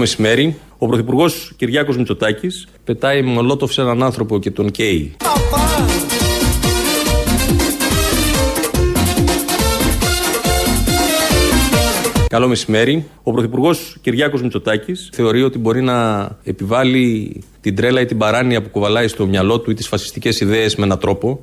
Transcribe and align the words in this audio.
μεσημέρι. 0.00 0.56
Ο 0.78 0.86
Πρωθυπουργός 0.86 1.52
Κυριάκος 1.56 1.96
Μητσοτάκης 1.96 2.68
πετάει 2.84 3.22
μολότοφ 3.22 3.72
σε 3.72 3.80
έναν 3.80 4.02
άνθρωπο 4.02 4.38
και 4.38 4.50
τον 4.50 4.70
καίει. 4.70 5.16
Καλό 12.30 12.48
μεσημέρι. 12.48 13.06
Ο 13.22 13.32
Πρωθυπουργός 13.32 13.96
Κυριάκος 14.00 14.42
Μητσοτάκης 14.42 15.10
θεωρεί 15.12 15.42
ότι 15.42 15.58
μπορεί 15.58 15.82
να 15.82 16.28
επιβάλλει 16.42 17.42
την 17.60 17.76
τρέλα 17.76 18.00
ή 18.00 18.04
την 18.04 18.18
παράνοια 18.18 18.62
που 18.62 18.68
κουβαλάει 18.68 19.08
στο 19.08 19.26
μυαλό 19.26 19.60
του 19.60 19.70
ή 19.70 19.74
τις 19.74 19.88
φασιστικές 19.88 20.40
ιδέες 20.40 20.76
με 20.76 20.84
έναν 20.84 20.98
τρόπο. 20.98 21.42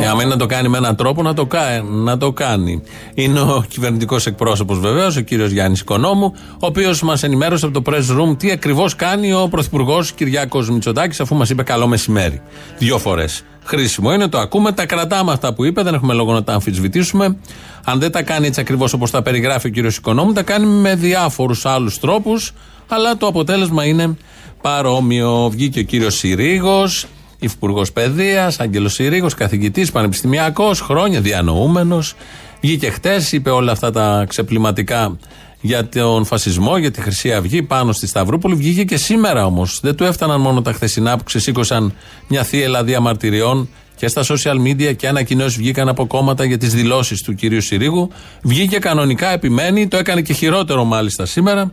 Ε, 0.00 0.06
αν 0.06 0.28
να 0.28 0.36
το 0.36 0.46
κάνει 0.46 0.68
με 0.68 0.76
έναν 0.76 0.96
τρόπο, 0.96 1.22
να 1.22 1.34
το, 1.34 1.46
κάνει, 1.46 1.88
να 1.90 2.18
το 2.18 2.32
κάνει. 2.32 2.82
Είναι 3.14 3.40
ο 3.40 3.64
κυβερνητικός 3.68 4.26
εκπρόσωπος 4.26 4.78
βεβαίως, 4.78 5.16
ο 5.16 5.20
κύριος 5.20 5.50
Γιάννης 5.50 5.80
Οικονόμου, 5.80 6.32
ο 6.52 6.66
οποίος 6.66 7.02
μας 7.02 7.22
ενημέρωσε 7.22 7.66
από 7.66 7.82
το 7.82 7.92
press 7.92 8.20
room 8.20 8.38
τι 8.38 8.50
ακριβώς 8.50 8.96
κάνει 8.96 9.32
ο 9.32 9.48
Πρωθυπουργός 9.50 10.12
Κυριάκος 10.12 10.70
Μητσοτάκης, 10.70 11.20
αφού 11.20 11.34
μας 11.34 11.50
είπε 11.50 11.62
καλό 11.62 11.86
μεσημέρι. 11.86 12.40
Δύο 12.78 12.98
φορές. 12.98 13.44
Χρήσιμο 13.68 14.12
είναι, 14.12 14.28
το 14.28 14.38
ακούμε, 14.38 14.72
τα 14.72 14.86
κρατάμε 14.86 15.32
αυτά 15.32 15.54
που 15.54 15.64
είπε, 15.64 15.82
δεν 15.82 15.94
έχουμε 15.94 16.14
λόγο 16.14 16.32
να 16.32 16.44
τα 16.44 16.52
αμφισβητήσουμε. 16.52 17.36
Αν 17.84 17.98
δεν 17.98 18.10
τα 18.10 18.22
κάνει 18.22 18.46
έτσι 18.46 18.60
ακριβώς 18.60 18.92
όπως 18.92 19.10
τα 19.10 19.22
περιγράφει 19.22 19.66
ο 19.66 19.70
κύριος 19.70 19.96
Οικονόμου, 19.96 20.32
τα 20.32 20.42
κάνει 20.42 20.66
με 20.66 20.94
διάφορους 20.94 21.66
άλλους 21.66 21.98
τρόπους, 21.98 22.52
αλλά 22.88 23.16
το 23.16 23.26
αποτέλεσμα 23.26 23.84
είναι 23.84 24.16
παρόμοιο. 24.62 25.48
Βγήκε 25.50 25.80
ο 25.80 25.82
κύριος 25.82 26.16
Συρίγος, 26.16 27.06
υφυπουργός 27.38 27.92
παιδείας, 27.92 28.60
Άγγελος 28.60 28.92
Συρίγος, 28.92 29.34
καθηγητής, 29.34 29.92
πανεπιστημιακός, 29.92 30.80
χρόνια 30.80 31.20
διανοούμενος. 31.20 32.14
Βγήκε 32.60 32.90
χτες, 32.90 33.32
είπε 33.32 33.50
όλα 33.50 33.72
αυτά 33.72 33.90
τα 33.90 34.24
ξεπληματικά 34.28 35.16
για 35.60 35.88
τον 35.88 36.24
φασισμό, 36.24 36.76
για 36.76 36.90
τη 36.90 37.00
Χρυσή 37.00 37.32
Αυγή 37.32 37.62
πάνω 37.62 37.92
στη 37.92 38.06
Σταυρούπολη. 38.06 38.54
Βγήκε 38.54 38.84
και 38.84 38.96
σήμερα 38.96 39.46
όμως. 39.46 39.80
Δεν 39.82 39.94
του 39.94 40.04
έφταναν 40.04 40.40
μόνο 40.40 40.62
τα 40.62 40.72
χθεσινά 40.72 41.16
που 41.16 41.24
ξεσήκωσαν 41.24 41.94
μια 42.28 42.42
θύελα 42.42 42.84
διαμαρτυριών 42.84 43.68
και 43.96 44.08
στα 44.08 44.24
social 44.24 44.56
media 44.66 44.96
και 44.96 45.08
ανακοινώσεις 45.08 45.56
βγήκαν 45.58 45.88
από 45.88 46.06
κόμματα 46.06 46.44
για 46.44 46.58
τις 46.58 46.74
δηλώσεις 46.74 47.22
του 47.22 47.34
κυρίου 47.34 47.60
Συρίγου. 47.60 48.10
Βγήκε 48.42 48.78
κανονικά, 48.78 49.28
επιμένει, 49.28 49.88
το 49.88 49.96
έκανε 49.96 50.22
και 50.22 50.32
χειρότερο 50.32 50.84
μάλιστα 50.84 51.26
σήμερα 51.26 51.72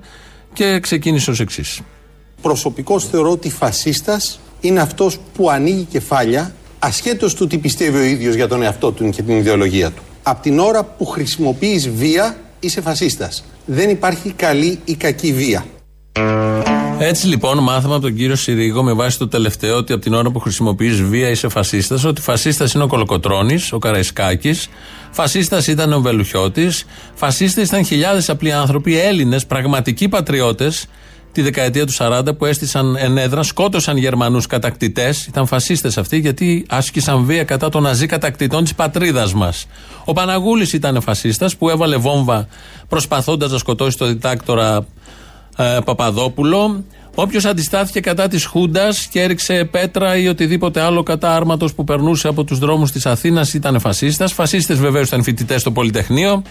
και 0.53 0.79
ξεκίνησε 0.79 1.31
ως 1.31 1.39
εξής. 1.39 1.81
Προσωπικώς 2.41 3.05
θεωρώ 3.05 3.31
ότι 3.31 3.49
φασίστας 3.49 4.39
είναι 4.61 4.79
αυτός 4.81 5.17
που 5.35 5.49
ανοίγει 5.49 5.83
κεφάλια 5.83 6.55
ασχέτως 6.79 7.33
του 7.33 7.47
τι 7.47 7.57
πιστεύει 7.57 7.97
ο 7.97 8.03
ίδιος 8.03 8.35
για 8.35 8.47
τον 8.47 8.61
εαυτό 8.61 8.91
του 8.91 9.09
και 9.09 9.21
την 9.21 9.37
ιδεολογία 9.37 9.91
του. 9.91 10.01
Από 10.23 10.41
την 10.41 10.59
ώρα 10.59 10.83
που 10.83 11.05
χρησιμοποιείς 11.05 11.89
βία, 11.89 12.37
είσαι 12.65 12.81
φασίστας. 12.81 13.43
Δεν 13.65 13.89
υπάρχει 13.89 14.31
καλή 14.31 14.79
ή 14.85 14.95
κακή 14.95 15.33
βία. 15.33 15.65
Έτσι 16.99 17.27
λοιπόν 17.27 17.63
μάθαμε 17.63 17.93
από 17.93 18.03
τον 18.03 18.15
κύριο 18.15 18.35
Συρίγο 18.35 18.83
με 18.83 18.93
βάση 18.93 19.17
το 19.17 19.27
τελευταίο 19.27 19.75
ότι 19.77 19.93
από 19.93 20.01
την 20.01 20.13
ώρα 20.13 20.31
που 20.31 20.39
χρησιμοποιείς 20.39 21.01
βία 21.01 21.29
είσαι 21.29 21.49
φασίστας, 21.49 22.03
ότι 22.03 22.21
φασίστας 22.21 22.73
είναι 22.73 22.83
ο 22.83 22.87
Κολοκοτρόνη, 22.87 23.59
ο 23.71 23.77
Καραϊσκάκης, 23.77 24.67
φασίστας 25.11 25.67
ήταν 25.67 25.93
ο 25.93 26.01
Βελουχιώτης, 26.01 26.85
φασίστες 27.13 27.67
ήταν 27.67 27.85
χιλιάδες 27.85 28.29
απλοί 28.29 28.51
άνθρωποι, 28.51 28.99
Έλληνες, 28.99 29.45
πραγματικοί 29.45 30.07
πατριώτες, 30.07 30.85
τη 31.35 31.41
δεκαετία 31.41 31.85
του 31.85 31.93
40 31.97 32.37
που 32.37 32.45
έστησαν 32.45 32.95
ενέδρα, 32.99 33.43
σκότωσαν 33.43 33.97
Γερμανούς 33.97 34.47
κατακτητές. 34.47 35.25
Ήταν 35.25 35.47
φασίστες 35.47 35.97
αυτοί 35.97 36.17
γιατί 36.17 36.65
άσκησαν 36.69 37.25
βία 37.25 37.43
κατά 37.43 37.69
των 37.69 37.83
ναζί 37.83 38.05
κατακτητών 38.05 38.63
της 38.63 38.75
πατρίδας 38.75 39.33
μας. 39.33 39.65
Ο 40.05 40.13
Παναγούλης 40.13 40.73
ήταν 40.73 41.01
φασίστας 41.01 41.55
που 41.55 41.69
έβαλε 41.69 41.95
βόμβα 41.95 42.47
προσπαθώντας 42.87 43.51
να 43.51 43.57
σκοτώσει 43.57 43.97
το 43.97 44.05
διτάκτορα 44.05 44.85
ε, 45.57 45.77
Παπαδόπουλο. 45.85 46.83
Όποιος 47.15 47.45
αντιστάθηκε 47.45 47.99
κατά 47.99 48.27
της 48.27 48.45
Χούντας 48.45 49.07
και 49.07 49.21
έριξε 49.21 49.65
πέτρα 49.71 50.17
ή 50.17 50.27
οτιδήποτε 50.27 50.81
άλλο 50.81 51.03
κατά 51.03 51.35
άρματος 51.35 51.73
που 51.73 51.83
περνούσε 51.83 52.27
από 52.27 52.43
τους 52.43 52.59
δρόμους 52.59 52.91
της 52.91 53.05
Αθήνας 53.05 53.53
ήταν 53.53 53.79
φασίστας. 53.79 54.33
Φασίστες 54.33 54.77
βεβαίως 54.77 55.07
ήταν 55.07 55.23
φοιτητές 55.23 55.61
στο 55.61 55.71
Πολυτεχνείο. 55.71 56.41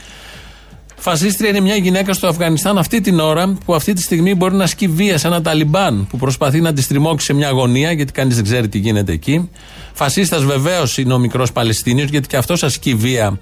Φασίστρια 1.06 1.48
είναι 1.48 1.60
μια 1.60 1.76
γυναίκα 1.76 2.12
στο 2.12 2.26
Αφγανιστάν 2.26 2.78
αυτή 2.78 3.00
την 3.00 3.20
ώρα 3.20 3.59
που 3.65 3.75
αυτή 3.75 3.92
τη 3.92 4.03
στιγμή 4.03 4.34
μπορεί 4.34 4.54
να 4.54 4.65
ασκεί 4.65 4.88
βία 4.88 5.19
σε 5.19 5.26
ένα 5.26 5.42
Ταλιμπάν 5.42 6.06
που 6.06 6.16
προσπαθεί 6.16 6.60
να 6.60 6.72
της 6.72 6.87
τριμώξει 6.87 7.26
σε 7.26 7.32
μια 7.32 7.48
αγωνία 7.48 7.92
γιατί 7.92 8.12
κανείς 8.12 8.34
δεν 8.34 8.44
ξέρει 8.44 8.69
τι 8.69 8.78
γίνεται 8.78 9.12
εκεί. 9.12 9.50
Φασίστας 9.92 10.44
βεβαίως 10.44 10.98
είναι 10.98 11.12
ο 11.12 11.19
μικρός 11.19 11.53
Παλαιστίνιος 11.53 12.10
γιατί 12.10 12.28
και 12.28 12.37
αυτός 12.37 12.62
ασκεί 12.62 12.94
βία 12.94 13.41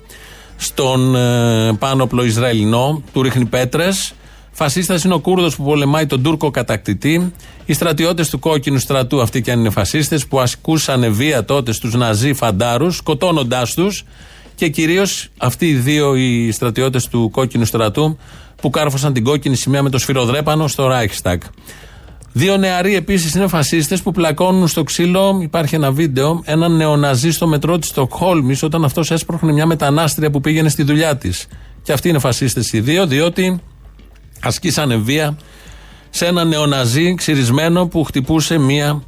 στον 0.57 1.17
ε, 1.17 1.73
πάνωπλο 1.79 2.25
Ισραηλινό, 2.25 3.03
του 3.13 3.23
ρίχνει 3.23 3.45
πέτρες. 3.45 4.13
Φασίστας 4.53 5.05
είναι 5.05 5.15
ο 5.15 5.19
Κούρδος 5.19 5.57
που 5.57 5.65
πολεμάει 5.65 6.07
τον 6.07 6.23
Τούρκο 6.23 6.51
κατακτητή. 6.51 7.33
Οι 7.65 7.73
στρατιώτες 7.73 8.31
του 8.31 8.39
κόκκινου 8.39 8.79
στρατού, 8.79 9.21
αυτοί 9.21 9.43
και 9.43 9.53
αν 9.53 9.59
είναι 9.59 9.71
φασίστες, 9.71 10.27
που 10.27 10.41
ασκούσαν 10.41 11.15
βία 11.15 11.45
τότε 11.45 11.73
στους 11.73 11.95
Ναζί 11.95 12.33
φαντάρους, 12.33 12.97
σκοτώνοντάς 12.97 13.75
τους. 13.75 14.05
Και 14.63 14.69
κυρίως 14.69 15.29
αυτοί 15.39 15.69
οι 15.69 15.75
δύο 15.75 16.15
οι 16.15 16.51
στρατιώτες 16.51 17.09
του 17.09 17.31
κόκκινου 17.31 17.65
στρατού 17.65 18.19
που 18.61 18.71
κάρφωσαν 18.71 19.13
την 19.13 19.25
κόκκινη 19.25 19.57
σημαία 19.57 19.83
με 19.83 19.91
το 19.91 19.99
σφυροδρέπανο 19.99 20.69
στο 20.69 20.91
Reichstag. 20.93 21.37
Δύο 22.33 22.57
νεαροί 22.57 22.95
επίσης 22.95 23.35
είναι 23.35 23.47
φασίστες 23.47 24.03
που 24.03 24.13
πλακώνουν 24.13 24.69
στο 24.69 24.83
ξύλο. 24.83 25.39
Υπάρχει 25.43 25.75
ένα 25.75 25.93
βίντεο. 25.93 26.43
Έναν 26.45 26.77
νεοναζί 26.77 27.31
στο 27.31 27.47
μετρό 27.47 27.79
της 27.79 27.89
Στοκχόλμης 27.89 28.63
όταν 28.63 28.85
αυτός 28.85 29.11
έσπροχνε 29.11 29.53
μια 29.53 29.67
μετανάστρια 29.67 30.31
που 30.31 30.41
πήγαινε 30.41 30.69
στη 30.69 30.83
δουλειά 30.83 31.17
της. 31.17 31.47
Και 31.83 31.93
αυτοί 31.93 32.09
είναι 32.09 32.19
φασίστες 32.19 32.73
οι 32.73 32.81
δύο, 32.81 33.07
διότι 33.07 33.61
ασκήσανε 34.43 34.97
βία 34.97 35.37
σε 36.11 36.27
ένα 36.27 36.45
νεοναζί 36.45 37.15
ξυρισμένο 37.15 37.87
που 37.87 38.05
χτυπούσε 38.05 38.59
μία 38.59 39.03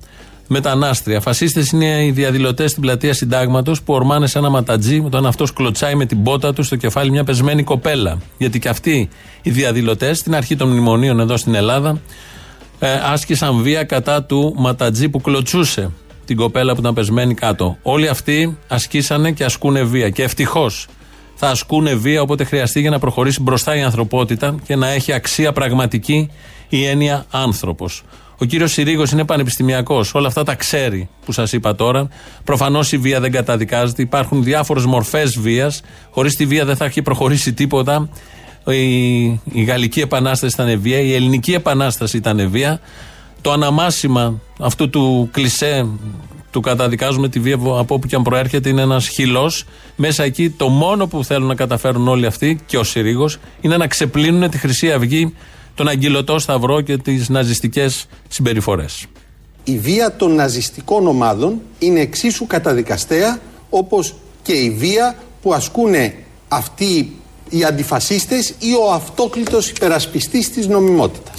μετανάστρια. 0.46 1.20
Φασίστες 1.20 1.70
είναι 1.70 2.04
οι 2.04 2.10
διαδηλωτές 2.10 2.70
στην 2.70 2.82
πλατεία 2.82 3.14
Συντάγματος 3.14 3.82
που 3.82 3.94
ορμάνε 3.94 4.26
σε 4.26 4.38
ένα 4.38 4.50
ματατζή 4.50 5.02
όταν 5.04 5.26
αυτός 5.26 5.52
κλωτσάει 5.52 5.94
με 5.94 6.06
την 6.06 6.22
πότα 6.22 6.52
του 6.52 6.62
στο 6.62 6.76
κεφάλι 6.76 7.10
μια 7.10 7.24
πεσμένη 7.24 7.62
κοπέλα. 7.62 8.18
Γιατί 8.38 8.58
και 8.58 8.68
αυτοί 8.68 9.08
οι 9.42 9.50
διαδηλωτές 9.50 10.18
στην 10.18 10.34
αρχή 10.34 10.56
των 10.56 10.68
μνημονίων 10.68 11.20
εδώ 11.20 11.36
στην 11.36 11.54
Ελλάδα 11.54 12.00
ε, 12.78 12.92
άσκησαν 13.12 13.62
βία 13.62 13.84
κατά 13.84 14.22
του 14.22 14.54
ματατζή 14.56 15.08
που 15.08 15.20
κλωτσούσε 15.20 15.90
την 16.24 16.36
κοπέλα 16.36 16.74
που 16.74 16.80
ήταν 16.80 16.94
πεσμένη 16.94 17.34
κάτω. 17.34 17.76
Όλοι 17.82 18.08
αυτοί 18.08 18.58
ασκήσανε 18.68 19.32
και 19.32 19.44
ασκούνε 19.44 19.82
βία. 19.82 20.10
Και 20.10 20.22
ευτυχώς 20.22 20.86
θα 21.34 21.48
ασκούνε 21.48 21.94
βία 21.94 22.22
όποτε 22.22 22.44
χρειαστεί 22.44 22.80
για 22.80 22.90
να 22.90 22.98
προχωρήσει 22.98 23.42
μπροστά 23.42 23.76
η 23.76 23.82
ανθρωπότητα 23.82 24.54
και 24.66 24.76
να 24.76 24.88
έχει 24.88 25.12
αξία 25.12 25.52
πραγματική 25.52 26.30
η 26.68 26.84
έννοια 26.84 27.24
άνθρωπος. 27.30 28.02
Ο 28.38 28.44
κύριος 28.44 28.72
Συρίγος 28.72 29.10
είναι 29.10 29.24
πανεπιστημιακός. 29.24 30.14
Όλα 30.14 30.26
αυτά 30.26 30.42
τα 30.42 30.54
ξέρει 30.54 31.08
που 31.24 31.32
σας 31.32 31.52
είπα 31.52 31.74
τώρα. 31.74 32.08
Προφανώς 32.44 32.92
η 32.92 32.98
βία 32.98 33.20
δεν 33.20 33.32
καταδικάζεται. 33.32 34.02
Υπάρχουν 34.02 34.42
διάφορες 34.42 34.84
μορφές 34.84 35.38
βίας. 35.38 35.82
Χωρίς 36.10 36.36
τη 36.36 36.46
βία 36.46 36.64
δεν 36.64 36.76
θα 36.76 36.84
έχει 36.84 37.02
προχωρήσει 37.02 37.52
τίποτα. 37.52 38.08
Η, 38.66 39.22
η 39.52 39.62
Γαλλική 39.66 40.00
Επανάσταση 40.00 40.62
ήταν 40.62 40.80
βία. 40.80 41.00
Η 41.00 41.14
Ελληνική 41.14 41.52
Επανάσταση 41.52 42.16
ήταν 42.16 42.50
βία. 42.50 42.80
Το 43.40 43.52
αναμάσιμα 43.52 44.40
αυτού 44.58 44.90
του 44.90 45.28
κλισέ 45.32 45.86
του 46.50 46.60
καταδικάζουμε 46.60 47.28
τη 47.28 47.40
βία 47.40 47.54
από 47.54 47.94
όπου 47.94 48.06
και 48.06 48.16
αν 48.16 48.22
προέρχεται 48.22 48.68
είναι 48.68 48.82
ένας 48.82 49.08
χυλός. 49.08 49.64
Μέσα 49.96 50.22
εκεί 50.22 50.50
το 50.50 50.68
μόνο 50.68 51.06
που 51.06 51.24
θέλουν 51.24 51.46
να 51.46 51.54
καταφέρουν 51.54 52.08
όλοι 52.08 52.26
αυτοί 52.26 52.60
και 52.66 52.78
ο 52.78 52.84
Συρίγος 52.84 53.38
είναι 53.60 53.76
να 53.76 53.86
ξεπλύνουν 53.86 54.50
τη 54.50 54.58
Χρυσή 54.58 54.92
Αυγή 54.92 55.34
τον 55.74 55.88
αγγυλωτό 55.88 56.38
σταυρό 56.38 56.80
και 56.80 56.96
τις 56.96 57.28
ναζιστικές 57.28 58.06
συμπεριφορές. 58.28 59.06
Η 59.64 59.78
βία 59.78 60.16
των 60.16 60.34
ναζιστικών 60.34 61.06
ομάδων 61.06 61.60
είναι 61.78 62.00
εξίσου 62.00 62.46
καταδικαστέα 62.46 63.38
όπως 63.70 64.14
και 64.42 64.52
η 64.52 64.70
βία 64.70 65.16
που 65.42 65.54
ασκούν 65.54 65.94
αυτοί 66.48 67.12
οι 67.48 67.64
αντιφασίστες 67.64 68.54
ή 68.58 68.74
ο 68.74 68.92
αυτόκλητος 68.92 69.70
υπερασπιστής 69.70 70.50
της 70.50 70.66
νομιμότητας. 70.66 71.34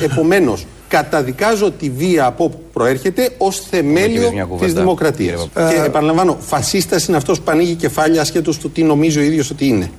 Επομένως, 0.00 0.66
καταδικάζω 0.88 1.70
τη 1.70 1.90
βία 1.90 2.26
από 2.26 2.44
όπου 2.44 2.62
προέρχεται 2.72 3.34
ως 3.38 3.60
θεμέλιο 3.60 4.30
της 4.60 4.72
δημοκρατίας. 4.72 5.48
Και 5.52 5.82
επαναλαμβάνω, 5.86 6.36
φασίστας 6.40 7.06
είναι 7.06 7.16
αυτός 7.16 7.40
που 7.40 7.50
ανοίγει 7.50 7.74
κεφάλια 7.74 8.20
ασχέτω 8.20 8.58
του 8.58 8.70
τι 8.70 8.82
νομίζει 8.82 9.18
ο 9.18 9.22
ίδιος 9.22 9.50
ότι 9.50 9.66
είναι. 9.66 9.90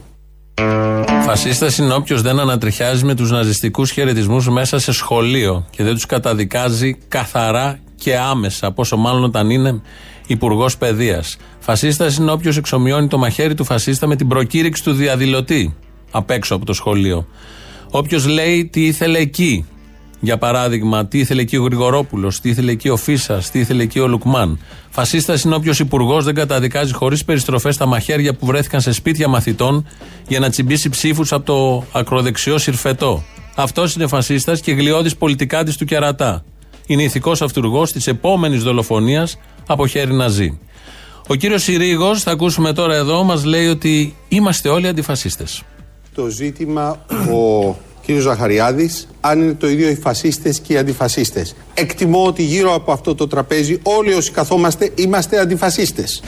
Φασίστας 1.21 1.77
είναι 1.77 1.93
όποιος 1.93 2.21
δεν 2.21 2.39
ανατριχιάζει 2.39 3.05
με 3.05 3.15
τους 3.15 3.31
ναζιστικούς 3.31 3.91
χαιρετισμούς 3.91 4.49
μέσα 4.49 4.79
σε 4.79 4.91
σχολείο 4.91 5.65
και 5.69 5.83
δεν 5.83 5.93
τους 5.93 6.05
καταδικάζει 6.05 6.97
καθαρά 7.07 7.79
και 7.95 8.17
άμεσα, 8.17 8.71
πόσο 8.71 8.97
μάλλον 8.97 9.23
όταν 9.23 9.49
είναι 9.49 9.81
υπουργός 10.27 10.77
παιδείας. 10.77 11.37
Φασίστας 11.59 12.17
είναι 12.17 12.31
όποιος 12.31 12.57
εξομοιώνει 12.57 13.07
το 13.07 13.17
μαχαίρι 13.17 13.53
του 13.53 13.63
φασίστα 13.63 14.07
με 14.07 14.15
την 14.15 14.27
προκήρυξη 14.27 14.83
του 14.83 14.93
διαδηλωτή 14.93 15.75
απ' 16.11 16.29
έξω 16.29 16.55
από 16.55 16.65
το 16.65 16.73
σχολείο. 16.73 17.27
Όποιος 17.91 18.27
λέει 18.27 18.65
τι 18.65 18.85
ήθελε 18.85 19.19
εκεί 19.19 19.65
Για 20.19 20.37
παράδειγμα, 20.37 21.05
τι 21.05 21.19
ήθελε 21.19 21.41
εκεί 21.41 21.57
ο 21.57 21.63
Γρηγορόπουλος, 21.63 22.39
τι 22.39 22.49
ήθελε 22.49 22.71
εκεί 22.71 22.89
ο 22.89 22.97
Φίσας, 22.97 23.51
τι 23.51 23.59
ήθελε 23.59 23.83
εκεί 23.83 23.99
ο 23.99 24.07
Λουκμάν. 24.07 24.59
Φασίστας 24.89 25.43
είναι 25.43 25.55
όποιος 25.55 25.79
υπουργός 25.79 26.23
δεν 26.23 26.35
καταδικάζει 26.35 26.93
χωρίς 26.93 27.25
περιστροφές 27.25 27.77
τα 27.77 27.85
μαχαίρια 27.85 28.33
που 28.33 28.45
βρέθηκαν 28.45 28.81
σε 28.81 28.91
σπίτια 28.91 29.27
μαθητών 29.27 29.87
για 30.27 30.39
να 30.39 30.49
τσιμπήσει 30.49 30.89
ψήφους 30.89 31.31
από 31.31 31.45
το 31.45 31.85
ακροδεξιό 31.91 32.57
συρφετό. 32.57 33.23
Αυτός 33.55 33.95
είναι 33.95 34.07
φασίστας 34.07 34.61
και 34.61 34.71
γλιώδης 34.71 35.15
πολιτικάτη 35.15 35.77
του 35.77 35.85
κερατά. 35.85 36.43
Είναι 36.85 37.03
ηθικός 37.03 37.41
αυτούργος 37.41 37.91
της 37.91 38.07
επόμενης 38.07 38.63
δολοφονίας 38.63 39.37
από 39.67 39.87
χέρι 39.87 40.13
Ναζί. 40.13 40.59
Ο 41.27 41.35
κύριος 41.35 41.63
Συρίγος, 41.63 42.23
θα 42.23 42.31
ακούσουμε 42.31 42.73
τώρα 42.73 42.95
εδώ, 42.95 43.23
μας 43.23 43.43
λέει 43.45 43.67
ότι 43.67 44.15
είμαστε 44.27 44.69
όλοι 44.69 44.87
αντιφασίστες. 44.87 45.63
Το 46.15 46.27
ζήτημα 46.27 47.05
ο 47.09 47.75
κύριος 48.07 48.25
Ζαχαριάδης, 48.25 49.07
αν 49.21 49.41
είναι 49.41 49.53
το 49.53 49.69
ίδιο 49.69 49.89
οι 49.89 49.95
φασίστες 49.95 50.59
και 50.59 50.73
οι 50.73 50.77
αντιφασίστες. 50.77 51.55
Εκτιμώ 51.73 52.25
ότι 52.25 52.43
γύρω 52.43 52.73
από 52.73 52.91
αυτό 52.91 53.15
το 53.15 53.27
τραπέζι 53.27 53.79
όλοι 53.83 54.13
όσοι 54.13 54.31
καθόμαστε 54.31 54.91
είμαστε 54.95 55.39
αντιφασίστες. 55.39 56.21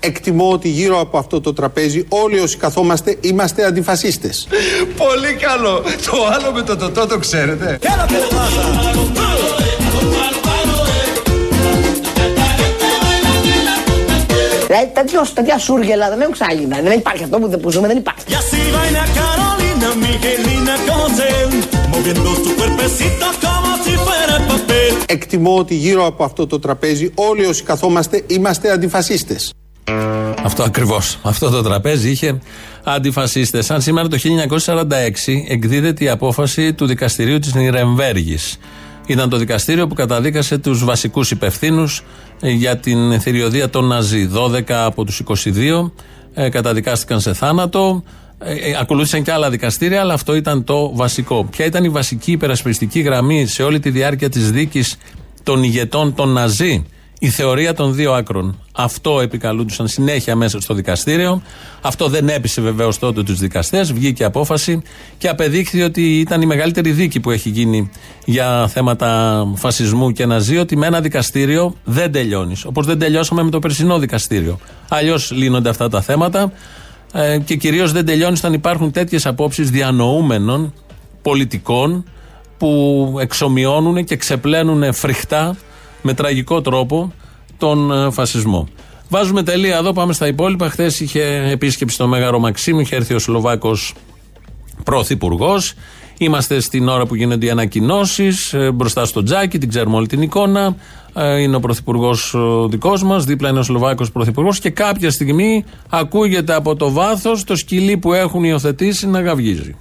Εκτιμώ 0.00 0.50
ότι 0.50 0.68
γύρω 0.68 1.00
από 1.00 1.18
αυτό 1.18 1.40
το 1.40 1.52
τραπέζι 1.52 2.04
όλοι 2.08 2.40
όσοι 2.40 2.56
καθόμαστε 2.56 3.16
είμαστε 3.20 3.64
αντιφασίστες. 3.64 4.46
Πολύ 4.96 5.34
καλό. 5.34 5.82
Το 6.10 6.26
άλλο 6.32 6.52
με 6.52 6.62
το 6.62 6.76
τοτό 6.76 7.06
το 7.06 7.18
ξέρετε. 7.18 7.78
Δηλαδή 14.70 14.90
τέτοιος, 14.94 15.32
τέτοια 15.32 15.58
σούργελα 15.58 16.08
δεν 16.08 16.20
έχουν 16.20 16.32
ξαναγίνει. 16.32 16.80
Δεν 16.82 16.98
υπάρχει 16.98 17.22
αυτό 17.22 17.38
που, 17.38 17.60
που 17.60 17.70
ζούμε, 17.70 17.86
δεν 17.86 17.96
υπάρχει. 17.96 18.24
Εκτιμώ 25.06 25.56
ότι 25.56 25.74
γύρω 25.74 26.06
από 26.06 26.24
αυτό 26.24 26.46
το 26.46 26.58
τραπέζι 26.58 27.10
όλοι 27.14 27.46
όσοι 27.46 27.62
καθόμαστε 27.62 28.24
είμαστε 28.26 28.70
αντιφασίστες. 28.70 29.52
Αυτό 30.42 30.62
ακριβώς. 30.62 31.18
Αυτό 31.22 31.50
το 31.50 31.62
τραπέζι 31.62 32.10
είχε 32.10 32.38
αντιφασίστες. 32.84 33.70
Αν 33.70 33.80
σήμερα 33.80 34.08
το 34.08 34.16
1946 34.64 35.44
εκδίδεται 35.48 36.04
η 36.04 36.08
απόφαση 36.08 36.74
του 36.74 36.86
δικαστηρίου 36.86 37.38
της 37.38 37.54
Νιρεμβέργης. 37.54 38.58
Ήταν 39.10 39.28
το 39.28 39.36
δικαστήριο 39.36 39.86
που 39.86 39.94
καταδίκασε 39.94 40.58
τους 40.58 40.84
βασικούς 40.84 41.30
υπευθύνους 41.30 42.02
ε, 42.40 42.50
για 42.50 42.76
την 42.76 43.20
θηριωδία 43.20 43.70
των 43.70 43.84
Ναζί. 43.84 44.30
12 44.34 44.70
από 44.70 45.04
τους 45.04 45.22
22 45.44 45.90
ε, 46.34 46.48
καταδικάστηκαν 46.48 47.20
σε 47.20 47.32
θάνατο. 47.32 48.02
Ε, 48.38 48.52
ε, 48.52 48.76
ακολούθησαν 48.80 49.22
και 49.22 49.32
άλλα 49.32 49.50
δικαστήρια, 49.50 50.00
αλλά 50.00 50.14
αυτό 50.14 50.34
ήταν 50.34 50.64
το 50.64 50.94
βασικό. 50.94 51.44
Ποια 51.44 51.64
ήταν 51.64 51.84
η 51.84 51.88
βασική 51.88 52.32
υπερασπιστική 52.32 53.00
γραμμή 53.00 53.46
σε 53.46 53.62
όλη 53.62 53.80
τη 53.80 53.90
διάρκεια 53.90 54.28
της 54.28 54.50
δίκης 54.50 54.96
των 55.42 55.62
ηγετών 55.62 56.14
των 56.14 56.28
Ναζί; 56.28 56.86
Η 57.22 57.28
θεωρία 57.28 57.74
των 57.74 57.94
δύο 57.94 58.12
άκρων. 58.12 58.58
Αυτό 58.72 59.20
επικαλούντουσαν 59.20 59.88
συνέχεια 59.88 60.36
μέσα 60.36 60.60
στο 60.60 60.74
δικαστήριο. 60.74 61.42
Αυτό 61.80 62.08
δεν 62.08 62.28
έπεισε 62.28 62.60
βεβαίως 62.60 62.98
τότε 62.98 63.22
τους 63.22 63.38
δικαστές. 63.38 63.92
Βγήκε 63.92 64.24
απόφαση 64.24 64.82
και 65.18 65.28
απεδείχθη 65.28 65.82
ότι 65.82 66.18
ήταν 66.18 66.42
η 66.42 66.46
μεγαλύτερη 66.46 66.90
δίκη 66.90 67.20
που 67.20 67.30
έχει 67.30 67.48
γίνει 67.48 67.90
για 68.24 68.68
θέματα 68.68 69.42
φασισμού 69.54 70.10
και 70.10 70.26
ναζί. 70.26 70.58
Ότι 70.58 70.76
με 70.76 70.86
ένα 70.86 71.00
δικαστήριο 71.00 71.74
δεν 71.84 72.12
τελειώνεις. 72.12 72.64
Όπως 72.64 72.86
δεν 72.86 72.98
τελειώσαμε 72.98 73.42
με 73.42 73.50
το 73.50 73.58
περσινό 73.58 73.98
δικαστήριο. 73.98 74.58
Αλλιώς 74.88 75.30
λύνονται 75.30 75.68
αυτά 75.68 75.88
τα 75.88 76.00
θέματα. 76.00 76.52
Ε, 77.12 77.38
και 77.38 77.56
κυρίως 77.56 77.92
δεν 77.92 78.04
τελειώνεις 78.04 78.38
όταν 78.38 78.52
υπάρχουν 78.52 78.90
τέτοιες 78.90 79.26
απόψεις 79.26 79.70
διανοούμενων 79.70 80.72
πολιτικών 81.22 82.04
που 82.58 83.16
εξομοιώνουν 83.20 84.04
και 84.04 84.16
ξεπλένουν 84.16 84.92
φρικτά 84.92 85.56
με 86.02 86.14
τραγικό 86.14 86.60
τρόπο 86.60 87.12
τον 87.58 87.92
ε, 87.92 88.10
φασισμό. 88.10 88.68
Βάζουμε 89.08 89.42
τελεία 89.42 89.76
εδώ, 89.76 89.92
πάμε 89.92 90.12
στα 90.12 90.26
υπόλοιπα. 90.26 90.68
Χθες 90.68 91.00
είχε 91.00 91.22
επίσκεψη 91.50 91.94
στο 91.94 92.06
Μέγαρο 92.06 92.38
Μαξίμου, 92.38 92.80
είχε 92.80 92.96
έρθει 92.96 93.14
ο 93.14 93.18
Σλοβάκος 93.18 93.94
πρωθυπουργός. 94.84 95.74
Είμαστε 96.18 96.60
στην 96.60 96.88
ώρα 96.88 97.06
που 97.06 97.14
γίνονται 97.14 97.46
οι 97.46 97.50
ανακοινώσεις, 97.50 98.52
ε, 98.52 98.70
μπροστά 98.70 99.04
στο 99.04 99.22
τζάκι, 99.22 99.58
την 99.58 99.68
ξέρουμε 99.68 99.96
όλη 99.96 100.06
την 100.06 100.22
εικόνα. 100.22 100.76
Ε, 101.14 101.40
είναι 101.40 101.56
ο 101.56 101.60
πρωθυπουργός 101.60 102.34
δικός 102.68 103.02
μας, 103.02 103.24
δίπλα 103.24 103.48
είναι 103.48 103.58
ο 103.58 103.62
Σλοβάκος 103.62 104.12
πρωθυπουργός 104.12 104.58
και 104.58 104.70
κάποια 104.70 105.10
στιγμή 105.10 105.64
ακούγεται 105.88 106.54
από 106.54 106.76
το 106.76 106.90
βάθος 106.90 107.44
το 107.44 107.56
σκυλί 107.56 107.96
που 107.96 108.12
έχουν 108.12 108.44
υιοθετήσει 108.44 109.06
να 109.06 109.20
γαυγίζει. 109.20 109.76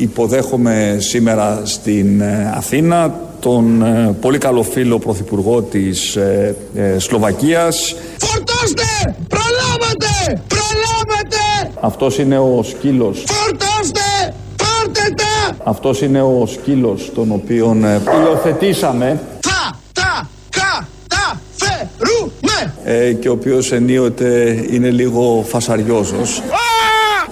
Υποδέχομαι 0.00 0.96
σήμερα 1.00 1.62
στην 1.64 2.20
ε, 2.20 2.52
Αθήνα 2.56 3.14
τον 3.40 3.82
ε, 3.82 4.16
πολύ 4.20 4.38
καλό 4.38 4.62
φίλο 4.62 4.98
πρωθυπουργό 4.98 5.62
της 5.62 6.16
ε, 6.16 6.56
Σλοβακίας. 6.98 7.94
Φορτώστε! 8.18 9.16
Προλάβατε! 9.28 10.42
Προλάβατε! 10.48 11.72
Αυτός 11.80 12.18
είναι 12.18 12.38
ο 12.38 12.62
σκύλος. 12.62 13.24
Φορτώστε! 13.26 14.34
Πάρτε 14.56 15.14
τα! 15.14 15.56
Αυτός 15.64 16.00
είναι 16.00 16.22
ο 16.22 16.46
σκύλος 16.46 17.10
τον 17.14 17.32
οποίον 17.32 17.84
υιοθετήσαμε. 18.24 19.20
Θα 19.40 19.78
τα 19.92 20.28
κα 20.50 20.88
τα 21.08 21.40
φερούμε! 21.56 22.74
Ε, 22.84 23.12
και 23.12 23.28
ο 23.28 23.32
οποίος 23.32 23.72
ενίοτε 23.72 24.64
είναι 24.70 24.90
λίγο 24.90 25.44
φασαριόζος 25.48 26.42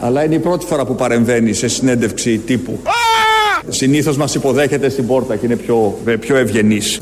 αλλά 0.00 0.25
είναι 0.25 0.35
η 0.35 0.39
πρώτη 0.39 0.67
φορά 0.67 0.85
που 0.85 0.95
παρεμβαίνει 0.95 1.53
σε 1.53 1.69
συνέντευξη 1.69 2.39
τύπου. 2.39 2.79
Συνήθως 3.69 4.17
μας 4.17 4.35
υποδέχεται 4.35 4.89
στην 4.89 5.06
πόρτα 5.06 5.37
και 5.37 5.47
είναι 5.47 5.56
πιο, 5.56 5.99
πιο 6.21 6.37
ευγενής. 6.37 6.99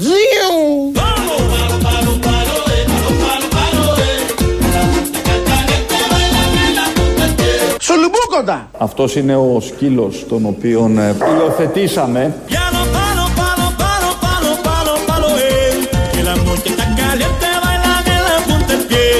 Σολουμπούκοντα! 7.80 8.70
Αυτός 8.78 9.16
είναι 9.16 9.36
ο 9.36 9.60
σκύλος 9.60 10.24
τον 10.28 10.46
οποίον 10.46 10.98
ε, 10.98 11.16
υιοθετήσαμε. 11.38 12.34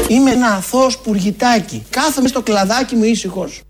Είμαι 0.08 0.30
ένα 0.30 0.48
αθώος 0.48 0.98
πουργητάκι. 0.98 1.82
Κάθομαι 1.90 2.28
στο 2.28 2.42
κλαδάκι 2.42 2.96
μου 2.96 3.04
ήσυχος. 3.04 3.65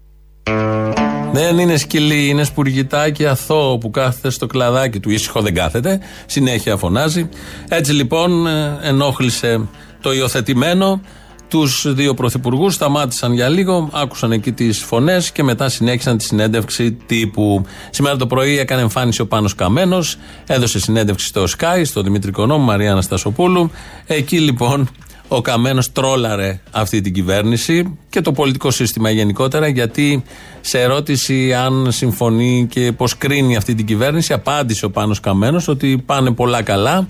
Δεν 1.33 1.59
είναι 1.59 1.77
σκυλί, 1.77 2.29
είναι 2.29 2.45
σπουργητάκι 2.45 3.27
αθώο 3.27 3.79
που 3.79 3.91
κάθεται 3.91 4.31
στο 4.31 4.47
κλαδάκι 4.47 5.01
του. 5.01 5.11
Ήσυχο 5.11 5.41
δεν 5.41 5.55
κάθεται, 5.55 6.01
συνέχεια 6.27 6.77
φωνάζει. 6.77 7.29
Έτσι 7.69 7.93
λοιπόν 7.93 8.47
ε, 8.47 8.79
ενόχλησε 8.83 9.69
το 10.01 10.13
υιοθετημένο. 10.13 11.01
Τους 11.49 11.95
δύο 11.95 12.15
πρωθυπουργούς 12.15 12.75
σταμάτησαν 12.75 13.33
για 13.33 13.49
λίγο, 13.49 13.89
άκουσαν 13.93 14.33
εκεί 14.33 14.53
τις 14.53 14.83
φωνές 14.83 15.33
και 15.33 15.43
μετά 15.43 15.69
συνέχισαν 15.69 16.19
τη 16.19 16.25
συνέντευξη 16.25 16.93
τύπου. 16.93 17.65
Σήμερα 17.91 18.17
το 18.17 18.27
πρωί 18.27 18.59
έκανε 18.59 18.81
εμφάνιση 18.81 19.21
ο 19.21 19.27
Πάνος 19.27 19.55
Καμένος, 19.55 20.17
έδωσε 20.47 20.79
συνέντευξη 20.79 21.27
στο 21.27 21.45
Sky, 21.59 21.83
στο 21.85 22.03
Δημητρικό 22.03 22.47
Νόμο, 22.47 22.65
Μαρία 22.65 22.93
Αναστασοπούλου. 22.93 23.71
Εκεί 24.07 24.41
λοιπόν 24.41 24.89
ο 25.29 25.41
Καμένος 25.41 25.93
τρόλαρε 25.93 26.61
αυτή 26.71 27.01
την 27.01 27.13
κυβέρνηση 27.13 27.99
και 28.09 28.21
το 28.21 28.33
πολιτικό 28.33 28.71
σύστημα 28.71 29.11
γενικότερα, 29.11 29.69
γιατί 29.69 30.23
σε 30.61 30.81
ερώτηση 30.81 31.55
αν 31.55 31.93
συμφωνεί 31.93 32.67
και 32.71 32.93
πώς 32.93 33.17
κρίνει 33.17 33.57
αυτή 33.57 33.75
την 33.75 33.87
κυβέρνηση, 33.87 34.33
απάντησε 34.33 34.85
ο 34.85 34.91
Πάνος 34.91 35.21
Καμένος 35.21 35.69
ότι 35.69 36.03
πάνε 36.07 36.31
πολλά 36.31 36.63
καλά, 36.63 37.09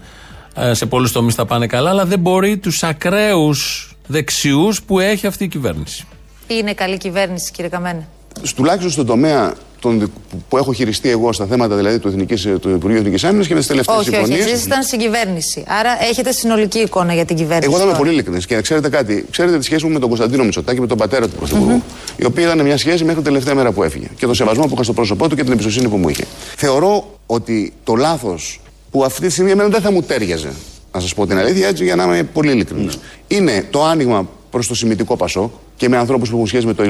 ε, 0.54 0.74
σε 0.74 0.86
πολλούς 0.86 1.12
τομείς 1.12 1.34
θα 1.34 1.46
πάνε 1.46 1.66
καλά, 1.66 1.90
αλλά 1.90 2.04
δεν 2.04 2.18
μπορεί 2.18 2.56
τους 2.58 2.82
ακραίους 2.82 3.90
δεξιούς 4.06 4.82
που 4.82 5.00
έχει 5.00 5.26
αυτή 5.26 5.44
η 5.44 5.48
κυβέρνηση. 5.48 6.04
Είναι 6.46 6.74
καλή 6.74 6.96
κυβέρνηση, 6.96 7.52
κύριε 7.52 7.70
Καμένε. 7.70 8.08
Τουλάχιστον 8.56 8.90
στον 8.90 9.06
τομέα 9.06 9.54
τον, 9.86 10.12
που 10.48 10.56
έχω 10.56 10.72
χειριστεί 10.72 11.10
εγώ 11.10 11.32
στα 11.32 11.46
θέματα 11.46 11.76
δηλαδή 11.76 11.98
του, 11.98 12.08
Εθνικής, 12.08 12.48
του 12.60 12.70
Υπουργείου 12.70 12.98
Εθνικής 12.98 13.24
Άμυνας 13.24 13.46
και 13.46 13.52
με 13.52 13.58
τις 13.58 13.68
τελευταίες 13.68 14.02
συμφωνίε. 14.02 14.38
Όχι, 14.38 14.50
εσείς 14.50 14.64
ήταν 14.64 14.82
στην 14.82 14.98
κυβέρνηση. 14.98 15.64
Άρα 15.66 15.90
έχετε 16.08 16.32
συνολική 16.32 16.78
εικόνα 16.78 17.14
για 17.14 17.24
την 17.24 17.36
κυβέρνηση. 17.36 17.68
Εγώ 17.70 17.78
θα 17.78 17.84
είμαι 17.84 17.96
πολύ 17.96 18.10
ειλικρινής 18.10 18.46
και 18.46 18.60
ξέρετε 18.60 18.88
κάτι. 18.88 19.26
Ξέρετε 19.30 19.58
τη 19.58 19.64
σχέση 19.64 19.84
μου 19.84 19.92
με 19.92 19.98
τον 19.98 20.08
Κωνσταντίνο 20.08 20.44
Μητσοτάκη, 20.44 20.80
με 20.80 20.86
τον 20.86 20.98
πατέρα 20.98 21.28
του 21.28 21.36
Πρωθυπουργού, 21.36 21.82
mm-hmm. 21.82 22.20
η 22.20 22.24
οποία 22.24 22.44
ήταν 22.44 22.60
μια 22.60 22.76
σχέση 22.76 23.04
μέχρι 23.04 23.14
την 23.14 23.24
τελευταία 23.24 23.54
μέρα 23.54 23.72
που 23.72 23.82
έφυγε. 23.82 24.06
Και 24.16 24.26
τον 24.26 24.34
σεβασμό 24.34 24.64
που 24.66 24.74
είχα 24.74 24.82
στο 24.82 24.92
πρόσωπό 24.92 25.28
του 25.28 25.36
και 25.36 25.42
την 25.42 25.52
εμπιστοσύνη 25.52 25.88
που 25.88 25.96
μου 25.96 26.08
είχε. 26.08 26.24
Θεωρώ 26.56 27.18
ότι 27.26 27.72
το 27.84 27.94
λάθος 27.94 28.60
που 28.90 29.04
αυτή 29.04 29.26
τη 29.26 29.32
στιγμή 29.32 29.50
εμένα 29.50 29.68
δεν 29.68 29.80
θα 29.80 29.90
μου 29.92 30.02
τέριαζε, 30.02 30.52
να 30.92 31.00
σας 31.00 31.14
πω 31.14 31.26
την 31.26 31.38
αλήθεια 31.38 31.68
έτσι 31.68 31.84
για 31.84 31.96
να 31.96 32.04
είμαι 32.04 32.22
πολύ 32.22 32.50
ειλικρινής, 32.50 32.94
mm-hmm. 32.94 33.24
είναι 33.28 33.66
το 33.70 33.84
άνοιγμα 33.84 34.28
προς 34.50 34.66
το 34.66 34.74
σημητικό 34.74 35.16
Πασό 35.16 35.52
και 35.76 35.88
με 35.88 35.96
ανθρώπους 35.96 36.28
που 36.28 36.34
έχουν 36.34 36.46
σχέση 36.46 36.66
με 36.66 36.74
το 36.74 36.82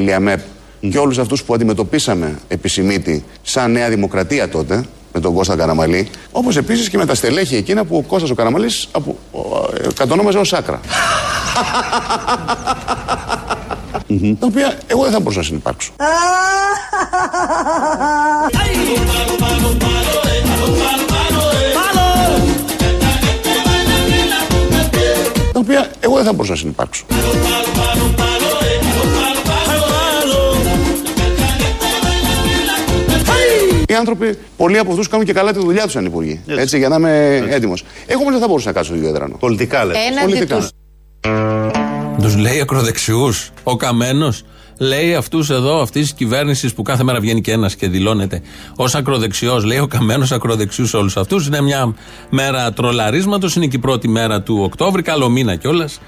Ιλιαμέπ 0.81 0.93
και 0.93 0.99
όλους 0.99 1.19
αυτούς 1.19 1.43
που 1.43 1.55
αντιμετωπίσαμε 1.55 2.39
επισημίτη 2.49 3.25
σαν 3.43 3.71
Νέα 3.73 3.89
Δημοκρατία 3.89 4.49
τότε 4.49 4.85
με 5.13 5.21
τον 5.21 5.35
Κώστα 5.35 5.57
Καραμαλή, 5.57 6.11
όπως 6.33 6.57
επίσης 6.57 6.89
και 6.89 6.97
με 6.97 7.07
τα 7.07 7.15
στελέχη 7.15 7.57
εκείνα 7.57 7.85
που 7.85 7.97
ο 7.97 8.03
Κώστας 8.03 8.31
ο 8.31 8.35
Καραμαλής 8.35 8.89
απο, 8.93 9.19
ε, 9.83 9.89
κατονόμαζε 9.95 10.39
ως 10.39 10.53
άκρα. 10.53 10.81
τα 14.39 14.47
οποία 14.47 14.79
εγώ 14.87 15.03
δεν 15.03 15.13
θα 15.13 15.19
μπορούσα 15.21 15.39
να 15.39 15.45
συνεπάρξω. 15.45 15.93
Τα 25.53 25.63
οποία 25.63 25.91
εγώ 26.01 26.15
δεν 26.15 26.25
θα 26.25 26.33
μπορούσα 26.33 26.53
να 26.53 26.59
συνεπάρξω. 26.59 27.05
Οι 33.89 33.95
άνθρωποι, 33.95 34.39
πολλοί 34.57 34.79
από 34.79 34.91
αυτούς 34.91 35.09
κάνουν 35.09 35.27
και 35.27 35.33
καλά 35.33 35.53
τη 35.53 35.59
δουλειά 35.59 35.83
τους 35.83 35.93
σαν 35.93 36.05
υπουργοί. 36.05 36.41
Έτσι. 36.47 36.79
για 36.79 36.89
να 36.89 36.97
είμαι 36.97 37.45
έτοιμος. 37.49 37.85
Εγώ 38.07 38.21
όμως 38.21 38.33
δεν 38.33 38.41
θα 38.41 38.49
μπορούσα 38.49 38.67
να 38.67 38.73
κάτσω 38.73 38.91
στο 38.91 38.99
ίδιο 38.99 39.09
έδρανο. 39.15 39.37
Πολιτικά 39.37 39.85
λέτε. 39.85 39.99
Έναντι 40.11 40.33
Πολιτικά. 40.33 40.57
τους. 40.57 40.69
Τους 42.23 42.37
λέει 42.37 42.61
ακροδεξιούς. 42.61 43.51
Ο 43.63 43.77
Καμένος 43.77 44.43
λέει 44.79 45.15
αυτούς 45.15 45.51
εδώ, 45.51 45.81
αυτής 45.81 46.03
της 46.03 46.13
κυβέρνησης 46.13 46.75
που 46.75 46.83
κάθε 46.83 47.03
μέρα 47.03 47.21
βγαίνει 47.21 47.41
και 47.41 47.53
ένας 47.53 47.77
και 47.77 47.89
δηλώνεται 47.89 48.43
ως 48.77 48.95
ακροδεξιός. 48.95 49.65
Λέει 49.65 49.79
ο 49.79 49.87
Καμένος 49.87 50.33
ακροδεξιούς 50.33 50.95
όλους 50.95 51.17
αυτούς. 51.17 51.47
Είναι 51.47 51.61
μια 51.61 51.95
μέρα 52.31 52.73
τρολαρίσματος. 52.73 53.57
Είναι 53.57 53.67
και 53.67 53.77
η 53.77 53.81
πρώτη 53.81 54.09
μέρα 54.09 54.43
του 54.43 54.59
Οκτώβρη. 54.63 55.03
Καλό 55.03 55.29
μήνα 55.29 55.57
κιόλας. 55.57 56.01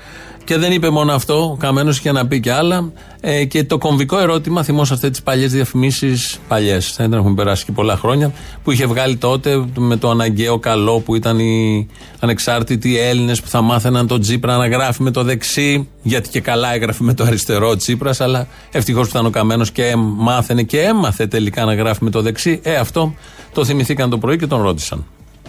Και 0.49 0.59
δεν 0.59 0.73
είπε 0.73 0.91
μόνο 0.91 1.13
αυτό. 1.13 1.51
Ο 1.51 1.57
Καμένος 1.57 1.99
είχε 1.99 2.13
να 2.13 2.27
πει 2.27 2.41
και 2.41 2.53
άλλα. 2.53 2.93
Ε, 3.21 3.45
και 3.45 3.65
το 3.65 3.79
κομβικό 3.79 4.19
ερώτημα, 4.19 4.63
θυμόσαστε 4.63 5.11
τις 5.11 5.23
παλιές 5.23 5.53
διαφημίσεις. 5.53 6.39
Παλιές, 6.49 6.95
δεν 6.99 7.13
έχουν 7.13 7.35
περάσει 7.35 7.65
και 7.65 7.73
πολλά 7.73 7.97
χρόνια. 7.97 8.33
Που 8.63 8.71
είχε 8.71 8.87
βγάλει 8.87 9.17
τότε 9.17 9.65
με 9.77 9.97
το 9.97 10.11
αναγκαίο 10.11 10.59
καλό 10.59 11.01
που 11.01 11.15
ήταν 11.15 11.39
οι 11.39 11.89
ανεξάρτητοι 12.21 12.99
Έλληνες 12.99 13.41
που 13.41 13.49
θα 13.49 13.61
μάθαιναν 13.61 14.07
τον 14.07 14.21
Τσίπρα 14.21 14.57
να 14.57 14.69
γράφει 14.69 15.03
με 15.03 15.11
το 15.11 15.23
δεξί. 15.23 15.89
Γιατί 16.03 16.29
και 16.29 16.41
καλά 16.41 16.75
έγραφε 16.75 17.05
με 17.05 17.15
το 17.15 17.25
αριστερό 17.25 17.77
Τσίπρας. 17.77 18.21
Αλλά 18.21 18.47
ευτυχώς 18.73 19.03
που 19.03 19.11
ήταν 19.15 19.27
ο 19.27 19.31
Καμένος 19.31 19.71
και 19.71 19.95
μάθαινε 19.97 20.63
και 20.63 20.81
έμαθε 20.81 21.27
τελικά 21.27 21.65
να 21.65 21.75
γράφει 21.75 22.05
με 22.05 22.11
το 22.11 22.23
δεξί. 22.23 22.61
Ε, 22.63 22.77
αυτό 22.77 23.15
το 23.55 23.65
θυμηθήκαν 23.65 24.11
το 24.11 24.19
πρωί 24.19 24.39
και 24.39 24.47
τον 24.47 24.63
ρώτησαν. 24.63 25.07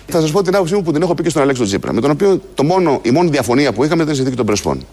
Θα 0.10 0.22
σας 0.22 0.32
πω 0.32 0.42
την 0.44 0.56
άποψή 0.56 0.74
μου 0.74 0.82
που 0.84 0.92
την 0.92 1.02
έχω 1.02 1.14
πει 1.16 1.24
και 1.24 1.30
στον 1.30 1.42
Αλέξο 1.42 1.64
Τζίπρα. 1.64 1.94
Με 1.94 2.02
τον 2.02 2.12
οποίο 2.12 2.42
το 2.56 2.64
μόνο, 2.64 3.00
η 3.04 3.12
μόνη 3.12 3.30
διαφωνία 3.30 3.74
που 3.74 3.84
είχαμε 3.84 3.96
ήταν 4.04 4.08
στη 4.08 4.16
συνθήκη 4.16 4.38
των 4.38 4.46
Πρεσπών. 4.46 4.86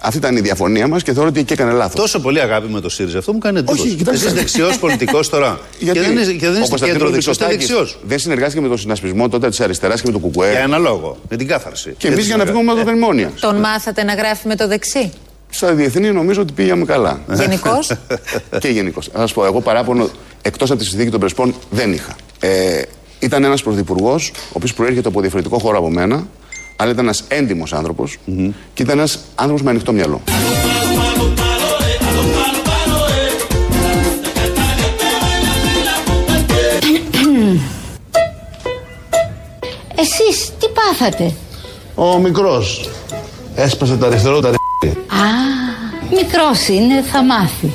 Αυτή 0.00 0.18
ήταν 0.18 0.36
η 0.36 0.40
διαφωνία 0.40 0.88
μας 0.88 1.02
και 1.02 1.12
θεωρώ 1.12 1.28
ότι 1.28 1.40
εκεί 1.40 1.52
έκανε 1.52 1.72
λάθος. 1.72 1.94
Τόσο 2.00 2.20
πολύ 2.20 2.40
αγάπη 2.40 2.72
με 2.72 2.80
το 2.80 2.88
ΣΥΡΙΖΑ. 2.88 3.18
Αυτό 3.18 3.32
μου 3.32 3.38
κάνει 3.38 3.58
εντύπωση. 3.58 3.80
Όχι, 3.86 3.94
κοιτάξτε. 3.94 4.26
Εσεί 4.26 4.34
δεξιός 4.36 4.78
πολιτικός 4.78 5.28
τώρα. 5.28 5.60
Γιατί 5.78 5.98
Και 5.98 6.06
δεν, 6.06 6.16
είσαι- 6.18 6.32
και 6.32 6.38
δεν 6.38 6.48
ο 6.48 6.52
είστε 6.52 6.68
Κωνσταντίνος 6.68 6.92
κέντρο 6.92 7.10
δεξιός, 7.10 7.34
είστε 7.34 7.46
Μητσοτάκης 7.46 7.66
δεξιός. 7.66 7.98
Δεν 8.06 8.18
συνεργάστηκε 8.18 8.60
με 8.60 8.68
τον 8.68 8.78
συνασπισμό 8.78 9.28
τότε 9.28 9.48
της 9.48 9.60
αριστεράς 9.60 10.00
και 10.00 10.06
με 10.06 10.12
το 10.12 10.18
Κουκουέ. 10.18 10.50
Για 10.50 10.60
ένα 10.60 10.78
λόγο. 10.78 11.16
Με 11.28 11.36
την 11.36 11.46
κάθαρση. 11.46 11.94
Και 11.98 12.08
εμείς 12.08 12.26
για 12.26 12.36
να 12.36 12.44
βγούμε 12.44 12.74
με 12.74 12.84
το 12.84 12.90
μνημόνια. 12.90 13.32
Τον 13.40 13.56
μάθατε 13.56 14.02
να 14.02 14.14
γράφει 14.14 14.48
με 14.48 14.56
το 14.56 14.68
δεξί; 14.68 15.12
Στα 15.50 15.72
διεθνή 15.72 16.12
νομίζω 16.12 16.40
ότι 16.40 16.52
πήγαμε 16.52 16.84
καλά. 16.84 17.20
Γενικώς; 17.40 17.92
και 18.58 18.68
γενικώς. 18.68 19.08
Θα 19.12 19.18
σας 19.20 19.32
πω, 19.32 19.44
εγώ 19.44 19.60
παράπονο 19.60 20.08
εκτός 20.42 20.70
από 20.70 20.78
τη 20.78 20.86
συνθήκη 20.86 21.10
των 21.10 21.20
Πρεσπών 21.20 21.54
δεν 21.70 21.92
είχα. 21.92 22.16
Ε, 22.40 22.80
ήταν 23.26 23.44
ένας 23.44 23.62
πρωθυπουργός, 23.62 24.32
ο 24.34 24.52
οποίος 24.52 24.74
προέρχεται 24.74 25.08
από 25.08 25.20
διαφορετικό 25.20 25.58
χώρο 25.58 25.78
από 25.78 25.90
μένα, 25.90 26.26
αλλά 26.76 26.90
ήταν 26.90 27.04
ένας 27.04 27.24
έντιμος 27.28 27.72
άνθρωπος 27.72 28.18
και 28.74 28.82
ήταν 28.82 28.98
ένας 28.98 29.18
άνθρωπος 29.34 29.62
με 29.62 29.70
ανοιχτό 29.70 29.92
μυαλό. 29.92 30.20
Εσείς 39.98 40.52
τι 40.58 40.66
πάθατε; 40.74 41.34
Ο 41.94 42.18
μικρός. 42.18 42.90
Έσπασε 43.54 43.96
το 43.96 44.06
αριστερό 44.06 44.40
τα 44.40 44.48
Α, 44.48 44.52
μικρός 46.10 46.68
είναι, 46.68 47.02
θα 47.02 47.24
μάθει. 47.24 47.72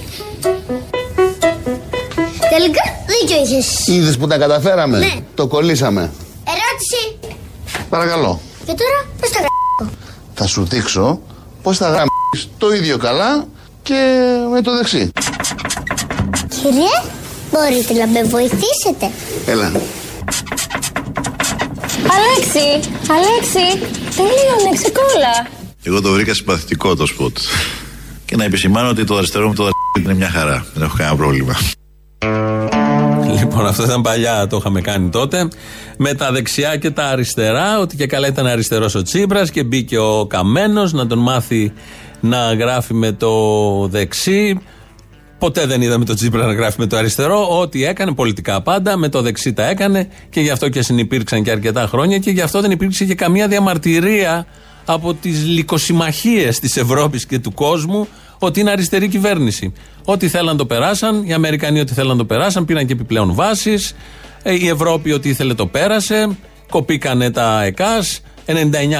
Τελικά 2.61 2.83
δίκιο 3.07 3.57
είχες. 3.57 3.87
Είδες 3.87 4.17
που 4.17 4.27
τα 4.27 4.37
καταφέραμε; 4.37 4.97
Ναι. 4.97 5.13
Το 5.35 5.47
κολλήσαμε. 5.47 6.11
Ερώτηση. 6.47 7.35
Παρακαλώ. 7.89 8.41
Και 8.65 8.73
τώρα 8.73 9.05
πώς 9.19 9.29
τα 9.29 9.37
γράψω. 9.39 9.97
Θα 10.33 10.47
σου 10.47 10.65
δείξω 10.65 11.21
πώς 11.63 11.77
θα 11.77 11.87
γράψει 11.87 12.49
το 12.57 12.73
ίδιο 12.73 12.97
καλά 12.97 13.45
και 13.83 14.25
με 14.51 14.61
το 14.61 14.75
δεξί. 14.75 15.11
Κύριε, 16.49 16.95
μπορείτε 17.51 17.93
να 17.93 18.07
με 18.07 18.23
βοηθήσετε. 18.23 19.11
Έλα. 19.45 19.71
Αλέξη, 22.15 22.89
Αλέξη, 23.09 23.79
τελείωνε, 24.15 24.77
ξεκόλα. 24.81 25.47
Εγώ 25.83 26.01
το 26.01 26.11
βρήκα 26.11 26.33
συμπαθητικό 26.33 26.95
το 26.95 27.05
σποτ. 27.05 27.37
Και 28.25 28.35
να 28.35 28.43
επισημάνω 28.43 28.89
ότι 28.89 29.03
το 29.03 29.17
αριστερό 29.17 29.47
μου 29.47 29.53
το 29.53 29.69
είναι 29.99 30.13
μια 30.13 30.29
χαρά. 30.29 30.65
Δεν 30.73 30.83
έχω 30.83 30.95
κανένα 30.97 31.15
πρόβλημα. 31.15 31.57
Λοιπόν, 33.39 33.65
αυτό 33.67 33.83
ήταν 33.83 34.01
παλιά, 34.01 34.47
το 34.47 34.57
είχαμε 34.57 34.81
κάνει 34.81 35.09
τότε. 35.09 35.47
Με 35.97 36.13
τα 36.13 36.31
δεξιά 36.31 36.77
και 36.77 36.91
τα 36.91 37.03
αριστερά, 37.03 37.79
ότι 37.79 37.95
και 37.95 38.07
καλά 38.07 38.27
ήταν 38.27 38.47
αριστερός 38.47 38.95
ο 38.95 39.01
Τσίπρας 39.01 39.51
και 39.51 39.63
μπήκε 39.63 39.97
ο 39.97 40.25
Καμένος 40.25 40.93
να 40.93 41.07
τον 41.07 41.19
μάθει 41.19 41.73
να 42.19 42.53
γράφει 42.53 42.93
με 42.93 43.11
το 43.11 43.31
δεξί. 43.87 44.59
Ποτέ 45.37 45.65
δεν 45.65 45.81
είδαμε 45.81 46.05
τον 46.05 46.15
Τσίπρα 46.15 46.45
να 46.45 46.53
γράφει 46.53 46.79
με 46.79 46.87
το 46.87 46.97
αριστερό. 46.97 47.47
Ό,τι 47.59 47.85
έκανε, 47.85 48.13
πολιτικά 48.13 48.61
πάντα, 48.61 48.97
με 48.97 49.09
το 49.09 49.21
δεξί 49.21 49.53
τα 49.53 49.69
έκανε 49.69 50.07
και 50.29 50.41
γι' 50.41 50.49
αυτό 50.49 50.69
και 50.69 50.81
συνυπήρξαν 50.81 51.43
και 51.43 51.51
αρκετά 51.51 51.87
χρόνια 51.87 52.17
και 52.17 52.31
γι' 52.31 52.41
αυτό 52.41 52.61
δεν 52.61 52.71
υπήρξε 52.71 53.05
και 53.05 53.15
καμία 53.15 53.47
διαμαρτυρία 53.47 54.45
από 54.85 55.13
τις 55.13 55.45
λικοσυμμαχίε 55.45 56.49
της 56.49 56.77
Ευρώπης 56.77 57.25
και 57.25 57.39
του 57.39 57.53
κόσμου 57.53 58.07
ότι 58.39 58.59
είναι 58.59 58.71
αριστερή 58.71 59.07
κυβέρνηση. 59.07 59.73
Ό,τι 60.05 60.27
θέλαν 60.27 60.57
το 60.57 60.65
περάσαν, 60.65 61.23
οι 61.25 61.33
Αμερικανοί 61.33 61.79
ό,τι 61.79 61.93
θέλαν 61.93 62.17
το 62.17 62.25
περάσαν, 62.25 62.65
πήραν 62.65 62.85
και 62.85 62.93
επιπλέον 62.93 63.33
βάσεις. 63.33 63.95
Η 64.43 64.67
Ευρώπη 64.67 65.11
ό,τι 65.11 65.29
ήθελε 65.29 65.53
το 65.53 65.65
πέρασε. 65.65 66.37
Κοπήκανε 66.69 67.31
τα 67.31 67.63
ΕΚΑΣ. 67.63 68.21
99 68.45 68.53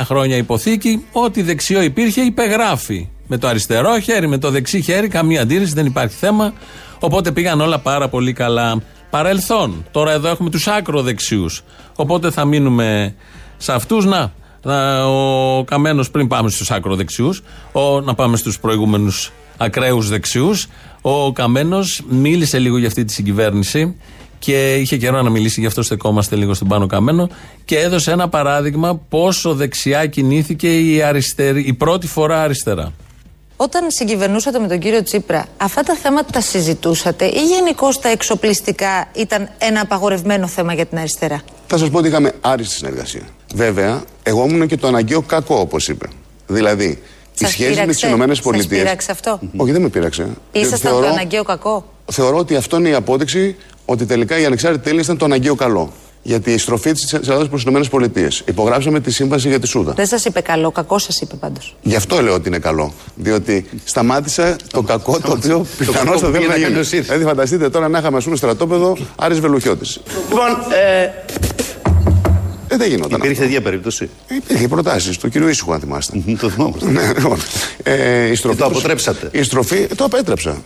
χρόνια 0.03 0.37
υποθήκη. 0.37 1.05
Ό,τι 1.11 1.41
δεξιό 1.41 1.81
υπήρχε 1.81 2.21
υπεγράφει. 2.21 3.09
Με 3.27 3.37
το 3.37 3.47
αριστερό 3.47 3.99
χέρι, 3.99 4.27
με 4.27 4.37
το 4.37 4.49
δεξί 4.49 4.81
χέρι, 4.81 5.07
καμία 5.07 5.41
αντίρρηση, 5.41 5.73
δεν 5.73 5.85
υπάρχει 5.85 6.15
θέμα. 6.15 6.53
Οπότε 6.99 7.31
πήγαν 7.31 7.61
όλα 7.61 7.79
πάρα 7.79 8.09
πολύ 8.09 8.33
καλά. 8.33 8.81
Παρελθόν. 9.09 9.85
Τώρα 9.91 10.11
εδώ 10.11 10.27
έχουμε 10.27 10.49
τους 10.49 10.67
άκροδεξιούς. 10.67 11.63
Οπότε 11.95 12.31
θα 12.31 12.45
μείνουμε 12.45 13.15
σε 13.57 13.73
αυτούς. 13.73 14.05
Να, 14.05 14.19
να, 14.19 14.31
ο 15.07 15.63
Καμένος 15.63 16.11
πριν 16.11 16.27
πάμε 16.27 16.49
στους 16.49 16.71
άκροδεξιού, 16.71 17.33
να 18.03 18.13
πάμε 18.13 18.37
στους 18.37 18.59
προηγούμενους 18.59 19.31
ακραίους 19.57 20.09
δεξιούς. 20.09 20.67
Ο 21.01 21.31
Καμένος 21.31 22.01
μίλησε 22.09 22.59
λίγο 22.59 22.77
για 22.77 22.87
αυτή 22.87 23.05
τη 23.05 23.13
συγκυβέρνηση 23.13 23.95
και 24.39 24.75
είχε 24.75 24.97
καιρό 24.97 25.21
να 25.21 25.29
μιλήσει, 25.29 25.59
γι' 25.59 25.65
αυτό 25.65 25.83
στεκόμαστε 25.83 26.35
λίγο 26.35 26.53
στον 26.53 26.67
πάνω 26.67 26.85
Καμένο 26.85 27.29
και 27.65 27.77
έδωσε 27.77 28.11
ένα 28.11 28.29
παράδειγμα 28.29 28.95
πόσο 29.09 29.53
δεξιά 29.53 30.05
κινήθηκε 30.05 30.79
η, 30.79 31.01
αριστερή, 31.01 31.61
η 31.61 31.73
πρώτη 31.73 32.07
φορά 32.07 32.41
αριστερά. 32.41 32.91
Όταν 33.63 33.91
συγκυβερνούσατε 33.91 34.59
με 34.59 34.67
τον 34.67 34.79
κύριο 34.79 35.03
Τσίπρα, 35.03 35.45
αυτά 35.57 35.83
τα 35.83 35.93
θέματα 35.95 36.31
τα 36.31 36.41
συζητούσατε 36.41 37.25
ή 37.25 37.45
γενικώ 37.45 37.87
τα 38.01 38.09
εξοπλιστικά 38.09 39.07
ήταν 39.15 39.49
ένα 39.57 39.81
απαγορευμένο 39.81 40.47
θέμα 40.47 40.73
για 40.73 40.85
την 40.85 40.97
αριστερά; 40.97 41.41
Θα 41.67 41.77
σας 41.77 41.89
πω 41.89 41.97
ότι 41.97 42.07
είχαμε 42.07 42.31
άριστη 42.41 42.73
συνεργασία. 42.75 43.21
Βέβαια, 43.55 44.03
εγώ 44.23 44.45
ήμουν 44.45 44.67
και 44.67 44.77
το 44.77 44.87
αναγκαίο 44.87 45.21
κακό, 45.21 45.55
όπως 45.59 45.87
είπε. 45.87 46.07
Δηλαδή, 46.47 46.85
η 46.85 46.99
Σας 47.33 47.49
σχέση 47.49 47.69
με 47.69 47.73
τις 47.75 47.79
πείραξε; 47.79 48.07
Ηνωμένες 48.07 48.35
Σας 48.35 48.45
Πολιτείε. 48.45 48.77
πείραξε 48.81 49.11
αυτό; 49.11 49.39
Όχι, 49.57 49.71
δεν 49.71 49.81
με 49.81 49.89
πείραξε. 49.89 50.27
Ήσασταν 50.51 50.79
το 50.79 50.87
Θεωρώ- 50.97 51.07
αναγκαίο 51.07 51.43
κακό; 51.43 51.85
Θεωρώ 52.11 52.37
ότι 52.37 52.55
αυτό 52.55 52.77
είναι 52.77 52.89
η 52.89 52.93
απόδειξη 52.93 53.55
ότι 53.85 54.05
τελικά 54.05 54.39
οι 54.39 54.45
ανεξάρτητοι 54.45 54.85
Έλληνε 54.87 55.03
ήταν 55.03 55.17
το 55.17 55.25
αναγκαίο 55.25 55.55
καλό. 55.55 55.91
Γιατί 56.23 56.51
η 56.51 56.57
στροφή 56.57 56.91
της 56.91 57.13
Ελλάδας 57.13 57.47
προς 57.49 57.63
τις 57.65 57.87
ΗΠΑ. 57.87 58.27
Υπογράψαμε 58.45 58.99
τη 58.99 59.11
σύμβαση 59.11 59.47
για 59.47 59.59
τη 59.59 59.67
Σούδα. 59.67 59.93
Δεν 59.93 60.05
σας 60.07 60.25
είπε 60.25 60.41
καλό, 60.41 60.71
κακό 60.71 60.97
σας 60.99 61.21
είπε 61.21 61.35
πάντως. 61.35 61.75
Γι' 61.81 61.95
αυτό 61.95 62.21
λέω 62.21 62.33
ότι 62.33 62.47
είναι 62.47 62.59
καλό. 62.59 62.93
Διότι 63.15 63.65
σταμάτησα 63.83 64.55
το 64.71 64.81
κακό 64.81 65.19
το 65.19 65.31
οποίο 65.31 65.65
πιθανώ 65.77 65.97
κακό 66.09 66.19
θα 66.19 66.25
που 66.25 66.31
δεν 66.31 66.41
πήγε 66.41 66.43
να 66.45 66.51
να 66.51 66.55
γίνει. 66.57 66.67
κάνει 66.67 66.79
ο 66.79 66.83
ΣΥΡΙΖΑ. 66.83 67.13
Δηλαδή, 67.13 67.23
φανταστείτε 67.29 67.69
τώρα 67.69 67.87
να 67.87 67.99
είχαμε, 67.99 68.17
ας 68.17 68.23
πούμε, 68.23 68.35
στρατόπεδο 68.35 68.97
Άρης 69.15 69.39
Βελουχιώτης. 69.39 69.99
Λοιπόν, 70.29 70.47
ε, 70.71 71.09
Ε, 72.67 72.77
δεν 72.77 72.89
γινόταν. 72.89 73.19
υπήρχε 73.19 73.41
τέτοια 73.41 73.61
περίπτωση; 73.61 74.09
Ε, 74.27 74.35
Υπήρχε 74.35 74.67
προτάσεις 74.67 75.17
του 75.17 75.29
κύριου 75.29 75.47
Ήσυχου, 75.47 75.73
αν 75.73 75.79
θυμάστε. 75.79 76.23
το 76.39 76.49
θυμόμαστε. 76.49 76.89
Ναι, 76.91 77.07
λοιπόν. 77.17 77.37
Ε, 77.83 78.25
η 78.27 78.35
στροφή 78.35 78.57
το 78.57 78.63
τους- 78.67 78.73
αποτρέψατε. 78.77 79.29
Η 79.31 79.43
στροφή, 79.43 79.87
ε, 79.91 79.95
το 79.95 80.03
απέτρεψα. 80.03 80.61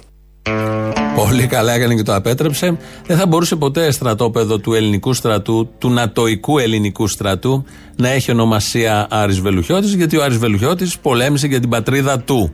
Πολύ 1.27 1.47
καλά 1.47 1.73
έκανε 1.73 1.95
και 1.95 2.03
το 2.03 2.15
απέτρεψε. 2.15 2.77
Δεν 3.05 3.17
θα 3.17 3.27
μπορούσε 3.27 3.55
ποτέ 3.55 3.91
στρατόπεδο 3.91 4.57
του 4.57 4.73
ελληνικού 4.73 5.13
στρατού, 5.13 5.69
του 5.77 5.89
νατοϊκού 5.89 6.59
ελληνικού 6.59 7.07
στρατού, 7.07 7.65
να 7.95 8.09
έχει 8.09 8.31
ονομασία 8.31 9.07
Άρης 9.09 9.39
Βελουχιώτης, 9.39 9.93
γιατί 9.93 10.17
ο 10.17 10.23
Άρης 10.23 10.37
Βελουχιώτης 10.37 10.97
πολέμησε 10.97 11.47
για 11.47 11.59
την 11.59 11.69
πατρίδα 11.69 12.19
του. 12.19 12.51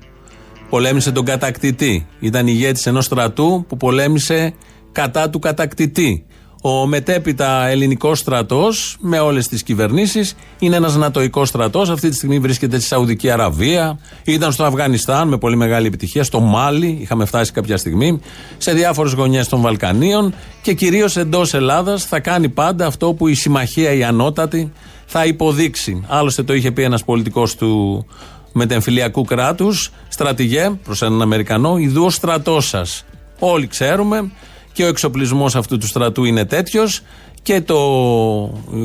Πολέμησε 0.69 1.11
τον 1.11 1.25
κατακτητή. 1.25 2.07
Ήταν 2.19 2.47
ηγέτης 2.47 2.85
ενός 2.85 3.05
στρατού 3.05 3.65
που 3.67 3.77
πολέμησε 3.77 4.53
κατά 4.91 5.29
του 5.29 5.39
κατακτητή. 5.39 6.25
Ο 6.63 6.86
μετέπειτα 6.86 7.68
ελληνικός 7.68 8.20
στρατός 8.20 8.98
με 9.00 9.20
όλες 9.20 9.48
τις 9.48 9.63
κυβερνήσεις 9.63 10.36
είναι 10.60 10.75
ένας 10.75 10.96
νατοϊκός 10.96 11.48
στρατός. 11.48 11.89
Αυτή 11.89 12.10
τη 12.10 12.15
στιγμή 12.15 12.39
βρίσκεται 12.39 12.77
στη 12.77 12.88
Σαουδική 12.88 13.30
Αραβία. 13.30 14.00
Ήταν 14.24 14.51
στο 14.51 14.63
Αφγανιστάν 14.63 15.27
με 15.27 15.38
πολύ 15.38 15.56
μεγάλη 15.56 15.88
επιτυχία. 15.88 16.24
Στο 16.24 16.39
Μάλι, 16.39 16.98
είχαμε 17.01 17.25
φτάσει 17.25 17.51
κάποια 17.51 17.77
στιγμή. 17.77 18.20
Σε 18.58 18.74
διάφορες 18.74 19.13
γωνιές 19.13 19.48
των 19.48 19.62
Βαλκανίων. 19.62 20.34
Και 20.62 20.74
κυρίως 20.74 21.18
εντός 21.18 21.53
Ελλάδας 21.53 22.06
θα 22.06 22.20
κάνει 22.20 22.50
πάντα 22.50 22.86
αυτό 22.86 23.13
που 23.13 23.27
η 23.27 23.34
συμμαχία 23.34 23.94
η 23.94 24.03
ανώτατη 24.03 24.72
θα 25.06 25.25
υποδείξει. 25.25 26.03
Άλλωστε 26.08 26.44
το 26.44 26.53
είχε 26.53 26.72
πει 26.72 26.84
ένας 26.84 27.03
πολιτικός 27.03 27.56
του 27.56 28.06
μετεμφυλιακού 28.51 29.24
κράτους, 29.24 29.91
στρατηγέ, 30.08 30.70
προς 30.84 31.01
έναν 31.01 31.22
Αμερικανό, 31.22 31.77
ιδού 31.77 32.03
ο 32.03 32.10
στρατός 32.10 32.68
σας. 32.68 33.06
Όλοι 33.39 33.68
ξέρουμε 33.68 34.32
και 34.73 34.83
ο 34.83 34.87
εξοπλισμός 34.87 35.55
αυτού 35.55 35.77
του 35.77 35.87
στρατού 35.87 36.23
είναι 36.23 36.45
τέτοιος 36.45 37.01
και 37.41 37.61
το, 37.61 37.79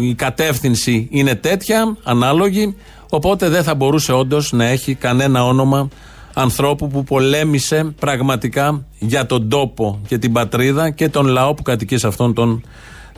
η 0.00 0.14
κατεύθυνση 0.14 1.08
είναι 1.10 1.34
τέτοια, 1.34 1.96
ανάλογη. 2.02 2.76
Οπότε 3.10 3.48
δεν 3.48 3.62
θα 3.62 3.74
μπορούσε 3.74 4.12
όντως 4.12 4.52
να 4.52 4.64
έχει 4.64 4.94
κανένα 4.94 5.44
όνομα 5.44 5.88
ανθρώπου 6.34 6.88
που 6.88 7.04
πολέμησε 7.04 7.94
πραγματικά 7.98 8.84
για 8.98 9.26
τον 9.26 9.48
τόπο 9.48 10.00
και 10.06 10.18
την 10.18 10.32
πατρίδα 10.32 10.90
και 10.90 11.08
τον 11.08 11.26
λαό 11.26 11.54
που 11.54 11.62
κατοικεί 11.62 11.98
σε 11.98 12.06
αυτόν 12.06 12.34
τον 12.34 12.62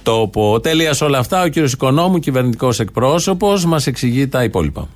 τόπο. 0.02 0.60
Τέλειας 0.60 0.96
σε 0.96 1.04
όλα 1.04 1.18
αυτά, 1.18 1.42
ο 1.42 1.48
κύριος 1.48 1.72
Οικονόμου, 1.72 2.18
κυβερνητικός 2.18 2.80
εκπρόσωπος, 2.80 3.64
μας 3.64 3.86
εξηγεί 3.86 4.28
τα 4.28 4.42
υπόλοιπα. 4.44 4.88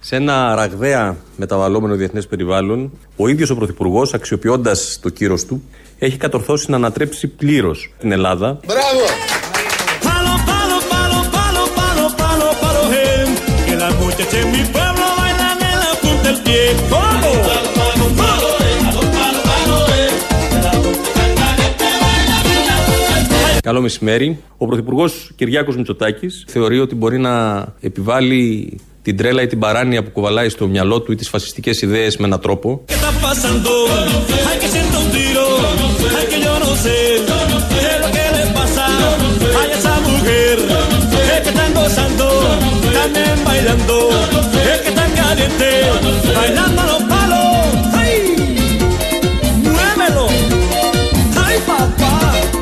Σε 0.00 0.16
ένα 0.16 0.54
ραγδαία 0.54 1.16
μεταβαλλόμενο 1.36 1.94
διεθνές 1.94 2.26
περιβάλλον, 2.26 2.90
ο 3.16 3.28
ίδιος 3.28 3.50
ο 3.50 3.56
Πρωθυπουργός, 3.56 4.14
αξιοποιώντας 4.14 4.98
το 5.02 5.08
κύρος 5.08 5.44
του, 5.44 5.62
έχει 5.98 6.16
κατορθώσει 6.16 6.70
να 6.70 6.76
ανατρέψει 6.76 7.28
πλήρως 7.28 7.92
την 7.98 8.12
Ελλάδα. 8.12 8.60
Μπράβο! 8.66 9.00
Καλό 23.62 23.80
μεσημέρι. 23.80 24.38
Ο 24.56 24.66
Πρωθυπουργός 24.66 25.32
Κυριάκος 25.36 25.76
Μητσοτάκης 25.76 26.44
θεωρεί 26.48 26.80
ότι 26.80 26.94
μπορεί 26.94 27.18
να 27.18 27.66
επιβάλλει 27.80 28.78
την 29.08 29.16
τρέλα 29.16 29.42
ή 29.42 29.46
την 29.46 29.58
παράνοια 29.58 30.02
που 30.02 30.10
κουβαλάει 30.10 30.48
στο 30.48 30.66
μυαλό 30.66 31.00
του 31.00 31.12
ή 31.12 31.14
τις 31.14 31.28
φασιστικές 31.28 31.82
ιδέες 31.82 32.16
με 32.16 32.26
έναν 32.26 32.40
τρόπο. 32.40 32.84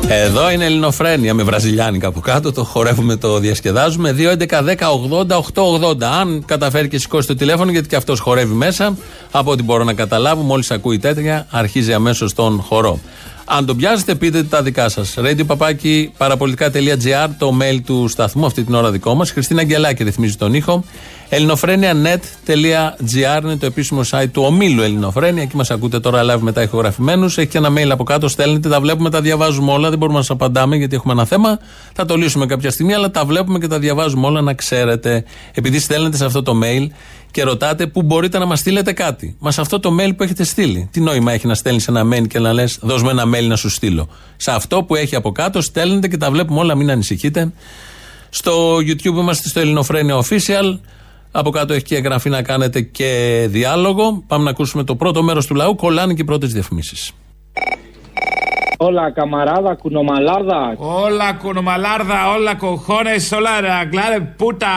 Εδώ 0.09 0.51
είναι 0.51 0.65
Ελληνοφρένια 0.65 1.33
με 1.33 1.43
βραζιλιάνικα 1.43 2.07
από 2.07 2.19
κάτω. 2.19 2.51
Το 2.51 2.63
χορεύουμε, 2.63 3.15
το 3.15 3.39
διασκεδάζουμε. 3.39 4.15
2.11.10.80.880. 4.17 6.03
Αν 6.03 6.43
καταφέρει 6.45 6.87
και 6.87 6.99
σηκώσει 6.99 7.27
το 7.27 7.35
τηλέφωνο, 7.35 7.71
γιατί 7.71 7.87
και 7.87 7.95
αυτός 7.95 8.19
χορεύει 8.19 8.53
μέσα, 8.53 8.97
από 9.31 9.51
ό,τι 9.51 9.63
μπορώ 9.63 9.83
να 9.83 9.93
καταλάβω, 9.93 10.41
μόλις 10.41 10.71
ακούει 10.71 10.99
τέτοια, 10.99 11.47
αρχίζει 11.49 11.93
αμέσως 11.93 12.33
τον 12.33 12.61
χορό. 12.61 12.99
Αν 13.49 13.65
τον 13.65 13.77
πιάσετε, 13.77 14.15
πείτε 14.15 14.43
τα 14.43 14.61
δικά 14.61 14.89
σας. 14.89 15.13
Radio 15.17 15.45
παπάκι 15.45 16.11
παραπολιτικά.gr, 16.17 17.29
το 17.37 17.57
mail 17.61 17.79
του 17.85 18.07
σταθμού, 18.07 18.45
αυτή 18.45 18.63
την 18.63 18.75
ώρα 18.75 18.91
δικό 18.91 19.15
μας. 19.15 19.31
Χριστίνα 19.31 19.61
Αγγελάκη 19.61 20.03
ρυθμίζει 20.03 20.35
τον 20.35 20.53
ήχο. 20.53 20.83
ελληνοφρένια.net.gr 21.29 23.43
είναι 23.43 23.55
το 23.55 23.65
επίσημο 23.65 24.01
site 24.11 24.29
του 24.31 24.43
ομίλου 24.45 24.81
Ελληνοφρένια. 24.81 25.41
Εκεί 25.41 25.55
μας 25.55 25.71
ακούτε 25.71 25.99
τώρα 25.99 26.21
live 26.23 26.39
μετά 26.39 26.61
ηχογραφημένους. 26.61 27.37
Έχει 27.37 27.47
και 27.47 27.57
ένα 27.57 27.69
mail 27.77 27.89
από 27.89 28.03
κάτω, 28.03 28.27
στέλνετε, 28.27 28.69
τα 28.69 28.79
βλέπουμε, 28.79 29.09
τα 29.09 29.21
διαβάζουμε 29.21 29.71
όλα. 29.71 29.89
Δεν 29.89 29.97
μπορούμε 29.97 30.17
να 30.17 30.23
σας 30.23 30.35
απαντάμε 30.35 30.75
γιατί 30.75 30.95
έχουμε 30.95 31.13
ένα 31.13 31.25
θέμα. 31.25 31.59
Θα 31.93 32.05
το 32.05 32.15
λύσουμε 32.15 32.45
κάποια 32.45 32.71
στιγμή, 32.71 32.93
αλλά 32.93 33.11
τα 33.11 33.25
βλέπουμε 33.25 33.59
και 33.59 33.67
τα 33.67 33.79
διαβάζουμε 33.79 34.27
όλα 34.27 34.41
να 34.41 34.53
ξέρετε. 34.53 35.23
Επειδή 35.53 35.79
στέλνετε 35.79 36.17
σε 36.17 36.25
αυτό 36.25 36.43
το 36.43 36.59
mail 36.63 36.87
και 37.37 37.43
ρωτάτε 37.43 37.87
πού 37.87 38.01
μπορείτε 38.01 38.37
να 38.37 38.45
μας 38.45 38.59
στείλετε 38.59 38.93
κάτι. 38.93 39.35
Μα 39.39 39.49
αυτό 39.49 39.79
το 39.79 39.95
mail 39.99 40.15
που 40.17 40.23
έχετε 40.23 40.43
στείλει. 40.43 40.89
Τι 40.91 40.99
νόημα 40.99 41.31
έχει 41.31 41.47
να 41.47 41.55
στέλνεις 41.55 41.87
ένα 41.87 42.03
mail 42.13 42.27
και 42.27 42.39
να 42.39 42.53
λες: 42.53 42.79
Δώσ' 42.81 43.03
με 43.03 43.11
ένα 43.11 43.23
mail 43.23 43.47
να 43.47 43.55
σου 43.55 43.69
στείλω. 43.69 44.09
Σε 44.37 44.51
αυτό 44.51 44.83
που 44.83 44.95
έχει 44.95 45.15
από 45.15 45.31
κάτω 45.31 45.61
στέλνετε 45.61 46.07
και 46.07 46.17
τα 46.17 46.31
βλέπουμε 46.31 46.59
όλα, 46.59 46.75
μην 46.75 46.91
ανησυχείτε. 46.91 47.53
Στο 48.29 48.75
YouTube 48.75 49.05
είμαστε 49.05 49.49
στο 49.49 49.59
Ελληνοφρένια 49.59 50.15
Official. 50.23 50.79
Από 51.31 51.49
κάτω 51.49 51.73
έχει 51.73 51.83
και 51.83 51.95
εγγραφή 51.95 52.29
να 52.29 52.41
κάνετε 52.41 52.81
και 52.81 53.45
διάλογο. 53.49 54.23
Πάμε 54.27 54.43
να 54.43 54.49
ακούσουμε 54.49 54.83
το 54.83 54.95
πρώτο 54.95 55.23
μέρος 55.23 55.45
του 55.45 55.55
λαού. 55.55 55.75
Κολλάνε 55.75 56.13
και 56.13 56.21
οι 56.21 56.25
πρώτες 56.25 56.51
διαφημίσεις. 56.51 57.11
Hola, 58.79 59.05
camarada, 59.19 59.71
cunomalada. 59.83 60.59
Hola, 60.77 61.29
cunomalarda, 61.43 62.17
hola, 62.31 62.53
cojones, 62.59 63.23
hola, 63.33 63.53
claro, 63.93 64.17
puta, 64.37 64.71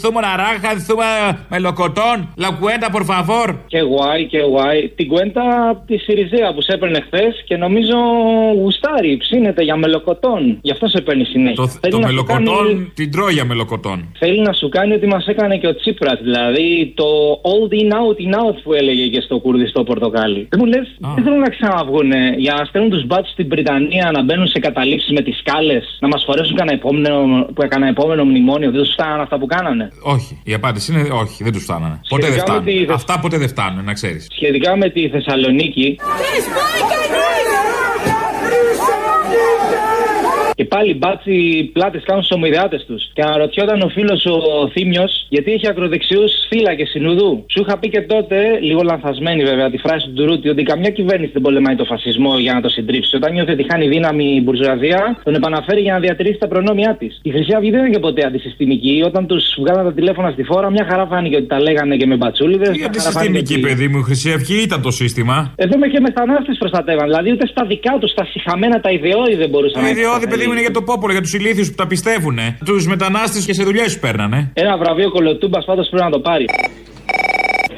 zumo 0.00 0.20
naranja, 0.20 0.70
zumo 0.86 1.02
melocotón. 1.50 2.16
La 2.36 2.50
cuenta, 2.60 2.86
por 2.96 3.04
favor. 3.04 3.48
Και 3.66 3.80
guay, 3.82 4.26
και 4.28 4.38
guay. 4.54 4.90
Την 4.96 5.08
κουέντα 5.08 5.68
από 5.70 5.82
της 5.86 6.02
Σιριζέα 6.02 6.54
που 6.54 6.62
σε 6.62 6.72
έπαιρνε 6.72 7.00
χθες 7.00 7.42
και 7.46 7.56
νομίζω 7.56 7.96
γουστάρει, 8.60 9.16
ψήνεται 9.16 9.62
για 9.62 9.76
μελοκοτόν. 9.76 10.58
Γι' 10.62 10.70
αυτό 10.72 10.86
σε 10.88 11.00
παίρνει 11.00 11.24
συνέχεια. 11.24 11.54
Το, 11.62 11.66
Θέλει 11.68 11.92
το 11.92 11.98
να 11.98 12.06
σου 12.06 12.12
μελοκοτόν, 12.12 12.66
κάνει- 12.66 12.90
την 12.94 13.10
τρώει 13.10 13.32
για 13.32 13.44
μελοκοτόν. 13.44 13.98
Θέλει 14.18 14.40
να 14.40 14.52
σου 14.52 14.68
κάνει 14.68 14.92
ότι 14.92 15.06
μας 15.06 15.26
έκανε 15.26 15.56
και 15.56 15.66
ο 15.66 15.74
Τσίπρας. 15.74 16.18
Δηλαδή 16.22 16.92
το 16.96 17.04
old 17.54 17.72
in 17.80 17.90
out 18.00 18.18
in 18.24 18.34
out 18.40 18.56
που 18.62 18.72
έλεγε 18.72 19.06
και 19.06 19.20
στο 19.20 19.38
κουρδιστό 19.38 19.82
πορτοκάλι. 19.84 20.46
Δεν 20.50 20.58
μου 20.62 20.66
λες, 20.66 20.86
δεν 21.14 21.24
θέλουν 21.24 21.38
να 21.38 21.48
ξαναβγούν 21.48 22.10
για 22.36 22.54
να 22.58 22.64
στέλνουν 22.64 22.90
τους 22.90 23.06
μπάτσου 23.06 23.34
στην 23.40 23.52
Βρυτανία 23.54 24.10
να 24.16 24.22
μπαίνουν 24.22 24.46
σε 24.48 24.58
καταλήψεις 24.58 25.10
με 25.16 25.20
τις 25.22 25.36
σκάλες, 25.38 25.84
να 26.00 26.08
μας 26.08 26.22
φορέσουν 26.26 26.56
κανένα 26.56 26.76
επόμενο, 26.80 27.14
κανένα 27.68 27.90
επόμενο 27.90 28.24
μνημόνιο. 28.24 28.70
Δεν 28.70 28.80
τους 28.82 28.92
φτάνουν 28.92 29.20
αυτά 29.20 29.38
που 29.38 29.46
κάνανε. 29.46 29.88
Όχι. 30.02 30.40
Η 30.44 30.54
απάντηση 30.54 30.92
είναι 30.92 31.08
όχι, 31.22 31.42
δεν 31.44 31.52
τους 31.52 31.62
φτάνανε. 31.62 32.00
Ποτέ 32.08 32.22
δεν 32.26 32.32
Σχετικά 32.32 32.52
με 32.52 32.60
φτάνουν. 32.70 32.86
τη- 32.86 32.92
Αυτά 32.92 33.18
ποτέ 33.20 33.36
δεν 33.38 33.48
φτάνουν, 33.48 33.84
να 33.84 33.92
ξέρεις. 33.92 34.26
Σχετικά 34.34 34.76
με 34.76 34.88
τη 34.90 35.08
Θεσσαλονίκη. 35.08 35.98
Και 40.60 40.66
πάλι 40.66 40.94
μπάτσι 40.94 41.34
πλάτες 41.72 42.02
κάνουν 42.06 42.22
στους 42.22 42.36
ομοιδιάτε 42.36 42.78
τους. 42.86 43.02
Και 43.12 43.22
αναρωτιόταν 43.22 43.80
ο 43.80 43.88
φίλος 43.88 44.24
ο 44.26 44.68
Θήμιος 44.74 45.26
γιατί 45.28 45.52
έχει 45.52 45.68
ακροδεξιούς 45.68 46.32
φύλακε 46.50 46.84
συνουδού. 46.84 47.44
Σου 47.52 47.60
είχα 47.62 47.78
πει 47.78 47.88
και 47.88 48.00
τότε, 48.00 48.36
λίγο 48.60 48.80
λανθασμένη 48.82 49.42
βέβαια, 49.44 49.70
τη 49.70 49.78
φράση 49.78 50.06
του 50.06 50.12
Ντουρούτη, 50.12 50.48
ότι 50.48 50.62
καμιά 50.62 50.90
κυβέρνηση 50.90 51.32
δεν 51.32 51.42
πολεμάει 51.42 51.76
το 51.76 51.84
φασισμό 51.84 52.38
για 52.38 52.52
να 52.54 52.60
το 52.60 52.68
συντρίψει. 52.68 53.16
Όταν 53.16 53.32
νιώθει 53.32 53.52
ότι 53.52 53.64
χάνει 53.70 53.86
δύναμη 53.88 54.24
η 54.38 54.40
μπουρζουαζία, 54.44 55.20
τον 55.24 55.34
επαναφέρει 55.34 55.80
για 55.80 55.92
να 55.92 56.00
διατηρήσει 56.00 56.38
τα 56.38 56.48
προνόμια 56.48 56.96
της. 56.98 57.20
Η 57.22 57.30
Χρυσή 57.30 57.52
Αυγή 57.56 57.70
δεν 57.70 57.80
είναι 57.80 57.90
και 57.90 57.98
ποτέ 57.98 58.26
αντισυστημική. 58.26 59.02
Όταν 59.04 59.26
τους 59.26 59.44
βγάλαν 59.58 59.84
τα 59.84 59.92
τηλέφωνα 59.92 60.30
στη 60.30 60.42
φόρα, 60.42 60.70
μια 60.70 60.86
χαρά 60.90 61.06
φάνηκε 61.06 61.36
ότι 61.36 61.46
τα 61.46 61.60
λέγανε 61.60 61.96
και 61.96 62.06
με 62.06 62.16
μπατσούλιδες. 62.16 62.76
Η 62.76 62.84
αντισυστημική, 62.84 63.60
παιδί 63.60 63.88
μου, 63.88 63.98
η 63.98 64.02
Χρυσή 64.02 64.32
Αυγή 64.32 64.62
ήταν 64.62 64.82
το 64.82 64.90
σύστημα. 64.90 65.52
Εδώ 65.56 65.78
με 65.78 65.86
και 65.86 66.00
μετανάστες 66.00 66.56
προστατεύαν. 66.58 67.06
Δηλαδή 67.06 67.30
ούτε 67.32 67.46
στα 67.46 67.64
δικά 67.66 67.92
τους, 68.00 68.14
τα 68.14 68.24
συχαμένα, 68.24 68.80
τα 68.80 68.90
ιδεώδη 68.90 69.34
δεν 69.34 69.48
μπορούσαν 69.48 69.82
Το 69.82 69.88
να 69.88 69.90
ιδιώδη, 70.50 70.50
παιδί 70.50 70.52
μου, 70.52 70.52
είναι 70.52 70.60
για 70.60 70.70
το 70.70 70.82
πόπολο, 70.82 71.12
για 71.12 71.20
τους 71.22 71.34
ηλίθιους 71.34 71.68
που 71.68 71.74
τα 71.74 71.86
πιστεύουν. 71.86 72.38
Τους 72.64 72.86
μετανάστες 72.86 73.44
και 73.44 73.52
σε 73.52 73.62
δουλειές 73.62 73.84
τους 73.84 73.98
παίρνανε. 73.98 74.50
Ένα 74.52 74.78
βραβείο 74.78 75.10
κολοτούμπας 75.10 75.64
πάντως 75.64 75.88
πρέπει 75.88 76.04
να 76.04 76.10
το 76.10 76.20
πάρει. 76.20 76.44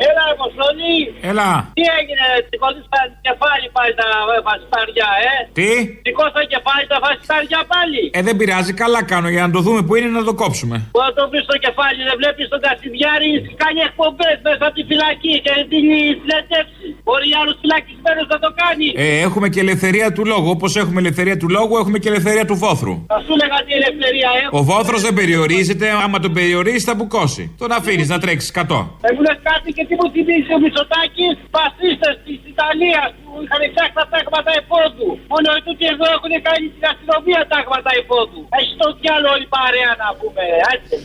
Έλα, 0.09 0.25
Αποστολή! 0.37 0.99
Έλα. 1.31 1.51
Τι 1.79 1.85
έγινε, 1.99 2.27
σηκώθησα 2.51 3.01
κεφάλι 3.27 3.67
πάλι 3.77 3.93
τα 4.01 4.09
φασιστάρια, 4.47 5.09
ε! 5.31 5.35
Τι; 5.59 5.71
Σηκώθησα 6.07 6.43
κεφάλι 6.55 6.85
τα 6.93 6.99
φασιστάρια 7.05 7.61
πάλι! 7.73 8.03
Ε, 8.19 8.21
δεν 8.27 8.35
πειράζει, 8.41 8.73
καλά 8.83 9.01
κάνω 9.13 9.29
για 9.35 9.43
να 9.47 9.51
το 9.57 9.61
δούμε 9.67 9.81
που 9.87 9.93
είναι 9.99 10.11
να 10.19 10.25
το 10.29 10.33
κόψουμε. 10.43 10.77
Που 10.95 11.01
να 11.07 11.13
το 11.19 11.23
βρεις 11.31 11.43
στο 11.49 11.57
κεφάλι, 11.65 12.01
δεν 12.09 12.17
βλέπεις 12.21 12.45
τον 12.55 12.61
Κασιδιάρη 12.67 13.31
κάνει 13.63 13.81
εκπομπές 13.89 14.37
μέσα 14.47 14.63
από 14.69 14.75
τη 14.79 14.83
φυλακή 14.91 15.35
και 15.45 15.53
δίνει 15.71 16.01
συνεντεύξει. 16.21 16.87
Μπορεί 17.07 17.29
άλλους 17.41 17.57
φυλακισμένους 17.63 18.27
να 18.35 18.39
το 18.45 18.51
κάνει. 18.63 18.87
Ε, 19.05 19.07
έχουμε 19.27 19.47
και 19.53 19.61
ελευθερία 19.67 20.09
του 20.17 20.23
λόγου. 20.33 20.49
Όπως 20.57 20.71
έχουμε 20.83 20.99
ελευθερία 21.05 21.37
του 21.43 21.49
λόγου, 21.57 21.75
έχουμε 21.83 21.99
και 22.03 22.09
ελευθερία 22.13 22.45
του 22.51 22.57
βόθρου. 22.65 22.95
Θα 23.13 23.19
σου 23.27 23.33
λέγα 23.41 23.59
τι 23.67 23.73
ελευθερία 23.81 24.31
έχω. 24.43 24.53
Ο 24.59 24.63
βόθρος 24.71 25.01
δεν 25.07 25.15
περιορίζεται, 25.21 25.87
άμα 26.05 26.19
τον 26.25 26.33
περιορίζεις 26.39 26.85
θα 26.89 26.95
μπουκώσει. 26.97 27.43
Τον 27.63 27.71
αφήνεις 27.79 28.09
να 28.13 28.19
τρέξεις 28.25 28.51
100. 28.51 28.61
Δεν 29.05 29.13
μου 29.17 29.23
λες 29.27 29.39
κάτι 29.51 29.69
και 29.77 29.85
τι 29.93 29.99
μου 30.01 30.09
θυμίζει 30.15 30.53
ο 30.57 30.59
Μητσοτάκης, 30.65 31.35
φασίστες 31.55 32.15
της 32.25 32.39
Ιταλίας 32.53 33.09
που 33.23 33.31
είχαν 33.43 33.63
φτιάξει 33.73 33.97
τα 34.01 34.05
τάγματα 34.13 34.53
εφόδου. 34.61 35.09
Μόνο 35.33 35.49
τούτοι 35.65 35.85
εδώ 35.95 36.07
έχουν 36.17 36.33
κάνει 36.49 36.67
την 36.75 36.85
αστυνομία 36.93 37.41
τάγματα 37.53 37.91
εφόδου. 38.01 38.41
Έχει 38.59 38.73
το 38.83 38.87
διάλογο 38.99 39.33
όλη 39.35 39.47
η 39.49 39.53
παρέα 39.57 39.93
να 40.03 40.09
πούμε, 40.19 40.45
έτσι. 40.75 40.97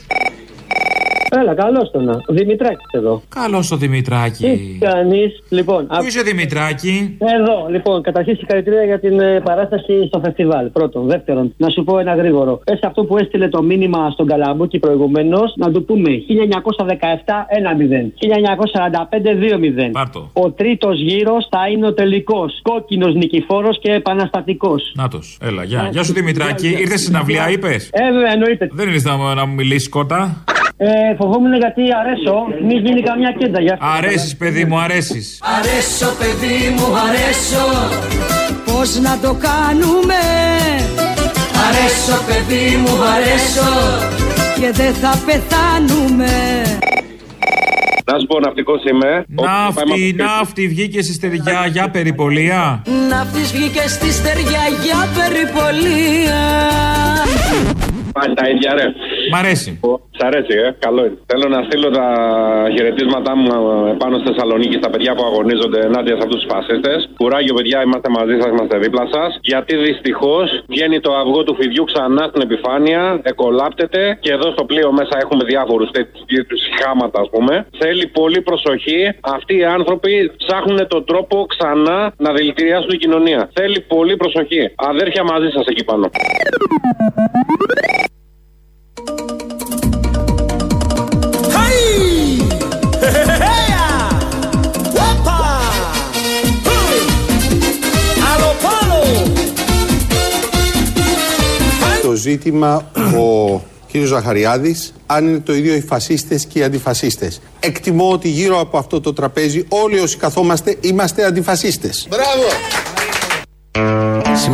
Έλα, 1.30 1.54
καλώς 1.54 1.92
το 1.92 2.02
να. 2.02 2.22
Δημητράκης 2.30 2.86
εδώ. 2.92 3.22
Καλώς 3.30 3.68
το 3.68 3.76
Δημητράκη. 3.76 4.44
Τι 4.44 4.86
κάνεις, 4.86 5.44
λοιπόν. 5.50 5.88
Πού 5.88 6.06
είσαι 6.08 6.22
Δημητράκη; 6.22 7.18
Εδώ, 7.40 7.68
λοιπόν, 7.70 8.02
καταρχήν 8.02 8.36
συγχαρητήρια 8.36 8.84
για 8.84 9.00
την 9.00 9.20
ε, 9.20 9.42
παράσταση 9.44 10.06
στο 10.08 10.20
φεστιβάλ. 10.24 10.66
Πρώτον. 10.68 11.08
Δεύτερον, 11.08 11.54
να 11.58 11.70
σου 11.70 11.84
πω 11.84 12.00
ένα 12.00 12.16
γρήγορο. 12.16 12.60
Πες 12.66 12.80
αυτό 12.84 13.04
που 13.04 13.18
έστειλε 13.18 13.48
το 13.50 13.62
μήνυμα 13.64 14.10
στον 14.12 14.28
Καλαμπούκι 14.28 14.80
προηγουμένως, 14.80 15.54
να 15.58 15.72
του 15.72 15.86
πούμε 15.86 16.10
1917 16.10 17.46
1-0, 17.50 18.12
1945 18.18 19.34
2-0. 19.88 19.92
Πάρτο. 19.92 20.30
Ο 20.34 20.52
τρίτος 20.52 21.00
γύρος 21.02 21.48
θα 21.50 21.68
είναι 21.72 21.88
ο 21.88 21.94
τελικός. 21.94 22.60
Κόκκινος 22.62 23.16
νικηφόρος 23.16 23.80
και 23.82 23.92
επαναστατικός. 23.92 24.92
Νάτος. 24.96 25.38
Έλα, 25.42 25.64
γεια. 25.64 25.90
Γεια 25.92 26.04
σου 26.04 26.14
Δημητράκη. 26.14 26.68
γεια. 26.68 26.80
Ήρθες 26.80 27.02
στην 27.02 27.16
αυλία, 27.16 27.50
είπες; 27.50 27.90
Ε, 27.94 28.12
βέβαια, 28.12 28.32
εννοείται. 28.32 28.70
Δεν 28.72 28.88
ήρθες 28.88 29.04
να, 29.04 29.34
να 29.34 29.46
μου 29.46 29.54
μιλήσεις 29.54 29.90
κότα. 29.90 30.44
Ε, 30.80 31.16
φοβόμουν 31.18 31.54
γιατί 31.54 31.82
αρέσω, 32.00 32.36
μην 32.68 32.78
γίνει 32.86 33.02
καμιά 33.02 33.32
κέντα 33.40 33.62
για 33.62 33.74
αυτό. 33.74 33.86
Αρέσεις, 33.98 34.38
παιδί 34.38 34.66
μου, 34.66 34.80
αρέσεις. 34.80 35.42
Αρέσω 35.58 36.10
παιδί 36.20 36.60
μου, 36.76 36.88
αρέσω 37.08 37.66
Πώς 38.66 39.00
να 39.00 39.18
το 39.22 39.32
κάνουμε; 39.48 40.22
Αρέσω 41.66 42.18
παιδί 42.28 42.76
μου, 42.82 42.94
αρέσω 43.14 43.70
Και 44.60 44.72
δεν 44.72 44.94
θα 44.94 45.14
πεθάνουμε 45.26 46.34
Να 48.06 48.20
σου 48.20 48.26
πω, 48.28 48.40
ναυτικός 48.40 48.84
είμαι. 48.84 49.26
Ναύτη, 49.28 50.16
ναύτη, 50.18 50.68
βγήκε 50.68 51.02
στη 51.02 51.14
στεριά 51.14 51.66
για 51.72 51.90
περιπολία. 51.90 52.84
Ναύτης 53.10 53.52
βγήκε 53.52 53.88
στη 53.88 54.12
στεριά 54.12 54.64
για 54.84 55.08
περιπολία 55.18 56.40
Πάλι 58.12 58.34
τα 58.36 58.50
ίδια, 58.50 58.74
ρε. 58.74 58.86
Μ' 59.32 59.36
αρέσει. 59.36 59.80
Σ' 60.18 60.24
αρέσει, 60.30 60.54
ε. 60.66 60.76
Καλό 60.80 61.02
είναι. 61.06 61.18
Θέλω 61.32 61.48
να 61.56 61.60
στείλω 61.68 61.90
τα 61.90 62.08
χαιρετίσματά 62.76 63.36
μου 63.36 63.48
ε, 63.90 63.96
πάνω 64.02 64.18
στη 64.18 64.26
Θεσσαλονίκη 64.30 64.78
στα 64.82 64.90
παιδιά 64.90 65.12
που 65.16 65.24
αγωνίζονται 65.30 65.80
ενάντια 65.90 66.16
σε 66.18 66.24
αυτούς 66.26 66.40
τους 66.42 66.50
φασίστες. 66.54 67.10
Κουράγιο, 67.18 67.54
παιδιά, 67.54 67.78
είμαστε 67.86 68.10
μαζί 68.10 68.36
σας, 68.42 68.50
είμαστε 68.54 68.78
δίπλα 68.78 69.06
σας. 69.16 69.30
Γιατί 69.42 69.76
δυστυχώς 69.76 70.48
βγαίνει 70.68 71.00
το 71.00 71.12
αυγό 71.22 71.44
του 71.44 71.56
φιδιού 71.60 71.84
ξανά 71.84 72.24
στην 72.32 72.42
επιφάνεια, 72.48 73.02
εκολάπτεται 73.24 74.18
και 74.24 74.32
εδώ 74.32 74.48
στο 74.52 74.64
πλοίο 74.66 74.92
μέσα 74.92 75.16
έχουμε 75.24 75.44
διάφορους 75.52 75.90
τέτοιους 75.92 76.62
χάματα, 76.80 77.18
ας 77.22 77.30
πούμε. 77.34 77.54
Θέλει 77.82 78.08
πολύ 78.08 78.42
προσοχή. 78.42 79.02
Αυτοί 79.22 79.54
οι 79.58 79.66
άνθρωποι 79.66 80.32
ψάχνουν 80.38 80.88
τον 80.88 81.06
τρόπο 81.06 81.46
ξανά 81.54 82.14
να 82.18 82.34
δηλητηριάσουν 82.34 82.90
την 82.90 83.00
κοινωνία. 83.00 83.50
Θέλει 83.54 83.80
πολύ 83.80 84.16
προσοχή. 84.18 84.72
Αδέρφια 84.76 85.24
μαζί 85.24 85.50
σας 85.56 85.66
εκεί 85.66 85.84
πάνω. 85.84 86.10
Ζήτημα 102.28 102.92
ο 103.18 103.62
κύριος 103.88 104.10
Ζαχαριάδης 104.10 104.94
αν 105.06 105.28
είναι 105.28 105.40
το 105.40 105.54
ίδιο 105.54 105.76
οι 105.76 105.82
φασίστες 105.82 106.46
και 106.46 106.60
οι 106.60 106.64
αντιφασίστες. 106.64 107.42
Εκτιμώ 107.60 108.12
ότι 108.12 108.28
γύρω 108.30 108.60
από 108.60 108.78
αυτό 108.78 109.02
το 109.02 109.14
τραπέζι 109.14 109.66
όλοι 109.70 110.00
όσοι 110.00 110.18
καθόμαστε 110.18 110.78
είμαστε 110.82 111.26
αντιφασίστες. 111.26 112.08
Μπράβο! 112.10 112.87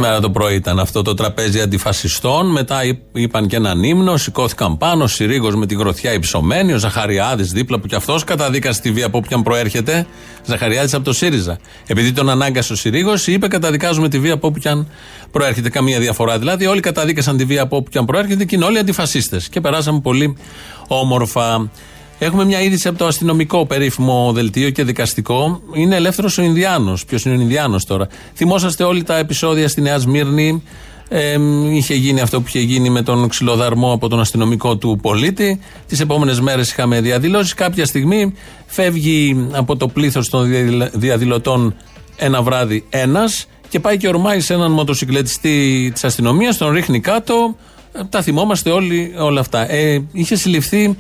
Σήμερα 0.04 0.22
το 0.22 0.30
πρωί 0.32 0.56
ήταν 0.56 0.80
αυτό 0.80 1.02
το 1.02 1.14
τραπέζι 1.14 1.62
αντιφασιστών. 1.62 2.52
Μετά 2.52 2.84
είπ- 2.86 3.18
είπαν 3.18 3.48
και 3.48 3.56
έναν 3.56 3.84
ύμνο, 3.84 4.18
σηκώθηκαν 4.18 4.78
πάνω. 4.78 5.04
Ο 5.04 5.08
Συρίγος 5.08 5.56
με 5.56 5.66
τη 5.66 5.76
γροθιά 5.76 6.14
υψωμένη, 6.14 6.74
ο 6.74 6.78
Ζαχαριάδης 6.78 7.52
δίπλα 7.52 7.80
που 7.80 7.88
κι 7.88 7.96
αυτός 7.96 8.24
καταδίκασε 8.24 8.82
τη 8.82 8.92
βία 8.92 9.06
από 9.06 9.18
όποιον 9.18 9.44
προέρχεται. 9.44 10.06
Ζαχαριάδης 10.46 10.94
από 10.94 11.04
το 11.04 11.14
ΣΥΡΙΖΑ. 11.14 11.58
Επειδή 11.88 12.12
τον 12.12 12.30
ανάγκασε 12.30 12.74
ο 12.74 12.76
Συρίγος, 12.76 13.28
είπε 13.28 13.48
καταδικάζουμε 13.48 14.10
τη 14.10 14.20
βία 14.20 14.34
από 14.34 14.48
όποιον 14.48 14.88
προέρχεται. 15.32 15.70
Καμία 15.70 16.00
διαφορά 16.00 16.40
δηλαδή. 16.40 16.66
Όλοι 16.66 16.80
καταδίκασαν 16.80 17.38
τη 17.38 17.46
βία 17.46 17.62
από 17.62 17.78
όποιον 17.78 18.06
προέρχεται 18.06 18.46
και 18.46 18.56
είναι 18.56 18.66
όλοι 18.66 18.78
αντιφασίστες. 18.78 19.50
Και 19.50 19.62
περάσαμε 19.62 20.00
πολύ 20.00 20.38
όμορφα. 20.88 21.70
Έχουμε 22.24 22.46
μια 22.46 22.62
είδηση 22.62 22.88
από 22.88 22.98
το 22.98 23.06
αστυνομικό 23.06 23.66
περίφημο 23.66 24.32
δελτίο 24.34 24.70
και 24.70 24.84
δικαστικό. 24.84 25.62
Είναι 25.74 25.96
ελεύθερος 25.96 26.38
ο 26.38 26.42
Ινδιάνος. 26.42 27.06
Ποιος 27.06 27.26
είναι 27.26 27.36
ο 27.38 27.40
Ινδιάνος 27.40 27.86
τώρα; 27.86 28.08
Θυμόσαστε 28.36 28.84
όλοι 28.84 29.04
τα 29.04 29.18
επεισόδια 29.18 29.68
στη 29.68 29.82
Νέα 29.82 29.98
Σμύρνη. 30.00 30.64
Ε, 31.10 31.38
είχε 31.70 31.94
γίνει 31.96 32.22
αυτό 32.22 32.42
που 32.42 32.46
είχε 32.48 32.60
γίνει 32.60 32.90
με 32.90 33.02
τον 33.02 33.28
ξυλοδαρμό 33.28 33.92
από 33.92 34.08
τον 34.08 34.20
αστυνομικό 34.20 34.78
του 34.78 35.00
πολίτη. 35.02 35.60
Τις 35.88 36.00
επόμενες 36.00 36.40
μέρες 36.40 36.72
είχαμε 36.72 37.02
διαδηλώσεις. 37.02 37.54
Κάποια 37.54 37.86
στιγμή 37.86 38.34
φεύγει 38.66 39.48
από 39.52 39.76
το 39.76 39.88
πλήθος 39.88 40.30
των 40.30 40.48
διαδηλ- 40.48 40.90
διαδηλωτών 40.94 41.76
ένα 42.16 42.42
βράδυ 42.42 42.86
ένας 42.90 43.46
και 43.70 43.80
πάει 43.80 43.98
και 43.98 44.08
ορμάει 44.08 44.40
σε 44.40 44.54
έναν 44.54 44.72
μοτοσυκλετιστή 44.72 45.90
της 45.94 46.04
αστυνομίας, 46.04 46.58
τον 46.58 46.72
ρίχνει 46.72 47.00
κάτω. 47.00 47.56
Ε, 47.94 48.00
Τα 48.10 48.22
θυμόμαστε 48.22 48.70
όλοι 48.70 49.14
όλα 49.20 49.40
αυτά. 49.40 49.72
Ε, 49.72 50.04
είχε 50.12 50.36
συλληφθεί 50.36 50.98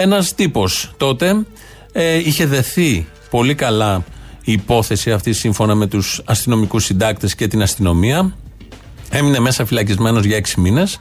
ένας 0.00 0.34
τύπος 0.34 0.92
τότε. 0.96 1.46
Ε, 1.92 2.14
είχε 2.16 2.46
δεθεί 2.46 3.06
πολύ 3.30 3.54
καλά 3.54 4.04
η 4.44 4.52
υπόθεση 4.52 5.12
αυτή 5.12 5.32
σύμφωνα 5.32 5.74
με 5.74 5.86
τους 5.86 6.22
αστυνομικούς 6.24 6.84
συντάκτες 6.84 7.34
και 7.34 7.46
την 7.48 7.62
αστυνομία. 7.62 8.34
Έμεινε 9.10 9.38
μέσα 9.38 9.64
φυλακισμένος 9.64 10.24
για 10.24 10.36
έξι 10.36 10.60
μήνες, 10.60 10.98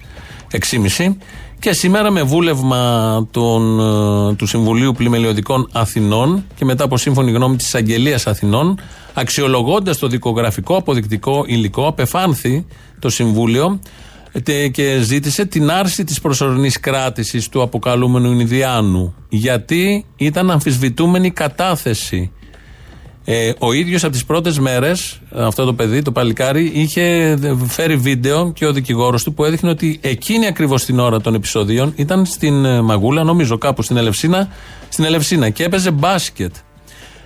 εξήμιση. 0.52 1.18
Και 1.60 1.74
σήμερα 1.74 2.12
με 2.12 2.22
βούλευμα 2.24 3.28
των, 3.32 3.80
ε, 3.80 4.34
του 4.36 4.46
Συμβουλίου 4.46 4.92
Πλημελιωδικών 4.92 5.70
Αθηνών 5.72 6.46
και 6.56 6.66
μετά 6.66 6.84
από 6.84 6.98
σύμφωνη 6.98 7.32
γνώμη 7.32 7.56
της 7.56 7.76
Αγγελίας 7.76 8.28
Αθηνών, 8.28 8.80
αξιολογώντας 9.14 9.98
το 9.98 10.08
δικογραφικό 10.08 10.76
αποδεικτικό 10.76 11.44
υλικό, 11.48 11.88
απεφάνθη 11.88 12.66
το 13.00 13.10
Συμβούλιο 13.10 13.80
τε- 13.80 13.84
και 14.72 15.00
ζήτησε 15.02 15.46
την 15.46 15.70
άρση 15.70 16.04
της 16.04 16.22
προσωρινής 16.22 16.80
κράτησης 16.80 17.50
του 17.50 17.62
αποκαλούμενου 17.62 18.32
Ινδιάνου. 18.32 19.16
Γιατί 19.30 20.06
ήταν 20.16 20.52
αμφισβητούμενη 20.52 21.32
κατάθεση 21.32 22.32
ε, 23.28 23.52
ο 23.60 23.74
ίδιος 23.74 24.04
από 24.04 24.14
τις 24.14 24.26
πρώτες 24.26 24.60
μέρες, 24.60 25.20
αυτό 25.36 25.66
το 25.66 25.74
παιδί, 25.74 26.02
το 26.02 26.12
παλικάρι, 26.12 26.72
είχε 26.74 27.38
φέρει 27.68 27.96
βίντεο 27.96 28.52
και 28.52 28.66
ο 28.66 28.74
δικηγόρος 28.74 29.24
του 29.24 29.34
που 29.34 29.46
έδειχνε 29.46 29.70
ότι 29.70 30.00
εκείνη 30.02 30.48
ακριβώς 30.48 30.86
την 30.86 31.00
ώρα 31.00 31.22
των 31.22 31.34
επεισοδίων 31.34 31.94
ήταν 31.96 32.26
στην 32.26 32.66
ε, 32.66 32.82
Μαγούλα, 32.82 33.24
νομίζω 33.24 33.58
κάπου 33.58 33.82
στην 33.82 33.98
Ελευσίνα, 33.98 34.50
στην 34.90 35.04
Ελευσίνα 35.04 35.50
και 35.50 35.64
έπαιζε 35.64 35.92
μπάσκετ. 35.92 36.56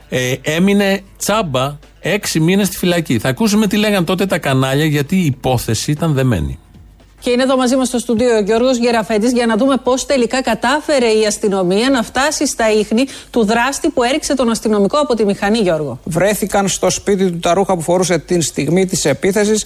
Ε, 0.10 0.34
έμεινε 0.42 1.02
τσάμπα 1.18 1.78
έξι 2.00 2.40
μήνες 2.40 2.68
στη 2.68 2.78
φυλακή. 2.78 3.20
Θα 3.20 3.30
ακούσουμε 3.30 3.68
τι 3.68 3.78
λέγαν 3.78 4.06
τότε 4.06 4.26
τα 4.26 4.38
κανάλια 4.38 4.86
γιατί 4.86 5.16
η 5.16 5.26
υπόθεση 5.26 5.92
ήταν 5.92 6.14
δεμένη. 6.14 6.60
Και 7.20 7.30
είναι 7.30 7.44
εδώ 7.44 7.58
μαζί 7.58 7.76
μας 7.76 7.88
στο 7.88 8.00
στούντιο 8.00 8.36
ο 8.36 8.40
Γιώργος 8.40 8.78
Γεραφέτη 8.78 9.28
για 9.28 9.46
να 9.46 9.56
δούμε 9.56 9.78
πώς 9.78 10.06
τελικά 10.06 10.42
κατάφερε 10.42 11.08
η 11.08 11.26
αστυνομία 11.26 11.90
να 11.90 12.04
φτάσει 12.04 12.48
στα 12.48 12.72
ίχνη 12.72 13.06
του 13.32 13.46
δράστη 13.46 13.90
που 13.90 14.04
έριξε 14.04 14.34
τον 14.34 14.50
αστυνομικό 14.50 14.98
από 14.98 15.16
τη 15.16 15.26
μηχανή, 15.26 15.58
Γιώργο. 15.58 16.00
βρέθηκαν 16.04 16.68
στο 16.68 16.90
σπίτι 16.90 17.32
του 17.32 17.40
τα 17.40 17.54
ρούχα 17.54 17.76
που 17.76 17.82
φορούσε 17.82 18.18
την 18.18 18.42
στιγμή 18.42 18.86
της 18.86 19.06
επίθεσης. 19.06 19.66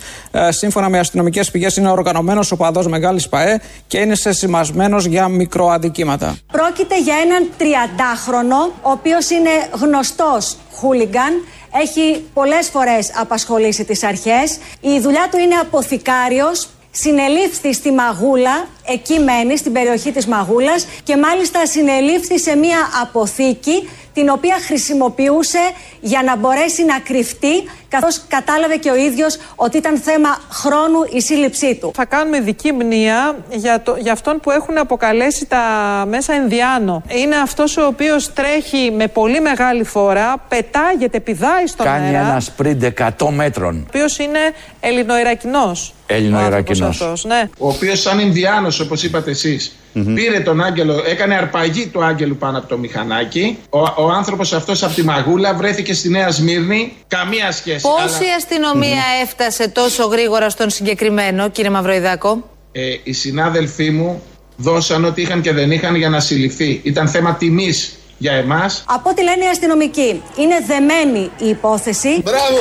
σύμφωνα 0.50 0.89
με 0.89 1.00
αστυνομικές 1.00 1.52
πηγές, 1.52 1.76
είναι 1.76 1.89
οργανωμένος 1.89 2.52
οπαδό 2.52 2.89
Μεγάλης 2.89 3.30
ΠαΕ 3.30 3.60
και 3.88 3.98
είναι 3.98 4.16
σεσημασμένο 4.16 4.98
για 4.98 5.28
μικροαδικήματα. 5.28 6.36
Πρόκειται 6.52 7.02
για 7.02 7.16
έναν 7.26 7.50
30χρονο, 7.58 8.72
ο 8.82 8.92
οποίος 8.92 9.30
είναι 9.30 9.50
γνωστός 9.80 10.58
χούλιγκαν. 10.76 11.34
Έχει 11.82 12.26
πολλές 12.34 12.70
φορές 12.70 13.12
απασχολήσει 13.16 13.86
τις 13.86 14.04
αρχές. 14.04 14.58
Η 14.82 15.00
δουλειά 15.00 15.28
του 15.32 15.38
είναι 15.38 15.56
αποθηκάριος. 15.56 16.68
Συνελήφθη 16.95 17.73
στη 17.73 17.91
Μαγούλα, 17.91 18.67
εκεί 18.88 19.19
μένει, 19.19 19.58
στην 19.58 19.73
περιοχή 19.73 20.12
της 20.12 20.27
Μαγούλας 20.27 20.88
και 21.03 21.17
μάλιστα 21.17 21.65
συνελήφθη 21.65 22.39
σε 22.39 22.56
μια 22.56 22.77
αποθήκη 23.01 23.89
την 24.13 24.30
οποία 24.30 24.56
χρησιμοποιούσε 24.65 25.60
για 26.02 26.21
να 26.23 26.36
μπορέσει 26.38 26.86
να 26.86 26.99
κρυφτεί 26.99 27.63
καθώς 27.88 28.21
κατάλαβε 28.28 28.76
και 28.76 28.89
ο 28.89 28.95
ίδιος 28.95 29.38
ότι 29.56 29.78
ήταν 29.78 29.97
θέμα 29.97 30.30
χρόνου 30.52 30.99
η 31.13 31.21
σύλληψή 31.21 31.76
του. 31.76 31.91
Θα 31.95 32.06
κάνουμε 32.06 32.39
δική 32.39 32.71
μνήα 32.71 33.36
για, 33.49 33.82
το, 33.82 33.95
για 33.99 34.12
αυτόν 34.12 34.39
που 34.39 34.52
έχουν 34.52 34.78
αποκαλέσει 34.78 35.45
τα 35.45 35.62
μέσα 36.10 36.34
Ενδιάνο. 36.34 37.04
Είναι 37.08 37.36
αυτός 37.36 37.78
ο 37.78 37.86
οποίος 37.86 38.34
τρέχει 38.34 38.91
με 38.95 39.08
πολύ 39.08 39.41
μεγάλη 39.41 39.84
φόρα, 39.84 40.36
πετάγεται, 40.47 41.19
πηδάει 41.19 41.67
στον 41.67 41.86
Κάνει 41.86 42.06
αέρα, 42.06 42.30
ένα 42.30 42.39
σπριντ 42.39 42.84
100 43.19 43.28
μέτρων. 43.30 43.76
ο 43.76 43.84
οποίος 43.88 44.17
είναι 44.19 44.39
Ελληνοϊρακινός. 44.80 45.93
Ελληνοϊρακινός. 46.08 46.82
Ο 46.82 46.86
άνθρωπος 46.86 47.02
αυτός, 47.02 47.26
ναι. 47.26 47.49
Ο 47.58 47.67
οποίος, 47.67 48.02
σαν 48.02 48.19
Ινδιάνος, 48.19 48.80
όπως 48.80 49.04
είπατε 49.04 49.32
εσείς, 49.32 49.76
πήρε 49.93 50.39
τον 50.39 50.62
άγγελο, 50.63 51.03
έκανε 51.08 51.36
αρπαγή 51.36 51.88
του 51.88 52.03
άγγελου 52.03 52.36
πάνω 52.38 52.58
από 52.58 52.67
το 52.67 52.77
μηχανάκι. 52.77 53.58
Ο, 53.69 53.79
ο 53.79 54.10
άνθρωπος 54.15 54.53
αυτός 54.53 54.84
από 54.84 54.93
τη 54.93 55.03
Μαγούλα 55.03 55.53
βρέθηκε 55.53 55.93
στη 55.93 56.10
Νέα 56.10 56.32
Σμύρνη. 56.32 56.93
Καμία 57.08 57.51
σχέση. 57.51 57.82
Πώ 57.82 57.95
αλλά- 57.95 58.06
η 58.06 58.34
αστυνομία 58.38 59.03
έφτασε 59.23 59.67
τόσο 59.67 60.03
γρήγορα 60.06 60.49
στον 60.49 60.69
συγκεκριμένο, 60.69 61.49
κύριε 61.49 61.69
Μαυροϊδάκο; 61.69 62.49
Ε, 62.71 62.82
οι 63.03 63.13
συνάδελφοί 63.13 63.89
μου 63.91 64.21
δώσαν 64.56 65.06
ό,τι 65.06 65.21
είχαν 65.21 65.41
και 65.41 65.53
δεν 65.53 65.71
είχαν 65.71 65.95
για 65.95 66.10
να 66.10 66.19
συλληφθεί. 66.19 66.79
Ήταν 66.84 67.08
θέμα 67.08 67.36
τιμής 67.36 67.97
για 68.17 68.32
εμάς. 68.34 68.84
Από 68.88 69.10
ό,τι 69.10 69.23
λένε 69.23 69.43
οι 69.45 69.47
αστυνομικοί, 69.47 70.21
είναι 70.38 70.56
δεμένη 70.67 71.32
η 71.38 71.47
υπόθεση. 71.47 72.23
Μπράβο! 72.23 72.58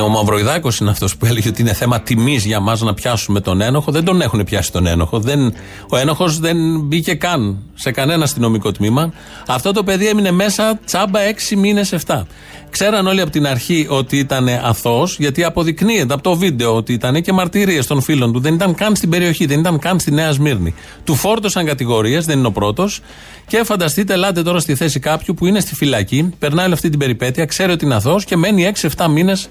Ο 0.00 0.08
Μαυροϊδάκος 0.08 0.78
είναι 0.78 0.90
αυτός 0.90 1.16
που 1.16 1.26
έλεγε 1.26 1.48
ότι 1.48 1.60
είναι 1.60 1.72
θέμα 1.72 2.00
τιμής 2.00 2.44
για 2.44 2.60
μας 2.60 2.80
να 2.80 2.94
πιάσουμε 2.94 3.40
τον 3.40 3.60
ένοχο. 3.60 3.92
Δεν 3.92 4.04
τον 4.04 4.20
έχουν 4.20 4.44
πιάσει 4.44 4.72
τον 4.72 4.86
ένοχο. 4.86 5.20
Δεν, 5.20 5.54
ο 5.88 5.96
ένοχος 5.96 6.38
δεν 6.38 6.56
μπήκε 6.80 7.14
καν 7.14 7.56
σε 7.74 7.90
κανένα 7.90 8.24
αστυνομικό 8.24 8.72
τμήμα. 8.72 9.12
Αυτό 9.46 9.72
το 9.72 9.82
παιδί 9.82 10.06
έμεινε 10.06 10.30
μέσα 10.30 10.78
τσάμπα 10.84 11.20
6 11.50 11.56
μήνες 11.56 11.94
7. 12.06 12.22
Ξέραν 12.70 13.06
όλοι 13.06 13.20
από 13.20 13.30
την 13.30 13.46
αρχή 13.46 13.86
ότι 13.90 14.18
ήταν 14.18 14.48
αθώος, 14.48 15.16
γιατί 15.18 15.44
αποδεικνύεται 15.44 16.14
από 16.14 16.22
το 16.22 16.36
βίντεο 16.36 16.74
ότι 16.74 16.92
ήταν 16.92 17.22
και 17.22 17.32
μαρτυρίες 17.32 17.86
των 17.86 18.00
φίλων 18.00 18.32
του. 18.32 18.40
Δεν 18.40 18.54
ήταν 18.54 18.74
καν 18.74 18.96
στην 18.96 19.10
περιοχή, 19.10 19.46
δεν 19.46 19.58
ήταν 19.58 19.78
καν 19.78 20.00
στη 20.00 20.10
Νέα 20.10 20.32
Σμύρνη. 20.32 20.74
Του 21.04 21.14
φόρτωσαν 21.14 21.66
κατηγορίες, 21.66 22.26
δεν 22.26 22.38
είναι 22.38 22.46
ο 22.46 22.52
πρώτος. 22.52 23.00
Και 23.46 23.64
φανταστείτε, 23.64 24.12
ελάτε 24.12 24.42
τώρα 24.42 24.58
στη 24.58 24.74
θέση 24.74 25.00
κάποιου 25.00 25.34
που 25.34 25.46
είναι 25.46 25.60
στη 25.60 25.74
φυλακή, 25.74 26.30
περνάει 26.38 26.64
όλη 26.64 26.74
αυτή 26.74 26.88
την 26.88 26.98
περιπέτεια, 26.98 27.44
ξέρει 27.44 27.72
ότι 27.72 27.84
είναι 27.84 27.94
αθώος 27.94 28.24
και 28.24 28.36
μένει 28.36 28.72
6-7 28.96 29.08
μήνες 29.10 29.48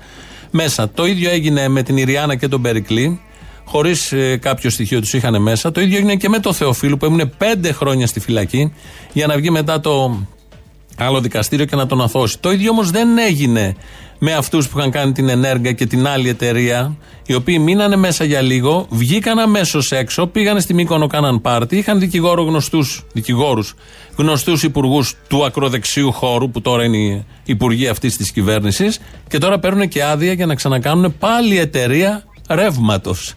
μέσα. 0.51 0.89
Το 0.89 1.05
ίδιο 1.05 1.29
έγινε 1.29 1.67
με 1.67 1.83
την 1.83 1.97
Ιριάννα 1.97 2.35
και 2.35 2.47
τον 2.47 2.61
Περικλή. 2.61 3.19
Χωρίς 3.65 4.13
κάποιο 4.39 4.69
στοιχείο 4.69 4.99
τους 4.99 5.13
είχαν 5.13 5.41
μέσα. 5.41 5.71
Το 5.71 5.81
ίδιο 5.81 5.97
έγινε 5.97 6.15
και 6.15 6.29
με 6.29 6.39
τον 6.39 6.53
Θεοφίλου 6.53 6.97
που 6.97 7.05
έμεινε 7.05 7.25
πέντε 7.25 7.71
χρόνια 7.71 8.07
στη 8.07 8.19
φυλακή 8.19 8.73
για 9.13 9.27
να 9.27 9.35
βγει 9.35 9.49
μετά 9.49 9.79
το 9.79 10.19
άλλο 10.97 11.21
δικαστήριο 11.21 11.65
και 11.65 11.75
να 11.75 11.85
τον 11.85 12.01
αθώσει. 12.01 12.39
Το 12.39 12.51
ίδιο 12.51 12.71
όμως 12.71 12.91
δεν 12.91 13.17
έγινε 13.17 13.75
με 14.19 14.33
αυτούς 14.33 14.69
που 14.69 14.79
είχαν 14.79 14.91
κάνει 14.91 15.11
την 15.11 15.29
Ενέργεια 15.29 15.71
και 15.71 15.85
την 15.85 16.07
άλλη 16.07 16.29
εταιρεία, 16.29 16.95
οι 17.25 17.33
οποίοι 17.33 17.57
μείνανε 17.61 17.95
μέσα 17.95 18.23
για 18.23 18.41
λίγο, 18.41 18.87
βγήκαν 18.89 19.39
αμέσως 19.39 19.91
έξω, 19.91 20.27
πήγανε 20.27 20.59
στη 20.59 20.73
Μύκονο, 20.73 21.07
κάναν 21.07 21.41
πάρτι, 21.41 21.77
είχαν 21.77 21.99
δικηγόρο 21.99 22.43
γνωστούς, 22.43 23.03
δικηγόρους, 23.13 23.73
γνωστούς 24.15 24.63
υπουργούς 24.63 25.15
του 25.27 25.45
ακροδεξιού 25.45 26.11
χώρου, 26.11 26.49
που 26.49 26.61
τώρα 26.61 26.83
είναι 26.83 26.97
οι 26.97 27.25
υπουργοί 27.43 27.87
αυτής 27.87 28.17
της 28.17 28.31
κυβέρνησης, 28.31 28.99
και 29.27 29.37
τώρα 29.37 29.59
παίρνουν 29.59 29.87
και 29.87 30.03
άδεια 30.03 30.33
για 30.33 30.45
να 30.45 30.55
ξανακάνουν 30.55 31.17
πάλι 31.19 31.59
εταιρεία 31.59 32.23
ρεύματος. 32.49 33.35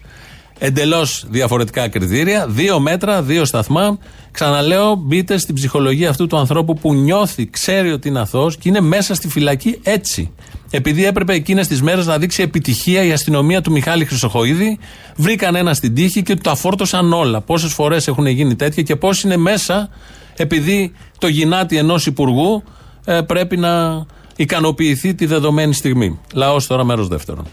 Εντελώς 0.63 1.25
διαφορετικά 1.29 1.87
κριτήρια. 1.87 2.47
Δύο 2.47 2.79
μέτρα, 2.79 3.21
δύο 3.21 3.45
σταθμά. 3.45 3.97
Ξαναλέω, 4.31 4.95
μπείτε 4.95 5.37
στην 5.37 5.55
ψυχολογία 5.55 6.09
αυτού 6.09 6.27
του 6.27 6.37
ανθρώπου 6.37 6.73
που 6.73 6.93
νιώθει, 6.93 7.49
ξέρει 7.49 7.91
ότι 7.91 8.07
είναι 8.07 8.19
αθώος 8.19 8.57
και 8.57 8.69
είναι 8.69 8.79
μέσα 8.79 9.13
στη 9.13 9.27
φυλακή 9.27 9.79
έτσι. 9.83 10.31
Επειδή 10.69 11.05
έπρεπε 11.05 11.33
εκείνες 11.33 11.67
τις 11.67 11.81
μέρες 11.81 12.05
να 12.05 12.17
δείξει 12.17 12.41
επιτυχία 12.41 13.03
η 13.03 13.11
αστυνομία 13.11 13.61
του 13.61 13.71
Μιχάλη 13.71 14.05
Χρυσοχοίδη, 14.05 14.79
βρήκαν 15.15 15.55
ένα 15.55 15.73
στην 15.73 15.95
τύχη 15.95 16.23
και 16.23 16.33
του 16.35 16.41
τα 16.41 16.55
φόρτωσαν 16.55 17.13
όλα. 17.13 17.41
Πόσες 17.41 17.73
φορές 17.73 18.07
έχουν 18.07 18.25
γίνει 18.25 18.55
τέτοια 18.55 18.83
και 18.83 18.95
πώς 18.95 19.23
είναι 19.23 19.37
μέσα, 19.37 19.89
επειδή 20.35 20.93
το 21.17 21.27
γυνάτι 21.27 21.77
ενός 21.77 22.05
υπουργού 22.05 22.63
ε, 23.05 23.21
πρέπει 23.21 23.57
να 23.57 24.05
ικανοποιηθεί 24.35 25.13
τη 25.15 25.25
δεδομένη 25.25 25.73
στιγμή. 25.73 26.19
Λαός 26.33 26.67
τώρα, 26.67 26.83
μέρος 26.83 27.07
δεύτερον. 27.07 27.47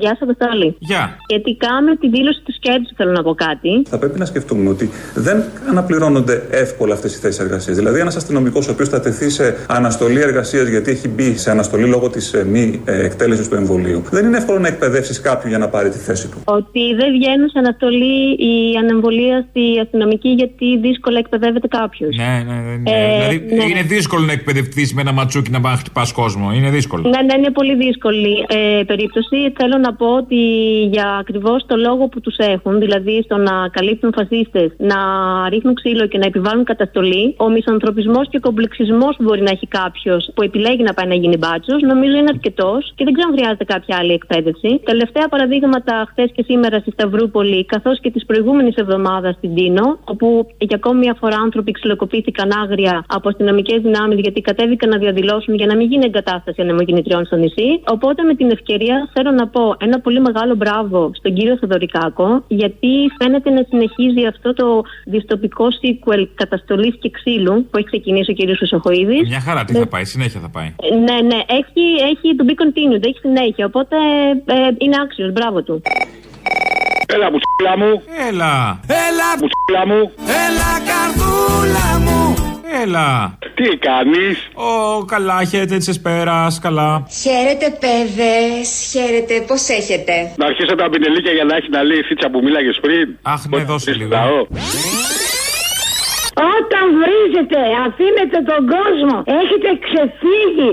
Γεια 0.00 0.16
σας, 0.18 0.28
Αποστόλη. 0.28 0.76
Γεια. 0.78 1.16
Σχετικά 1.28 1.82
με 1.86 1.96
τη 1.96 2.08
δήλωση 2.08 2.40
του 2.44 2.52
σκέψου, 2.52 2.94
θέλω 2.96 3.12
να 3.12 3.22
πω 3.22 3.34
κάτι. 3.34 3.82
Θα 3.88 3.98
πρέπει 3.98 4.18
να 4.18 4.24
σκεφτούμε 4.24 4.68
ότι 4.70 4.90
δεν 5.14 5.44
αναπληρώνονται 5.70 6.42
εύκολα 6.50 6.94
αυτές 6.94 7.14
οι 7.14 7.18
θέσεις 7.18 7.40
εργασίας. 7.40 7.76
Δηλαδή, 7.76 8.00
ένας 8.00 8.16
αστυνομικός 8.16 8.68
ο 8.68 8.70
οποίος 8.70 8.88
θα 8.88 9.00
τεθεί 9.00 9.30
σε 9.30 9.56
αναστολή 9.68 10.20
εργασίας 10.20 10.68
γιατί 10.68 10.90
έχει 10.90 11.08
μπει 11.08 11.38
σε 11.38 11.50
αναστολή 11.50 11.86
λόγω 11.86 12.08
της 12.10 12.34
μη 12.46 12.82
ε, 12.84 13.04
εκτέλεσης 13.04 13.48
του 13.48 13.54
εμβολίου, 13.54 14.02
δεν 14.10 14.26
είναι 14.26 14.36
εύκολο 14.36 14.58
να 14.58 14.68
εκπαιδεύσεις 14.68 15.20
κάποιον 15.20 15.48
για 15.48 15.58
να 15.58 15.68
πάρει 15.68 15.88
τη 15.90 15.98
θέση 15.98 16.28
του. 16.28 16.38
Ότι 16.44 16.94
δεν 16.94 17.10
βγαίνουν 17.12 17.48
σε 17.48 17.58
αναστολή 17.58 18.32
οι 18.32 18.76
ανεμβολίαστοι 18.78 19.78
αστυνομικοί 19.82 20.28
γιατί 20.28 20.78
δύσκολα 20.78 21.18
εκπαιδεύεται 21.18 21.68
κάποιος. 21.68 22.16
Ναι, 22.16 22.44
ναι, 22.46 22.54
ναι. 22.54 22.90
Ε, 22.90 23.16
δηλαδή 23.16 23.54
ναι. 23.54 23.64
είναι 23.64 23.82
δύσκολο 23.82 24.24
να 24.24 24.32
εκπαιδευτείς 24.32 24.94
με 24.94 25.00
ένα 25.00 25.12
ματσούκι 25.12 25.50
να 25.50 25.60
πάει 25.60 25.72
να 25.72 25.78
χτυπάς 25.78 26.12
κόσμο. 26.12 26.52
Είναι 26.54 26.70
δύσκολο. 26.70 27.02
Ναι, 27.02 27.22
ναι, 27.22 27.34
είναι 27.38 27.50
πολύ 27.50 27.74
δύσκολη 27.76 28.46
ε, 28.48 28.82
περίπτωση. 28.86 29.52
Θέλω 29.58 29.78
να 29.78 29.87
πω 29.94 30.06
ότι 30.06 30.40
για 30.92 31.16
ακριβώς 31.20 31.66
το 31.66 31.76
λόγο 31.76 32.08
που 32.08 32.20
τους 32.20 32.36
έχουν, 32.36 32.78
δηλαδή 32.78 33.22
στο 33.22 33.36
να 33.36 33.68
καλύπτουν 33.68 34.12
φασίστες, 34.16 34.70
να 34.76 34.98
ρίχνουν 35.48 35.74
ξύλο 35.74 36.06
και 36.06 36.18
να 36.18 36.26
επιβάλλουν 36.26 36.64
καταστολή, 36.64 37.34
ο 37.38 37.48
μισανθρωπισμός 37.48 38.28
και 38.28 38.36
ο 38.36 38.40
κομπλεξισμός 38.40 39.16
που 39.16 39.24
μπορεί 39.24 39.42
να 39.42 39.50
έχει 39.50 39.66
κάποιος 39.66 40.30
που 40.34 40.42
επιλέγει 40.42 40.82
να 40.82 40.94
πάει 40.94 41.06
να 41.06 41.14
γίνει 41.14 41.36
μπάτσος, 41.36 41.82
νομίζω 41.82 42.16
είναι 42.16 42.32
αρκετός 42.34 42.92
και 42.94 43.04
δεν 43.04 43.12
ξέρω 43.12 43.28
αν 43.30 43.36
χρειάζεται 43.36 43.64
κάποια 43.64 43.96
άλλη 44.00 44.12
εκπαίδευση. 44.12 44.80
Τελευταία 44.84 45.28
παραδείγματα 45.28 46.06
χθες 46.10 46.30
και 46.34 46.42
σήμερα 46.48 46.78
στη 46.78 46.90
Σταυρούπολη, 46.90 47.64
καθώς 47.64 48.00
και 48.00 48.10
τη 48.10 48.24
προηγούμενη 48.24 48.72
εβδομάδα 48.74 49.32
στην 49.32 49.54
Τίνο, 49.54 49.98
όπου 50.04 50.46
για 50.58 50.76
ακόμη 50.76 50.98
μια 50.98 51.16
φορά 51.20 51.36
άνθρωποι 51.36 51.72
ξυλοκοπήθηκαν 51.72 52.50
άγρια 52.62 53.04
από 53.08 53.28
αστυνομικές 53.28 53.80
δυνάμεις 53.80 54.18
γιατί 54.20 54.40
κατέβηκαν 54.40 54.88
να 54.88 54.98
διαδηλώσουν 54.98 55.54
για 55.54 55.66
να 55.66 55.76
μην 55.76 55.86
γίνει 55.90 56.04
εγκατάσταση 56.04 56.60
ανεμογεννητριών 56.60 57.24
στο 57.24 57.36
νησί. 57.36 57.80
Οπότε 57.86 58.22
με 58.22 58.34
την 58.34 58.50
ευκαιρία 58.50 59.08
θέλω 59.12 59.30
να 59.30 59.48
πω 59.48 59.67
ένα 59.78 60.00
πολύ 60.00 60.20
μεγάλο 60.20 60.54
μπράβο 60.54 61.10
στον 61.14 61.34
κύριο 61.34 61.56
Θεοδωρικάκο, 61.58 62.44
γιατί 62.48 62.88
φαίνεται 63.18 63.50
να 63.50 63.64
συνεχίζει 63.68 64.26
αυτό 64.26 64.54
το 64.54 64.82
δυστοπικό 65.04 65.66
sequel 65.80 66.26
καταστολής 66.34 66.94
και 67.00 67.10
ξύλου 67.10 67.66
που 67.70 67.78
έχει 67.78 67.86
ξεκινήσει 67.86 68.30
ο 68.30 68.34
κύριος 68.34 68.58
Χρυσοχοίδης. 68.58 69.28
Μια 69.28 69.40
χαρά, 69.40 69.64
τι 69.64 69.72
θα 69.72 69.86
πάει, 69.86 70.04
συνέχεια 70.04 70.40
θα 70.40 70.48
πάει. 70.48 70.74
Ναι, 71.06 71.20
ναι, 71.20 71.40
έχει, 71.46 71.84
έχει 72.12 72.36
to 72.38 72.44
be 72.48 72.54
continued, 72.62 73.02
έχει 73.02 73.18
συνέχεια. 73.20 73.66
Οπότε 73.66 73.96
ε, 74.44 74.54
είναι 74.78 74.96
άξιος, 75.02 75.32
μπράβο 75.32 75.62
του. 75.62 75.82
Έλα, 77.14 77.30
μπουτσούλα 77.30 77.78
μου. 77.78 78.02
Έλα. 78.28 78.80
Έλα, 78.86 79.28
μπουτσούλα 79.38 79.86
μου. 79.86 80.10
Έλα, 80.44 80.70
καρδούλα 80.88 81.98
μου. 82.00 82.47
Έλα. 82.82 83.38
Τι 83.54 83.68
κάνεις; 83.76 84.48
Ω, 84.54 85.04
καλά, 85.04 85.44
χαίρετε 85.44 85.76
της 85.76 85.88
Εσπέρας, 85.88 86.58
καλά. 86.58 87.06
Χαίρετε, 87.22 87.66
παιδες. 87.82 88.68
Χαίρετε. 88.92 89.44
Πώς 89.46 89.68
έχετε; 89.68 90.12
Να 90.36 90.46
αρχίσω 90.46 90.74
τα 90.74 90.88
πινελίκια 90.88 91.32
για 91.32 91.44
να 91.44 91.56
έχει 91.56 91.70
να 91.70 91.82
λέει 91.82 91.98
η 91.98 92.02
φίτσα 92.02 92.30
που 92.30 92.40
μίλαγες 92.42 92.78
πριν. 92.80 93.16
Αχ, 93.22 93.40
ναι, 93.48 93.62
δώσε 93.62 93.92
λίγο. 93.92 94.16
Όταν 96.56 96.84
βρίζετε, 97.02 97.58
αφήνετε 97.86 98.38
τον 98.50 98.62
κόσμο, 98.74 99.16
έχετε 99.40 99.68
ξεφύγει. 99.86 100.70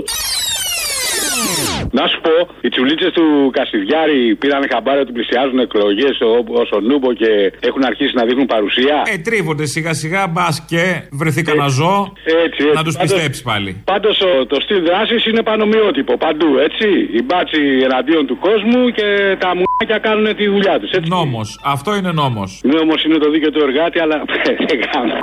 Να 1.92 2.06
σου 2.06 2.20
πω, 2.20 2.34
οι 2.60 2.68
τσουλίτσες 2.68 3.12
του 3.12 3.50
Κασιδιάρη 3.52 4.36
πήραν 4.40 4.62
χαμπάρι 4.72 5.00
ότι 5.00 5.12
πλησιάζουν 5.12 5.58
εκλογές 5.58 6.18
όσο 6.62 6.80
νούμπο 6.80 7.12
και 7.12 7.52
έχουν 7.60 7.82
αρχίσει 7.84 8.12
να 8.14 8.24
δείχνουν 8.24 8.46
παρουσία. 8.46 9.02
Ε, 9.14 9.18
τρίβονται 9.18 9.66
σιγά 9.66 9.92
σιγά, 9.94 10.26
μπας 10.26 10.64
και 10.68 10.82
βρεθεί 11.12 11.42
κανένα 11.42 11.68
ζώο 11.68 12.12
Έτσι, 12.24 12.36
έτσι. 12.46 12.62
να 12.74 12.82
τους 12.84 12.94
Πάντως- 12.96 13.12
πιστέψει 13.12 13.42
πάλι. 13.42 13.82
Πάντως 13.84 14.18
το 14.48 14.56
στυλ 14.60 14.82
δράσης 14.84 15.26
είναι 15.26 15.42
πανομοιότυπο 15.42 16.16
παντού, 16.16 16.58
έτσι. 16.58 16.88
Οι 17.16 17.22
μπάτσοι 17.24 17.60
εναντίον 17.82 18.26
του 18.26 18.38
κόσμου 18.38 18.88
και 18.90 19.36
τα 19.38 19.48
μουνάκια 19.58 19.98
κάνουν 20.08 20.36
τη 20.36 20.46
δουλειά 20.48 20.80
τους. 20.80 20.90
Νόμος. 21.08 21.60
Αυτό 21.64 21.96
είναι 21.96 22.12
νόμος. 22.12 22.60
Νόμος 22.64 23.04
είναι 23.04 23.18
το 23.18 23.30
δίκαιο 23.30 23.50
του 23.50 23.60
εργάτη, 23.62 23.98
αλλά 24.00 24.24
δεν 24.68 24.80
κάνω. 24.92 25.14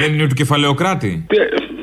Δεν 0.00 0.12
είναι 0.14 0.26
του 0.28 0.34
κεφαλαιοκράτη. 0.34 1.26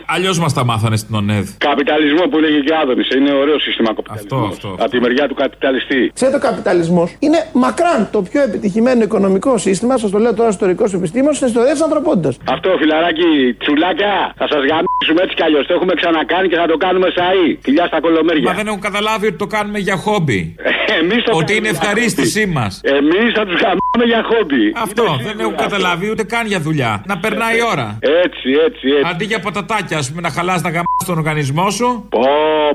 Αλλιώς 0.06 0.40
μας 0.40 0.54
τα 0.54 0.66
μάθανε 0.66 0.98
στην 0.98 1.16
ΟΝΕΔ. 1.16 1.48
Καπιταλισμό 1.58 2.24
που 2.30 2.38
λέγει 2.40 2.64
και 2.64 2.74
Άδωνης. 2.82 3.10
Είναι 3.10 3.34
ωραίο 3.34 3.60
σύστημα 3.60 3.91
καπιταλισμό. 3.96 4.46
Αυτό, 4.46 4.68
αυτό. 4.68 4.84
Από 4.84 4.92
τη 4.92 5.00
μεριά 5.00 5.28
του 5.28 5.34
καπιταλιστή. 5.34 6.12
Ξέρετε, 6.14 6.38
ο 6.38 6.40
καπιταλισμός 6.40 7.16
είναι 7.20 7.40
μακράν 7.54 8.02
το 8.12 8.22
πιο 8.22 8.42
επιτυχημένο 8.42 9.02
οικονομικό 9.04 9.58
σύστημα, 9.58 9.98
σας 9.98 10.12
το 10.12 10.18
λέω 10.18 10.34
τώρα 10.34 10.50
ιστορικό 10.50 10.86
επιστήμον, 10.94 11.34
στην 11.34 11.48
ιστορία 11.48 11.72
της 11.72 11.82
ανθρωπότητας. 11.82 12.38
Αυτό 12.56 12.70
φιλαράκι, 12.80 13.30
τσογλανάκια, 13.62 14.14
θα 14.40 14.46
σας 14.52 14.62
γαμήσουμε 14.70 15.20
έτσι 15.24 15.36
κι 15.36 15.44
αλλιώς. 15.44 15.66
Το 15.68 15.74
έχουμε 15.74 15.94
ξανακάνει 15.94 16.48
και 16.48 16.56
θα 16.56 16.68
το 16.72 16.78
κάνουμε 16.78 17.08
σαΐ. 17.18 17.58
Φιλιά 17.62 17.86
στα 17.86 18.00
κωλομέρια. 18.00 18.50
Μα 18.50 18.54
δεν 18.54 18.68
έχουν 18.68 18.82
καταλάβει 18.90 19.26
ότι 19.28 19.40
το 19.46 19.48
κάνουμε 19.48 19.80
για 19.80 19.96
χόμπι. 19.96 20.56
Εμείς 21.00 21.24
ό,τι 21.24 21.44
κάνουμε 21.44 21.54
είναι 21.58 21.70
για 21.70 21.80
ευχαρίστησή 21.82 22.46
μας. 22.46 22.82
Εμείς 22.84 23.30
θα 23.38 23.44
τους 23.48 23.60
γαμήσουμε 23.64 24.06
για 24.12 24.22
χόμπι. 24.30 24.64
Αυτό 24.76 25.06
δεν 25.28 25.40
έχουν 25.40 25.56
καταλάβει 25.56 26.10
ούτε 26.10 26.24
καν 26.24 26.46
για 26.48 26.60
δουλειά. 26.60 27.04
Να 27.06 27.18
περνάει 27.18 27.58
η 27.58 27.64
ώρα. 27.74 27.88
Έτσι, 28.00 28.50
έτσι, 28.68 28.88
έτσι. 28.98 29.10
Αντί 29.10 29.26
για 29.26 29.40
πατατάκια, 29.40 29.98
ας 29.98 30.10
πούμε, 30.10 30.22
να 30.22 30.30
χαλάς 30.30 30.62
να 30.62 30.70
γαμάς 30.70 31.04
τον 31.06 31.18
οργανισμό 31.18 31.70
σου. 31.70 32.06
Πω, 32.10 32.22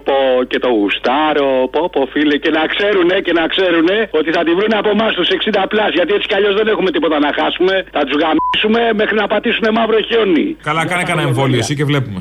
πω, 0.04 0.14
και 0.48 0.58
το 0.58 0.68
γουστάρω, 0.68 1.05
πω, 1.74 1.82
πω, 1.94 2.00
φίλε. 2.12 2.36
Και 2.44 2.50
να 2.58 2.62
ξέρουνε, 2.72 3.16
και 3.26 3.32
να 3.40 3.44
ξέρουνε 3.54 3.96
ότι 4.20 4.30
θα 4.36 4.42
τη 4.46 4.52
βρουν 4.58 4.72
από 4.80 4.90
εμάς 4.96 5.12
τους 5.14 5.28
60 5.28 5.64
plus. 5.72 5.90
Γιατί 5.98 6.10
έτσι 6.16 6.26
κι 6.30 6.36
αλλιώς 6.38 6.54
δεν 6.60 6.66
έχουμε 6.72 6.90
τίποτα 6.90 7.18
να 7.26 7.30
χάσουμε. 7.38 7.74
Θα 7.96 8.02
τους 8.06 8.16
γαμήσουμε 8.22 8.80
μέχρι 9.00 9.16
να 9.22 9.26
πατήσουν 9.32 9.66
μαύρο 9.78 9.98
χιόνι. 10.08 10.46
Καλά, 10.68 10.82
κάνε 10.86 11.02
κανένα 11.02 11.28
εμβόλιο 11.28 11.58
εσύ 11.58 11.74
και 11.78 11.84
βλέπουμε. 11.84 12.20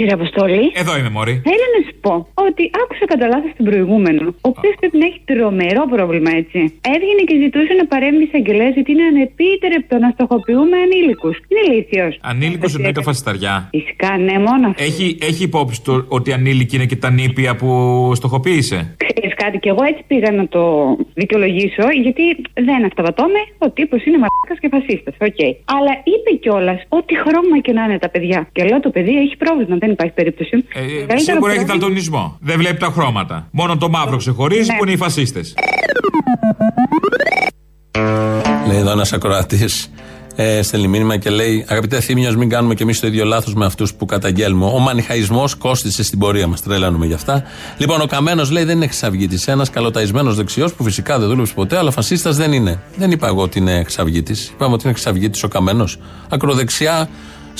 Πού 0.00 0.06
κύριε 0.06 0.18
Αποστόλη. 0.20 0.62
Εδώ 0.82 0.92
είμαι, 0.98 1.10
Μωρή. 1.16 1.34
Έλα 1.54 1.66
να 1.74 1.80
σου 1.86 1.94
πω 2.04 2.14
ότι 2.46 2.62
άκουσα 2.82 3.04
κατά 3.12 3.26
λάθος 3.32 3.52
τον 3.56 3.64
προηγούμενο, 3.70 4.22
ο 4.46 4.48
οποίος 4.52 4.74
πρέπει 4.80 4.96
να 5.02 5.06
έχει 5.10 5.20
τρομερό 5.30 5.82
πρόβλημα, 5.94 6.30
έτσι. 6.42 6.58
Έβγαινε 6.94 7.22
και 7.28 7.36
ζητούσε 7.44 7.72
να 7.80 7.84
παρέμβει 7.92 8.22
εισαγγελέα 8.28 8.70
γιατί 8.76 8.90
είναι 8.94 9.06
ανεπίτρεπτο 9.12 9.94
να 10.04 10.08
στοχοποιούμε 10.14 10.76
ανήλικους. 10.84 11.34
Είναι 11.50 11.62
ηλίθιο. 11.68 12.06
Ανήλικος 12.30 12.70
εννοεί 12.76 12.92
τα 12.98 13.02
φασισταριά. 13.08 13.54
Φυσικά, 13.76 14.10
ναι, 14.26 14.36
μόνο 14.48 14.64
αυτό. 14.70 14.82
Έχει, 14.88 15.06
έχει 15.30 15.42
υπόψη 15.50 15.78
του 15.84 15.94
ότι 16.16 16.28
ανήλικη 16.38 16.74
είναι 16.76 16.88
και 16.92 16.98
τα 17.04 17.10
νήπια 17.18 17.52
που 17.60 17.70
στοχοποίησε; 18.18 18.78
Ξέρεις 19.04 19.32
κάτι, 19.42 19.56
και 19.62 19.68
εγώ 19.68 19.82
έτσι 19.90 20.02
πήγα 20.10 20.30
να 20.40 20.44
το 20.54 20.62
δικαιολογήσω, 21.14 21.84
γιατί 22.04 22.24
δεν 22.68 22.80
αυταπατώμαι. 22.90 23.40
Ο 23.58 23.70
τύπος 23.70 24.00
είναι 24.06 24.18
μαλάκας 24.22 24.58
και 24.62 24.68
φασίστας. 24.74 25.14
Οκ. 25.28 25.40
Αλλά 25.76 25.92
είπε 26.12 26.30
κιόλας 26.42 26.80
ό,τι 26.88 27.12
χρώμα 27.22 27.56
και 27.64 27.72
να 27.72 27.82
είναι 27.84 27.98
τα 27.98 28.08
παιδιά. 28.08 28.48
Και 28.52 28.62
λέω 28.68 28.80
το 28.80 28.90
παιδί 28.90 29.14
έχει 29.24 29.36
πρόβλημα, 29.36 29.76
δεν 29.76 29.89
υπάρχει 29.90 30.12
περίπτωση. 30.12 30.50
Ε, 30.74 30.80
Μεγαλύτερο 30.80 31.18
σίγουρα 31.18 31.34
έχει 31.52 31.64
πρόβλημα- 31.64 31.66
δαλτονισμό. 31.66 32.38
Δεν 32.40 32.58
βλέπει 32.58 32.78
τα 32.78 32.86
χρώματα. 32.86 33.48
Μόνο 33.50 33.76
το 33.76 33.88
μαύρο 33.88 34.16
ξεχωρίζει 34.16 34.70
Ναι. 34.70 34.76
που 34.76 34.84
είναι 34.84 34.92
οι 34.92 34.96
φασίστες. 34.96 35.54
Λέει 38.66 38.78
εδώ 38.78 38.90
ένας 38.90 39.12
ακροατής. 39.12 39.90
Ε, 40.36 40.62
στέλνει 40.62 40.88
μήνυμα 40.88 41.16
και 41.16 41.30
λέει: 41.30 41.64
Αγαπητέ 41.68 42.00
Θύμιο, 42.00 42.36
μην 42.36 42.48
κάνουμε 42.48 42.74
κι 42.74 42.82
εμείς 42.82 43.00
το 43.00 43.06
ίδιο 43.06 43.24
λάθος 43.24 43.54
με 43.54 43.64
αυτούς 43.64 43.94
που 43.94 44.04
καταγγέλνουμε. 44.06 44.64
Ο 44.64 44.78
μανιχαϊσμός 44.78 45.54
κόστησε 45.54 46.02
στην 46.02 46.18
πορεία 46.18 46.46
μας. 46.46 46.60
Τρελαίνουμε 46.62 47.06
γι' 47.06 47.12
αυτά. 47.14 47.42
Λοιπόν, 47.78 48.00
ο 48.00 48.06
Καμένος 48.06 48.50
λέει: 48.50 48.64
Δεν 48.64 48.76
είναι 48.76 48.86
χρυσαυγήτη. 48.86 49.38
Ένας 49.50 49.70
καλοταϊσμένος 49.70 50.36
δεξιός 50.36 50.74
που 50.74 50.84
φυσικά 50.84 51.18
δεν 51.18 51.28
δούλεψε 51.28 51.54
ποτέ, 51.54 51.76
αλλά 51.76 51.90
φασίστας 51.90 52.36
δεν 52.36 52.52
είναι. 52.52 52.80
Δεν 52.96 53.10
είπα 53.10 53.26
εγώ 53.26 53.42
ότι 53.42 53.58
είναι 53.58 53.82
χρυσαυγήτη. 53.82 54.34
Είπαμε 54.52 54.74
ότι 54.74 54.82
είναι 54.84 54.92
χρυσαυγήτη 54.92 55.40
ο 55.44 55.48
Καμένος. 55.48 55.98
Ακροδεξιά 56.28 57.08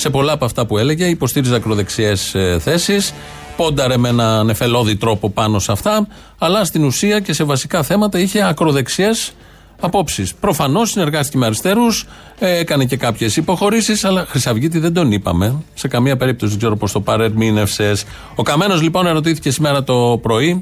σε 0.01 0.09
πολλά 0.09 0.31
από 0.31 0.45
αυτά 0.45 0.65
που 0.65 0.77
έλεγε, 0.77 1.05
υποστήριζε 1.05 1.55
ακροδεξιές 1.55 2.35
ε, 2.35 2.59
θέσεις. 2.59 3.13
Πόνταρε 3.57 3.97
με 3.97 4.09
έναν 4.09 4.45
νεφελώδη 4.45 4.95
τρόπο 4.95 5.29
πάνω 5.29 5.59
σε 5.59 5.71
αυτά, 5.71 6.07
αλλά 6.37 6.65
στην 6.65 6.83
ουσία 6.83 7.19
και 7.19 7.33
σε 7.33 7.43
βασικά 7.43 7.83
θέματα 7.83 8.19
είχε 8.19 8.43
ακροδεξιές 8.43 9.31
απόψεις. 9.79 10.33
Προφανώς 10.33 10.89
συνεργάστηκε 10.89 11.37
με 11.37 11.45
αριστερούς, 11.45 12.05
έκανε 12.39 12.85
και 12.85 12.97
κάποιες 12.97 13.35
υποχωρήσεις, 13.35 14.03
αλλά 14.03 14.25
Χρυσαυγήτη 14.29 14.79
δεν 14.79 14.93
τον 14.93 15.11
είπαμε. 15.11 15.63
Σε 15.73 15.87
καμία 15.87 16.17
περίπτωση 16.17 16.49
δεν 16.51 16.59
ξέρω 16.59 16.75
πώς 16.75 16.91
το 16.91 17.01
παρερμήνευσες. 17.01 18.03
Ο 18.35 18.43
Καμένος 18.43 18.81
λοιπόν 18.81 19.07
ερωτήθηκε 19.07 19.51
σήμερα 19.51 19.83
το 19.83 20.19
πρωί 20.21 20.61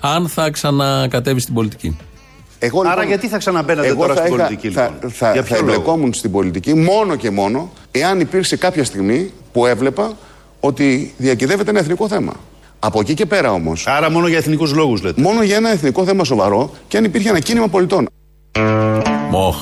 αν 0.00 0.28
θα 0.28 0.50
ξανακατέβει 0.50 1.40
στην 1.40 1.54
πολιτική. 1.54 1.96
Εγώ, 2.62 2.82
Άρα 2.86 3.04
γιατί 3.04 3.28
θα 3.28 3.38
ξαναμπαίνατε 3.38 3.86
εγώ 3.88 4.00
τώρα 4.00 4.14
θα 4.14 4.20
στην 4.20 4.34
είχα- 4.34 4.44
πολιτική, 4.46 4.74
θα, 4.74 4.90
λοιπόν; 4.94 5.10
θα, 5.10 5.32
Για 5.32 5.42
θα 5.42 5.46
ποιο 5.54 5.56
λόγο; 5.60 5.72
εμπλεκόμουν 5.72 6.12
στην 6.12 6.30
πολιτική 6.30 6.74
μόνο 6.74 7.16
και 7.16 7.30
μόνο 7.30 7.70
εάν 7.90 8.20
υπήρξε 8.20 8.56
κάποια 8.56 8.84
στιγμή 8.84 9.30
που 9.52 9.66
έβλεπα 9.66 10.12
ότι 10.60 11.14
διακυδεύεται 11.16 11.70
ένα 11.70 11.78
εθνικό 11.78 12.08
θέμα. 12.08 12.32
Από 12.78 13.00
εκεί 13.00 13.14
και 13.14 13.26
πέρα 13.26 13.52
όμω. 13.52 13.72
Άρα 13.84 14.10
μόνο 14.10 14.28
για 14.28 14.38
εθνικούς 14.38 14.72
λόγους 14.74 15.02
λέτε. 15.02 15.20
Μόνο 15.20 15.42
για 15.42 15.56
ένα 15.56 15.70
εθνικό 15.70 16.04
θέμα 16.04 16.24
σοβαρό 16.24 16.70
και 16.88 16.96
αν 16.96 17.04
υπήρχε 17.04 17.28
ένα 17.28 17.38
κίνημα 17.40 17.68
πολιτών. 17.68 18.08
Μοχ. 19.30 19.56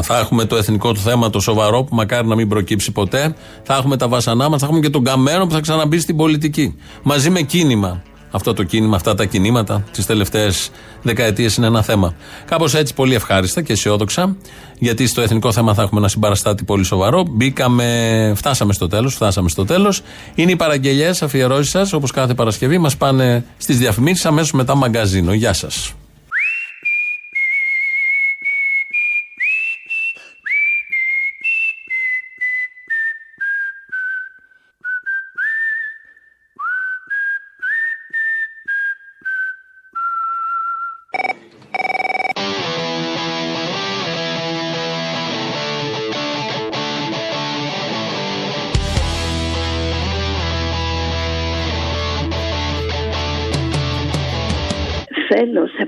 Θα 0.00 0.18
έχουμε 0.18 0.44
το 0.44 0.56
εθνικό 0.56 0.92
του 0.92 1.00
θέμα 1.00 1.30
το 1.30 1.40
σοβαρό 1.40 1.82
που 1.84 1.94
μακάρι 1.94 2.26
να 2.26 2.34
μην 2.34 2.48
προκύψει 2.48 2.92
ποτέ. 2.92 3.34
Θα 3.62 3.74
έχουμε 3.76 3.96
τα 3.96 4.08
βασανά 4.08 4.48
μας, 4.48 4.60
θα 4.60 4.66
έχουμε 4.66 4.80
και 4.80 4.90
τον 4.90 5.04
Καμένο 5.04 5.46
που 5.46 5.52
θα 5.52 5.60
ξαναμπεί 5.60 5.98
στην 5.98 6.16
πολιτική. 6.16 6.74
Μαζί 7.02 7.30
με 7.30 7.40
κίνημα. 7.40 8.02
Αυτό 8.34 8.54
το 8.54 8.62
κίνημα, 8.62 8.96
αυτά 8.96 9.14
τα 9.14 9.24
κινήματα 9.24 9.84
τις 9.92 10.06
τελευταίες 10.06 10.70
δεκαετίες 11.02 11.56
είναι 11.56 11.66
ένα 11.66 11.82
θέμα. 11.82 12.14
Κάπως 12.44 12.74
έτσι 12.74 12.94
πολύ 12.94 13.14
ευχάριστα 13.14 13.62
και 13.62 13.72
αισιόδοξα, 13.72 14.36
γιατί 14.78 15.06
στο 15.06 15.20
εθνικό 15.20 15.52
θέμα 15.52 15.74
θα 15.74 15.82
έχουμε 15.82 16.00
ένα 16.00 16.08
συμπαραστάτη 16.08 16.64
πολύ 16.64 16.84
σοβαρό. 16.84 17.24
Μπήκαμε, 17.30 18.32
φτάσαμε 18.36 18.72
στο 18.72 18.88
τέλος, 18.88 19.14
φτάσαμε 19.14 19.48
στο 19.48 19.64
τέλος. 19.64 20.02
Είναι 20.34 20.50
οι 20.50 20.56
παραγγελίε, 20.56 21.10
αφιερώσεις 21.20 21.70
σας, 21.70 21.92
όπως 21.92 22.10
κάθε 22.10 22.34
Παρασκευή, 22.34 22.78
μας 22.78 22.96
πάνε 22.96 23.44
στις 23.56 23.78
διαφημίσεις 23.78 24.26
αμέσως 24.26 24.52
μετά 24.52 24.74
μαγκαζίνο. 24.74 25.32
Γεια 25.32 25.52
σας. 25.52 25.94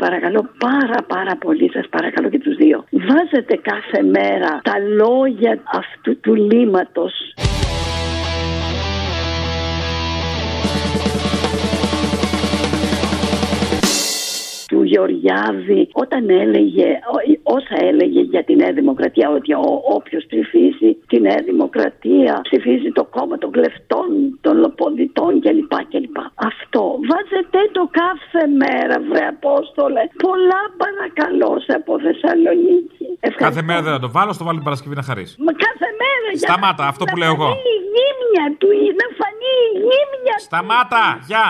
Παρακαλώ 0.06 0.48
πάρα 0.58 0.98
πάρα 1.06 1.36
πολύ, 1.36 1.70
σας 1.72 1.86
παρακαλώ 1.88 2.28
και 2.28 2.38
τους 2.38 2.56
δύο. 2.56 2.84
Βάζετε 2.90 3.54
κάθε 3.70 4.02
μέρα 4.02 4.60
τα 4.62 4.78
λόγια 4.78 5.62
αυτού 5.64 6.20
του 6.20 6.34
λύματος. 6.34 7.12
Γεωργιάδη 14.96 15.82
όταν 15.92 16.22
έλεγε 16.30 16.88
ό- 17.16 17.54
όσα 17.56 17.76
έλεγε 17.90 18.20
για 18.20 18.44
τη 18.44 18.52
Νέα 18.56 18.72
Δημοκρατία 18.72 19.26
ότι 19.38 19.52
ο, 19.54 19.64
όποιος 19.96 20.24
ψηφίσει 20.30 20.88
τη 21.10 21.16
Νέα 21.20 21.40
Δημοκρατία 21.50 22.32
ψηφίζει 22.48 22.90
το 22.98 23.04
κόμμα 23.16 23.36
των 23.38 23.50
κλεφτών, 23.56 24.08
των 24.40 24.54
λοποδιτών 24.62 25.32
κλπ. 25.44 25.72
κλπ. 25.92 26.16
Αυτό 26.50 26.82
βάζετε 27.10 27.58
το 27.76 27.82
κάθε 28.00 28.42
μέρα 28.62 28.96
βρε 29.10 29.24
Απόστολε. 29.34 30.02
Πολλά 30.26 30.60
παρακαλώ 30.82 31.50
σε 31.66 31.72
από 31.80 31.92
Θεσσαλονίκη. 32.04 33.04
Κάθε 33.36 33.62
μέρα 33.68 33.80
δεν 33.82 33.92
θα 33.92 33.98
το 34.06 34.10
βάλω, 34.16 34.32
στο 34.32 34.44
βάλω 34.44 34.56
την 34.60 34.64
Παρασκευή 34.68 34.94
να 35.00 35.02
χαρείς. 35.02 35.30
Μα 35.46 35.52
κάθε 35.66 35.88
μέρα 36.02 36.26
για 36.36 36.46
Σταμάτα, 36.48 36.82
να- 36.82 36.88
αυτό 36.92 37.04
που 37.08 37.16
να 37.18 37.22
λέω 37.24 37.32
εγώ. 37.36 37.46
φανεί 37.52 37.72
η 37.78 37.82
γύμνια 37.94 38.46
του, 38.60 38.68
να 39.00 39.06
φανεί 39.18 39.54
η 39.68 39.72
γύμνια 39.88 40.34
του. 40.38 40.44
Σταμάτα, 40.50 41.02
γεια. 41.30 41.46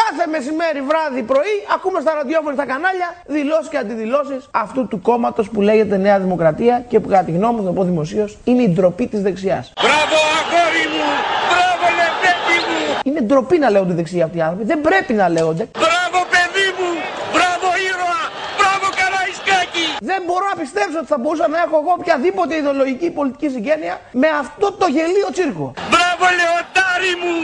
Κάθε 0.00 0.24
μεσημέρι, 0.34 0.80
βράδυ, 0.90 1.22
πρωί, 1.32 1.54
ακούμε 1.74 1.98
στα 2.00 2.12
ραδιόφωνα 2.18 2.54
στα 2.58 2.66
κανάλια 2.72 3.08
δηλώσεις 3.36 3.68
και 3.72 3.78
αντιδηλώσεις 3.84 4.40
αυτού 4.64 4.80
του 4.90 4.98
κόμματος 5.08 5.46
που 5.52 5.60
λέγεται 5.68 5.96
Νέα 5.96 6.18
Δημοκρατία 6.24 6.84
και 6.90 7.00
που, 7.00 7.08
κατά 7.08 7.24
τη 7.24 7.32
γνώμη 7.38 7.54
μου, 7.54 7.62
θα 7.62 7.68
το 7.70 7.74
πω 7.78 7.82
δημοσίως, 7.92 8.30
είναι 8.44 8.62
η 8.62 8.68
ντροπή 8.68 9.06
της 9.12 9.20
δεξιάς. 9.26 9.72
Μπράβο 9.82 10.18
αγόρι 10.38 10.86
μου! 10.94 11.08
Μπράβο 11.50 11.86
λεπτέτη 12.00 12.56
μου! 12.68 12.80
Είναι 13.08 13.20
ντροπή 13.28 13.56
να 13.64 13.68
λέγονται 13.74 13.94
δεξιοί 14.00 14.22
αυτοί 14.26 14.36
οι 14.38 14.44
άνθρωποι. 14.46 14.64
Δεν 14.72 14.80
πρέπει 14.88 15.12
να 15.20 15.26
λέγονται. 15.36 15.64
Μπράβο 15.84 16.18
παιδί 16.32 16.68
μου! 16.78 16.90
Μπράβο 17.34 17.68
ήρωα! 17.88 18.22
Μπράβο 18.58 18.86
Καραϊσκάκη! 19.00 19.86
Δεν 20.10 20.20
μπορώ 20.26 20.44
να 20.52 20.56
πιστέψω 20.62 20.96
ότι 21.02 21.08
θα 21.14 21.18
μπορούσα 21.20 21.46
να 21.54 21.58
έχω 21.64 21.76
εγώ 21.82 21.92
οποιαδήποτε 22.00 22.52
ιδεολογική 22.62 23.06
ή 23.12 23.14
πολιτική 23.18 23.48
συγγένεια 23.54 23.94
με 24.22 24.28
αυτό 24.42 24.66
το 24.80 24.86
γελίο 24.96 25.28
τσίρκο. 25.34 25.66
Μπράβο 25.92 26.24
λεωτάρι 26.38 27.14
μου! 27.22 27.36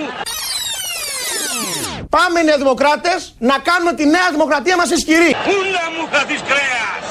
Πάμε 2.17 2.41
οι 2.41 2.45
Νεοδημοκράτες 2.45 3.35
να 3.39 3.57
κάνουμε 3.59 3.93
τη 3.95 4.05
Νέα 4.07 4.29
Δημοκρατία 4.31 4.77
μας 4.77 4.91
ισχυρή. 4.91 5.33
Πούλα 5.45 5.85
μου 5.95 6.09
θα 6.13 6.25
δεις 6.25 6.43
κρέας! 6.51 7.03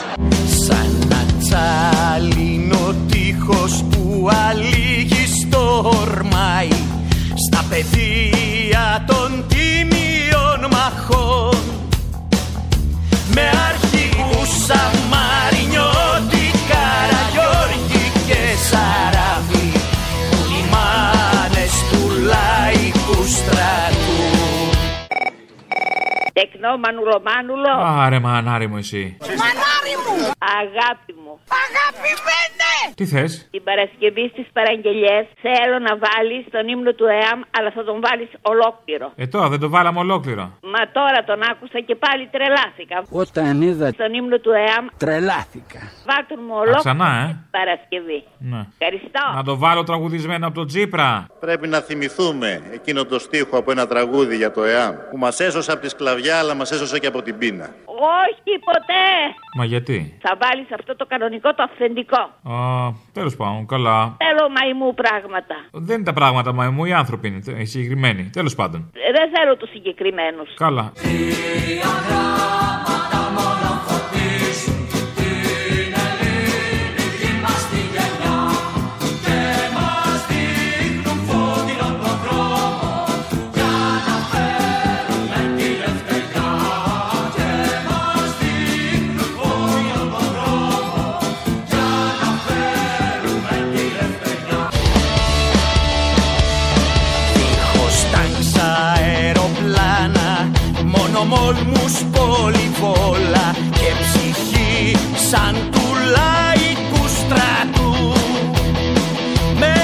Σαν 0.66 0.90
να 1.10 1.22
τσάλινο 1.40 2.96
τείχος 3.12 3.84
που 3.90 4.30
αλήγει 4.50 5.26
στορμάει 5.42 6.70
Στα 7.48 7.66
πεδία 7.70 9.04
των 9.08 9.46
τίμιων 9.48 10.60
μαχών 10.72 11.58
Με 13.34 13.42
αρχηγούς 13.70 14.66
σαν 14.68 15.00
Τεκνό 26.60 26.78
μανουλομάνουλο. 26.78 27.72
Άρε 28.04 28.20
μανάρι 28.20 28.68
μου 28.68 28.78
εσύ. 28.78 29.18
Μανάρι 29.22 29.96
μου! 30.06 30.16
Αγάπη 30.62 31.14
μου. 31.24 31.34
Αγαπημένε! 31.64 32.74
Τι 32.96 33.06
θες; 33.06 33.48
Την 33.52 33.64
Παρασκευή 33.64 34.26
στις 34.34 34.48
παραγγελίε 34.54 35.18
θέλω 35.46 35.78
να 35.88 35.94
βάλεις 36.06 36.44
τον 36.56 36.68
ύμνο 36.74 36.92
του 36.94 37.06
ΕΑΜ, 37.06 37.40
αλλά 37.58 37.70
θα 37.76 37.84
τον 37.84 37.98
βάλεις 38.06 38.30
ολόκληρο. 38.42 39.08
Ε 39.16 39.28
τώρα 39.28 39.48
δεν 39.54 39.60
το 39.60 39.70
βάλαμε 39.70 40.00
ολόκληρο. 40.00 40.44
Μα 40.74 40.82
τώρα 40.98 41.20
τον 41.30 41.40
άκουσα 41.52 41.80
και 41.88 41.96
πάλι 41.96 42.24
τρελάθηκα. 42.34 42.98
Όταν 43.24 43.62
είδα 43.62 43.88
Στον 43.98 44.14
ύμνο 44.14 44.38
του 44.38 44.52
ΕΑΜ, 44.52 44.86
τρελάθηκα. 44.98 45.80
βάλτον 46.10 46.40
μου 46.48 46.54
ολόκληρο. 46.64 46.80
ξανά, 46.86 47.10
ε. 47.24 47.26
την 47.28 47.38
Παρασκευή. 47.58 48.20
Ναι. 48.52 48.62
Ευχαριστώ. 48.78 49.24
Να 49.36 49.44
το 49.44 49.58
βάλω 49.58 49.84
τραγουδισμένο 49.84 50.46
από 50.48 50.56
τον 50.56 50.68
Τζίπρα. 50.68 51.26
Πρέπει 51.40 51.68
να 51.68 51.80
θυμηθούμε 51.80 52.50
εκείνο 52.78 53.06
το 53.06 53.20
στίχο 53.20 53.58
από 53.58 53.72
ένα 53.72 53.88
τραγούδι 53.88 54.36
για 54.36 54.52
το 54.52 54.64
ΕΑΜ 54.64 54.94
που 55.12 55.18
μας 55.18 55.40
έσωσε 55.40 55.72
από 55.72 55.82
τη 55.82 55.90
σκλαβιά 55.90 56.44
αλλά 56.50 56.58
μας 56.58 56.72
έσωσε 56.72 57.00
και 57.00 57.08
από 57.08 57.22
την 57.22 57.38
πείνα. 57.38 57.70
Όχι 57.86 58.60
ποτέ. 58.66 59.06
Μα 59.58 59.66
γιατί; 59.66 60.18
Θα 60.22 60.38
βάλεις 60.42 60.68
αυτό 60.74 60.96
το 60.96 61.06
κανονικό, 61.06 61.54
το 61.54 61.64
αυθεντικό. 61.64 62.22
Α, 62.54 62.92
τέλος 63.14 63.36
πάντων, 63.36 63.66
καλά. 63.66 64.16
Θέλω 64.18 64.50
μαϊμού 64.50 64.94
πράγματα. 64.94 65.56
Δεν 65.72 65.96
είναι 65.96 66.06
τα 66.06 66.14
πράγματα 66.14 66.54
μαϊμού, 66.54 66.86
οι 66.86 66.94
άνθρωποι 66.94 67.28
είναι 67.28 67.62
οι 67.62 67.66
συγκεκριμένοι. 67.66 68.30
Τέλος 68.34 68.56
πάντων. 68.56 68.92
Ε, 68.94 69.12
Δεν 69.12 69.30
θέλω 69.36 69.56
τους 69.58 69.70
συγκεκριμένους. 69.70 70.54
Καλά. 70.56 70.92
Μόνο 101.30 101.42
μόλμους 101.42 101.96
πολυβόλα 102.14 103.56
Και 103.72 103.92
ψυχή 104.02 104.96
σαν 105.30 105.56
του 105.72 105.86
λαϊκού 106.16 107.08
στρατού 107.08 107.94
Με 109.60 109.76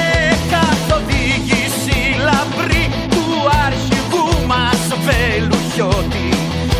καθοδήγηση 0.51 1.99
λαμπρή 2.27 2.85
Του 3.09 3.25
αρχηγού 3.65 4.47
μας 4.47 4.87
Βελουχιώτη 5.05 6.29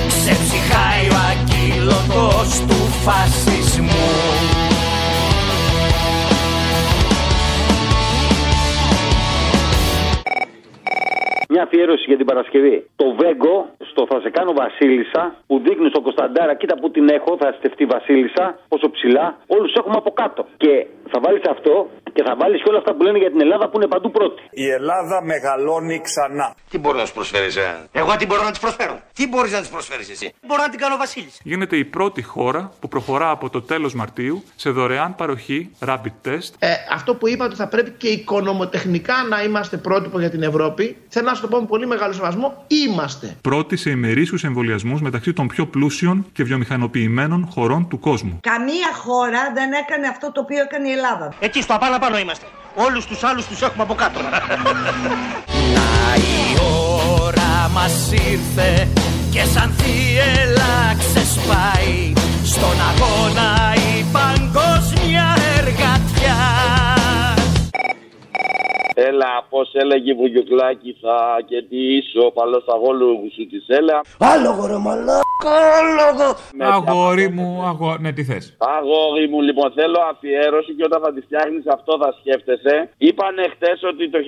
Ξεψυχάει 0.08 1.06
ο 1.12 1.18
ακύλωτος 1.32 2.60
του 2.68 2.80
φασισμού 3.04 4.56
Μια 11.50 11.64
αφιέρωση 11.64 12.04
για 12.08 12.18
την 12.18 12.26
Παρασκευή. 12.26 12.86
Το 12.96 13.16
Βέγκο 13.20 13.70
στο 13.96 14.06
Θα 14.12 14.20
σε 14.22 14.30
κάνω 14.30 14.52
Βασίλισσα 14.64 15.24
που 15.48 15.56
δείχνει 15.66 15.88
στον 15.90 16.04
Κωνσταντάρα, 16.04 16.54
κοίτα 16.56 16.76
που 16.80 16.88
την 16.92 17.06
έχω, 17.18 17.38
θα 17.42 17.56
στεφτεί 17.58 17.86
Βασίλισσα, 17.86 18.46
πόσο 18.68 18.90
ψηλά. 18.96 19.26
Όλους 19.48 19.74
έχουμε 19.74 19.96
από 19.98 20.12
κάτω. 20.12 20.46
Και 20.58 20.88
θα 21.12 21.20
βάλεις 21.24 21.42
αυτό 21.50 21.88
και 22.16 22.24
θα 22.28 22.34
βάλεις 22.42 22.60
και 22.64 22.70
όλα 22.70 22.78
αυτά 22.78 22.92
που 22.96 23.04
λένε 23.04 23.18
για 23.18 23.32
την 23.34 23.42
Ελλάδα 23.42 23.66
που 23.70 23.76
είναι 23.78 23.88
παντού 23.88 24.12
πρώτη. 24.12 24.42
Η 24.52 24.66
Ελλάδα 24.78 25.18
μεγαλώνει 25.32 26.02
ξανά. 26.08 26.48
Τι 26.70 26.78
μπορεί 26.78 26.98
να 26.98 27.06
σου 27.06 27.14
προσφέρεις, 27.14 27.56
ε; 27.56 27.88
Εγώ 27.92 28.16
τι 28.20 28.26
μπορώ 28.26 28.44
να 28.44 28.52
τη 28.52 28.60
προσφέρω; 28.60 28.96
Τι 29.18 29.28
μπορείς 29.28 29.52
να 29.52 29.62
τη 29.62 29.68
προσφέρεις 29.72 30.10
εσύ; 30.10 30.34
Μπορώ 30.48 30.62
να 30.62 30.70
την 30.70 30.80
κάνω 30.80 30.96
Βασίλισσα. 30.98 31.40
Γίνεται 31.44 31.76
η 31.78 31.86
πρώτη 31.86 32.22
χώρα 32.22 32.72
που 32.80 32.88
προχωρά 32.88 33.30
από 33.30 33.50
το 33.50 33.62
τέλος 33.62 33.94
Μαρτίου 33.94 34.44
σε 34.56 34.70
δωρεάν 34.70 35.16
παροχή 35.16 35.60
rapid 35.86 36.16
test 36.26 36.50
Ε, 36.60 36.68
αυτό 36.98 37.16
που 37.16 37.28
είπα 37.28 37.46
ότι 37.46 37.56
θα 37.56 37.68
πρέπει 37.68 37.92
και 37.92 38.08
οικονομοτεχνικά 38.08 39.14
να 39.30 39.44
είμαστε 39.44 39.78
πρότυπο 39.78 40.20
για 40.20 40.30
την 40.30 40.44
Ευρώπη, 40.44 40.98
θέλω 41.08 41.28
να 41.30 41.34
σου 41.34 41.42
το 41.42 41.48
πω 41.48 41.60
με 41.60 41.66
πολύ 41.66 41.88
μεγάλο 41.88 42.14
σεβασμό, 42.14 42.66
είμαστε. 42.68 43.36
πρώτη 43.42 43.76
σε 43.78 43.90
ημερήσιους 43.90 44.44
εμβολιασμούς 44.44 45.02
μεταξύ 45.02 45.34
των 45.34 45.48
πιο 45.48 45.66
πλούσιων 45.66 46.26
και 46.34 46.44
βιομηχανοποιημένων 46.44 47.48
χωρών 47.54 47.88
του 47.88 48.00
κόσμου. 48.00 48.40
Καμία 48.42 48.90
χώρα 49.04 49.52
δεν 49.54 49.72
έκανε 49.72 50.08
αυτό 50.08 50.32
το 50.32 50.42
οποίο 50.42 50.62
έκανε 50.62 50.88
η 50.88 50.92
Ελλάδα. 50.92 51.34
Εκεί 51.40 51.62
στο 51.62 51.74
απάνω 51.74 51.96
πάνω 52.06 52.18
είμαστε. 52.18 52.46
Όλους 52.76 53.06
τους 53.06 53.24
άλλους 53.24 53.46
τους 53.48 53.62
έχουμε 53.62 53.84
από 53.84 53.94
κάτω. 53.94 54.20
Η 56.34 56.40
ώρα 57.22 57.70
μας 57.74 58.12
ήρθε 58.12 58.88
και 59.32 59.44
σαν 59.54 59.70
θύελα 59.78 60.76
ξεσπάει 60.98 62.14
Στον 62.44 62.78
αγώνα 62.90 63.50
η 63.92 64.06
παγκόσμια 64.18 65.26
εργατιά 65.58 66.40
Έλα, 68.94 69.46
πώς 69.50 69.70
έλεγε 69.74 70.12
η 70.12 70.16
Βουγιουκλάκη, 70.16 70.98
θα 71.02 71.18
και 71.46 71.62
τι 71.70 71.96
είσαι 71.96 72.20
ο 72.28 72.32
παλό 72.32 72.64
αγόλου 72.76 73.08
σου 73.36 73.48
της 73.48 73.66
έλα. 73.68 74.02
Άλογο 74.18 74.66
ρε 74.66 74.78
μαλάκα, 75.46 75.66
άλογο. 75.80 76.28
Αγόρι 76.76 77.28
μου, 77.36 77.50
αγό... 77.72 77.98
ναι, 78.04 78.12
τι 78.12 78.24
θες; 78.30 78.46
Αγόρι 78.76 79.26
μου, 79.32 79.40
λοιπόν, 79.48 79.68
θέλω 79.78 80.00
αφιέρωση 80.12 80.72
και 80.78 80.84
όταν 80.90 81.00
θα 81.06 81.12
τη 81.14 81.22
φτιάχνεις 81.28 81.66
αυτό 81.78 81.92
θα 82.04 82.10
σκέφτεσαι. 82.20 82.76
Είπανε 83.08 83.44
χτες 83.54 83.78
ότι 83.92 84.04
το 84.14 84.20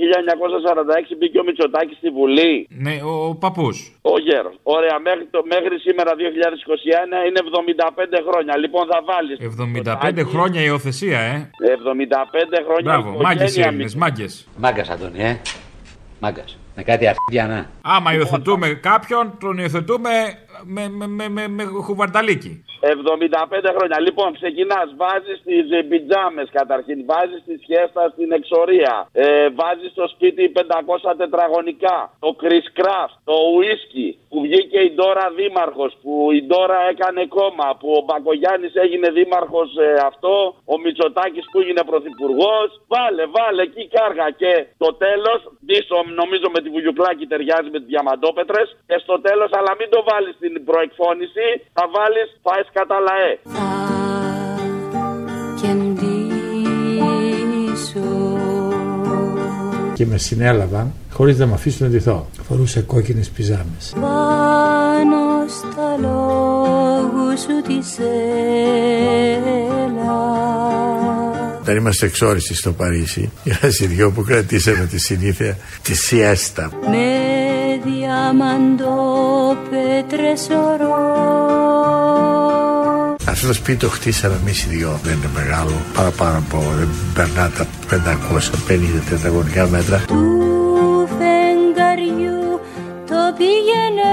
1946 1.11 1.17
μπήκε 1.17 1.37
ο 1.39 1.43
Μητσοτάκης 1.47 1.97
στη 2.01 2.09
Βουλή. 2.17 2.53
Ναι, 2.85 2.95
ο, 3.11 3.13
ο 3.29 3.35
παππούς. 3.43 3.77
Ο 4.13 4.15
γέρος. 4.25 4.55
Ωραία, 4.75 4.95
μέχρι, 5.07 5.25
το, 5.35 5.39
μέχρι 5.53 5.75
σήμερα 5.85 6.11
2021 6.15 7.27
είναι 7.27 7.39
75 7.49 8.19
χρόνια. 8.27 8.53
Λοιπόν, 8.63 8.83
θα 8.91 8.99
βάλεις. 9.09 9.37
75 10.21 10.25
χρόνια 10.33 10.61
υιοθεσία, 10.67 11.19
ε. 11.19 11.49
75 12.53 12.63
χρόνια. 12.67 12.91
Μπράβο, 12.91 13.09
μάγκες 13.21 13.41
οι 13.41 13.43
οικογένεια 13.43 13.67
Έλληνες, 13.67 13.95
μάγκες. 13.95 14.47
Μάγκας, 14.57 14.89
Αντώνη, 14.89 15.21
ε. 15.23 15.41
Μάγκας. 16.19 16.57
Με 16.75 16.83
κάτι 16.83 17.07
αρχίδια 17.07 17.47
να. 17.47 17.69
Άμα 17.81 18.13
υιοθετούμε 18.13 18.67
κάποιον, 18.67 19.37
τον 19.39 19.57
υιοθετούμε 19.57 20.09
με, 20.63 20.89
με, 20.89 21.07
με, 21.07 21.29
με, 21.29 21.47
με 21.47 21.63
χουβαρταλίκι. 21.63 22.63
75 22.81 23.71
χρόνια. 23.75 23.99
Λοιπόν, 23.99 24.33
ξεκινάς, 24.33 24.87
βάζεις 24.97 25.41
τις 25.43 25.85
πιτζάμε 25.89 26.43
καταρχήν, 26.51 27.05
βάζεις 27.05 27.41
τη 27.45 27.55
σχέστα 27.63 28.09
στην 28.13 28.31
εξορία, 28.31 29.09
ε, 29.11 29.49
βάζεις 29.49 29.91
στο 29.91 30.07
σπίτι 30.07 30.51
500 30.55 31.15
τετραγωνικά, 31.17 31.97
το 32.19 32.35
Chris 32.41 32.67
Craft, 32.79 33.15
το 33.23 33.35
ουίσκι 33.55 34.19
που 34.29 34.41
βγήκε 34.41 34.79
η 34.79 34.91
Ντόρα 34.95 35.27
δήμαρχος, 35.37 35.91
που 36.01 36.31
η 36.31 36.43
Ντόρα 36.47 36.79
έκανε 36.89 37.25
κόμμα, 37.25 37.67
που 37.79 37.89
ο 37.99 38.01
Μπακογιάννης 38.05 38.73
έγινε 38.75 39.09
δήμαρχος 39.09 39.69
αυτό, 40.09 40.55
ο 40.65 40.79
Μητσοτάκης 40.79 41.45
που 41.51 41.59
έγινε 41.59 41.83
πρωθυπουργός. 41.91 42.67
Βάλε, 42.93 43.23
βάλε 43.35 43.61
εκεί 43.61 43.83
κάργα. 43.97 44.27
Και 44.41 44.51
το 44.77 44.89
τέλος, 45.03 45.39
πίσω 45.69 45.95
νομίζω 46.21 46.47
με 46.55 46.59
τη 46.61 46.69
Βουγιουκλάκη 46.69 47.25
ταιριάζει 47.31 47.69
με 47.73 47.79
τις 47.79 47.89
διαμαντόπετρες. 47.93 48.67
Και 48.87 48.97
στο 49.05 49.15
τέλος, 49.27 49.49
αλλά 49.57 49.71
μην 49.79 49.89
το 49.93 49.99
βάλεις 50.09 50.35
στην 50.47 50.65
προεκφώνηση, 50.65 51.47
θα 51.73 51.83
βάλεις 51.95 52.27
φάε 52.43 52.63
κατά 52.77 52.97
λαέ. 53.07 53.31
Και 59.93 60.05
με 60.05 60.17
συνέλαβαν 60.17 60.93
χωρίς 61.13 61.37
να 61.37 61.45
με 61.45 61.53
αφήσουν 61.53 61.85
να 61.85 61.91
ντυθώ. 61.91 62.29
Φορούσε 62.47 62.81
κόκκινες 62.81 63.29
πιζάμες. 63.29 63.93
Πάνω 64.01 65.45
στα 65.47 65.97
λόγου 65.99 67.37
σου 67.37 67.61
της 67.67 67.99
έλα 69.79 70.17
Όταν 71.61 71.75
είμαστε 71.75 72.05
εξόριστοι 72.05 72.55
στο 72.55 72.71
Παρίσι, 72.71 73.31
είμαστε 73.43 73.83
οι 73.83 73.87
δυο 73.87 74.11
που 74.11 74.23
κρατήσαμε 74.23 74.85
τη 74.85 74.99
συνήθεια 74.99 75.57
τη 75.81 75.95
σιέστα. 75.95 76.71
Με 78.33 78.43
διαμαντόπετρες 78.77 80.49
ορό 80.49 80.95
Αυτό 83.25 83.47
το 83.47 83.53
σπίτι 83.53 83.77
το 83.77 83.89
χτίσαμε 83.89 84.35
εμείς 84.41 84.63
οι 84.63 84.67
δυο. 84.67 84.99
Δεν 85.03 85.17
είναι 85.17 85.29
μεγάλο, 85.33 85.71
παραπάνω 85.93 86.37
από 86.37 86.63
δεν 86.77 86.89
περνά 87.13 87.49
τα 87.49 87.67
550 87.89 89.01
τετραγωνικά 89.09 89.67
μέτρα. 89.67 90.01
του 90.07 91.07
φεγγαριού 91.07 92.59
το 93.07 93.33
πήγαινε 93.37 94.11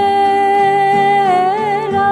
έλα. 1.87 2.09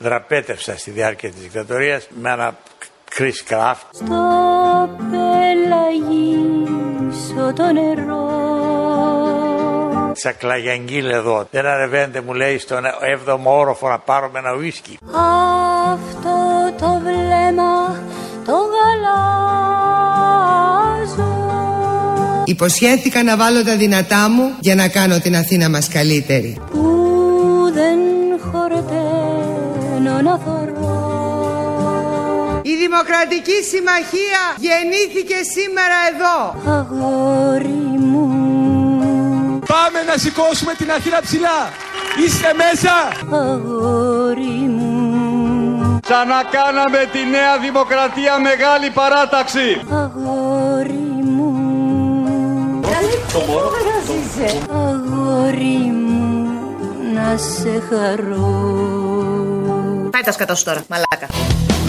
Δραπέτευσα 0.00 0.78
στη 0.78 0.90
διάρκεια 0.90 1.30
της 1.30 1.40
δικτατορίας 1.40 2.08
με 2.22 2.30
ένα 2.30 2.56
Chris 3.18 3.38
Craft. 3.50 3.86
στο 3.92 4.90
πελαγίσιο 5.10 6.32
το 7.54 7.72
νερό 7.72 8.75
Τσακλαγιαγγίλ 10.16 11.08
εδώ. 11.10 11.46
Δεν 11.50 11.66
ανεβαίνετε 11.66 12.20
μου 12.20 12.32
λέει 12.34 12.58
στον 12.58 12.82
7ο 13.26 13.38
όροφο 13.44 13.88
να 13.88 13.98
πάρουμε 13.98 14.38
ένα 14.38 14.52
ουίσκι. 14.58 14.98
αυτό 15.92 16.36
το 16.80 17.00
βλέμμα 17.04 17.74
το 18.46 18.52
γαλάζω 18.74 19.94
Υποσχέθηκα 22.44 23.22
να 23.22 23.36
βάλω 23.36 23.64
τα 23.64 23.76
δυνατά 23.76 24.28
μου 24.30 24.44
για 24.60 24.74
να 24.74 24.88
κάνω 24.88 25.18
την 25.18 25.36
Αθήνα 25.36 25.68
μας 25.70 25.88
καλύτερη. 25.88 26.60
που 26.70 26.86
δεν 27.78 27.98
χορταίνω 28.50 30.14
να 30.22 30.38
θωρώ 30.44 30.74
Η 32.62 32.74
Δημοκρατική 32.84 33.58
Συμμαχία 33.70 34.42
γεννήθηκε 34.66 35.36
σήμερα 35.56 35.98
εδώ. 36.10 36.36
αγόρι 36.78 37.80
μου 38.10 38.15
Πάμε 39.66 40.02
να 40.06 40.16
σηκώσουμε 40.16 40.74
την 40.74 40.90
αχύλα 40.90 41.20
ψηλά. 41.20 41.58
Είστε 42.24 42.50
μέσα. 42.62 42.94
Αγόρι 43.30 44.58
μου. 44.76 45.98
Ξανακάναμε 46.02 47.08
τη 47.12 47.18
Νέα 47.30 47.58
Δημοκρατία 47.58 48.38
μεγάλη 48.38 48.90
παράταξη. 48.90 49.68
Αγόρι 49.90 51.06
μου. 51.34 51.50
Το 53.32 53.38
μόνο. 53.38 53.70
Αγόρι 54.70 55.78
μου. 56.04 56.56
Να 57.14 57.36
σε 57.36 57.82
χαρώ. 57.88 58.76
Πάει 60.10 60.46
τα 60.46 60.54
σου 60.54 60.64
τώρα, 60.64 60.84
μαλάκα. 60.88 61.26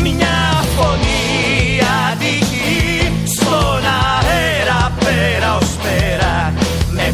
Μια 0.01 0.63
φωνή 0.77 1.79
αδική 2.11 3.11
στον 3.25 3.83
αέρα 3.85 4.91
πέρα 4.99 5.57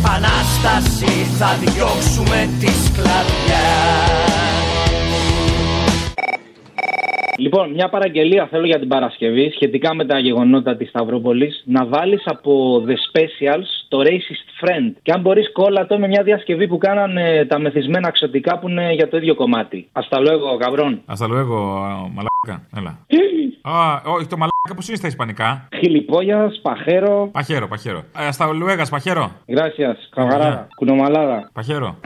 επανάσταση 0.03 1.27
θα 1.37 1.57
διώξουμε 1.59 2.49
τη 2.59 2.67
σκλαβιά 2.85 3.67
Λοιπόν, 7.37 7.71
μια 7.71 7.89
παραγγελία 7.89 8.47
θέλω 8.47 8.65
για 8.65 8.79
την 8.79 8.87
Παρασκευή 8.87 9.51
σχετικά 9.55 9.95
με 9.95 10.05
τα 10.05 10.19
γεγονότα 10.19 10.75
της 10.75 10.89
Σταυρούπολης. 10.89 11.63
Να 11.65 11.85
βάλεις 11.85 12.23
από 12.25 12.83
The 12.87 12.91
Specials 12.91 13.67
το 13.87 13.99
Racist 14.01 14.65
Friend. 14.65 14.93
Και 15.01 15.11
αν 15.11 15.21
μπορείς, 15.21 15.51
κόλλα 15.51 15.85
το 15.85 15.99
με 15.99 16.07
μια 16.07 16.23
διασκευή 16.23 16.67
που 16.67 16.77
κάνανε 16.77 17.45
τα 17.45 17.59
μεθυσμένα 17.59 18.11
ξωτικά 18.11 18.59
που 18.59 18.69
είναι 18.69 18.93
για 18.93 19.09
το 19.09 19.17
ίδιο 19.17 19.35
κομμάτι. 19.35 19.89
Α 19.91 20.01
τα 20.09 20.19
λέω 20.21 20.33
εγώ, 20.33 20.57
καbrón. 20.57 20.97
Hasta 21.13 21.25
luego, 21.27 21.57
μαλάκα. 22.13 22.67
Έλα. 22.77 22.99
Α, 23.75 24.01
όχι, 24.05 24.27
το 24.27 24.37
μαλάκα 24.37 24.75
πώς 24.75 24.87
είναι 24.87 24.97
στα 24.97 25.07
Ισπανικά; 25.07 25.67
Χιλιπόγιας, 25.79 26.59
παχέρο. 26.61 27.29
Παχέρο, 27.31 27.67
παχέρο. 27.67 28.03
Ε, 28.17 28.31
στα 28.31 28.53
Λουέγας, 28.53 28.89
παχέρο. 28.89 29.31
Gracias, 29.47 30.19
camarada. 30.19 30.65
Κουνομαλάδα. 30.75 31.49
Παχέρο. 31.53 31.99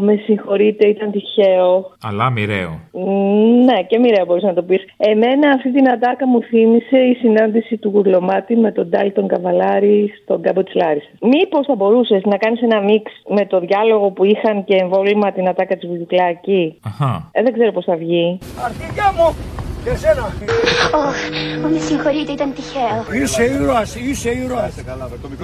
Με 0.00 0.16
συγχωρείτε, 0.16 0.88
ήταν 0.88 1.10
τυχαίο. 1.10 1.92
Αλλά 2.02 2.30
μοιραίο. 2.30 2.80
Μ, 2.92 3.64
Ναι, 3.64 3.82
και 3.82 3.98
μοιραίο 3.98 4.24
μπορείς 4.24 4.42
να 4.42 4.54
το 4.54 4.62
πεις. 4.62 4.84
Εμένα 4.96 5.50
αυτή 5.50 5.72
την 5.72 5.88
ατάκα 5.90 6.26
μου 6.26 6.42
θύμισε 6.42 6.98
η 6.98 7.14
συνάντηση 7.14 7.76
του 7.76 7.88
Γουρλωμάτη 7.88 8.56
με 8.56 8.72
τον 8.72 8.88
Ντάλτον 8.88 9.26
Καβαλάρη 9.28 10.12
στον 10.22 10.42
κάμπο 10.42 10.62
της 10.62 10.74
Λάρισας. 10.74 11.10
Μήπως 11.20 11.66
θα 11.66 11.74
μπορούσες 11.74 12.22
να 12.24 12.36
κάνεις 12.36 12.62
ένα 12.62 12.80
μίξ 12.80 13.12
με 13.28 13.46
το 13.46 13.60
διάλογο 13.60 14.10
που 14.10 14.24
είχαν 14.24 14.64
και 14.64 14.74
εμβόλυμα 14.74 15.32
την 15.32 15.48
ατάκα 15.48 15.76
της 15.76 15.88
Βουδικλάκη. 15.88 16.78
Αχα. 16.84 17.30
Ε, 17.32 17.42
δεν 17.42 17.52
ξέρω 17.52 17.72
πώς 17.72 17.84
θα 17.84 17.96
βγει. 17.96 18.38
Αρχιδιά 18.64 19.12
μου! 19.16 19.65
Και 19.86 19.92
εσένα! 19.92 20.32
Ω, 20.94 21.68
με 21.68 21.80
συγχωρείτε, 21.80 22.32
ήταν 22.32 22.54
τυχαίο. 22.54 23.22
Είσαι 23.22 23.44
ήρωας, 23.44 23.94
είσαι 23.94 24.30
ήρωας. 24.30 24.72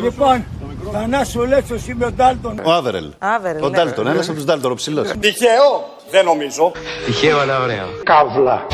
Λοιπόν, 0.02 0.44
Θανάσιο 0.92 1.46
Λέξος 1.46 1.86
είμαι 1.88 2.04
ο 2.04 2.12
Ντάλτον. 2.12 2.60
Ο 2.64 2.72
Άβερελ. 2.72 3.12
Άβερελ, 3.18 3.62
Ο 3.62 3.68
ναι. 3.68 3.76
Ντάλτον, 3.76 4.06
ένας 4.06 4.26
από 4.26 4.36
τους 4.36 4.44
Ντάλτον, 4.44 4.70
ο 4.70 4.74
ψηλός. 4.74 5.08
Τυχαίο, 5.20 5.88
δεν 6.10 6.24
νομίζω. 6.24 6.72
Τυχαίο, 7.06 7.38
αλλά 7.38 7.60
ωραίο. 7.60 7.86
Καύλα. 8.02 8.66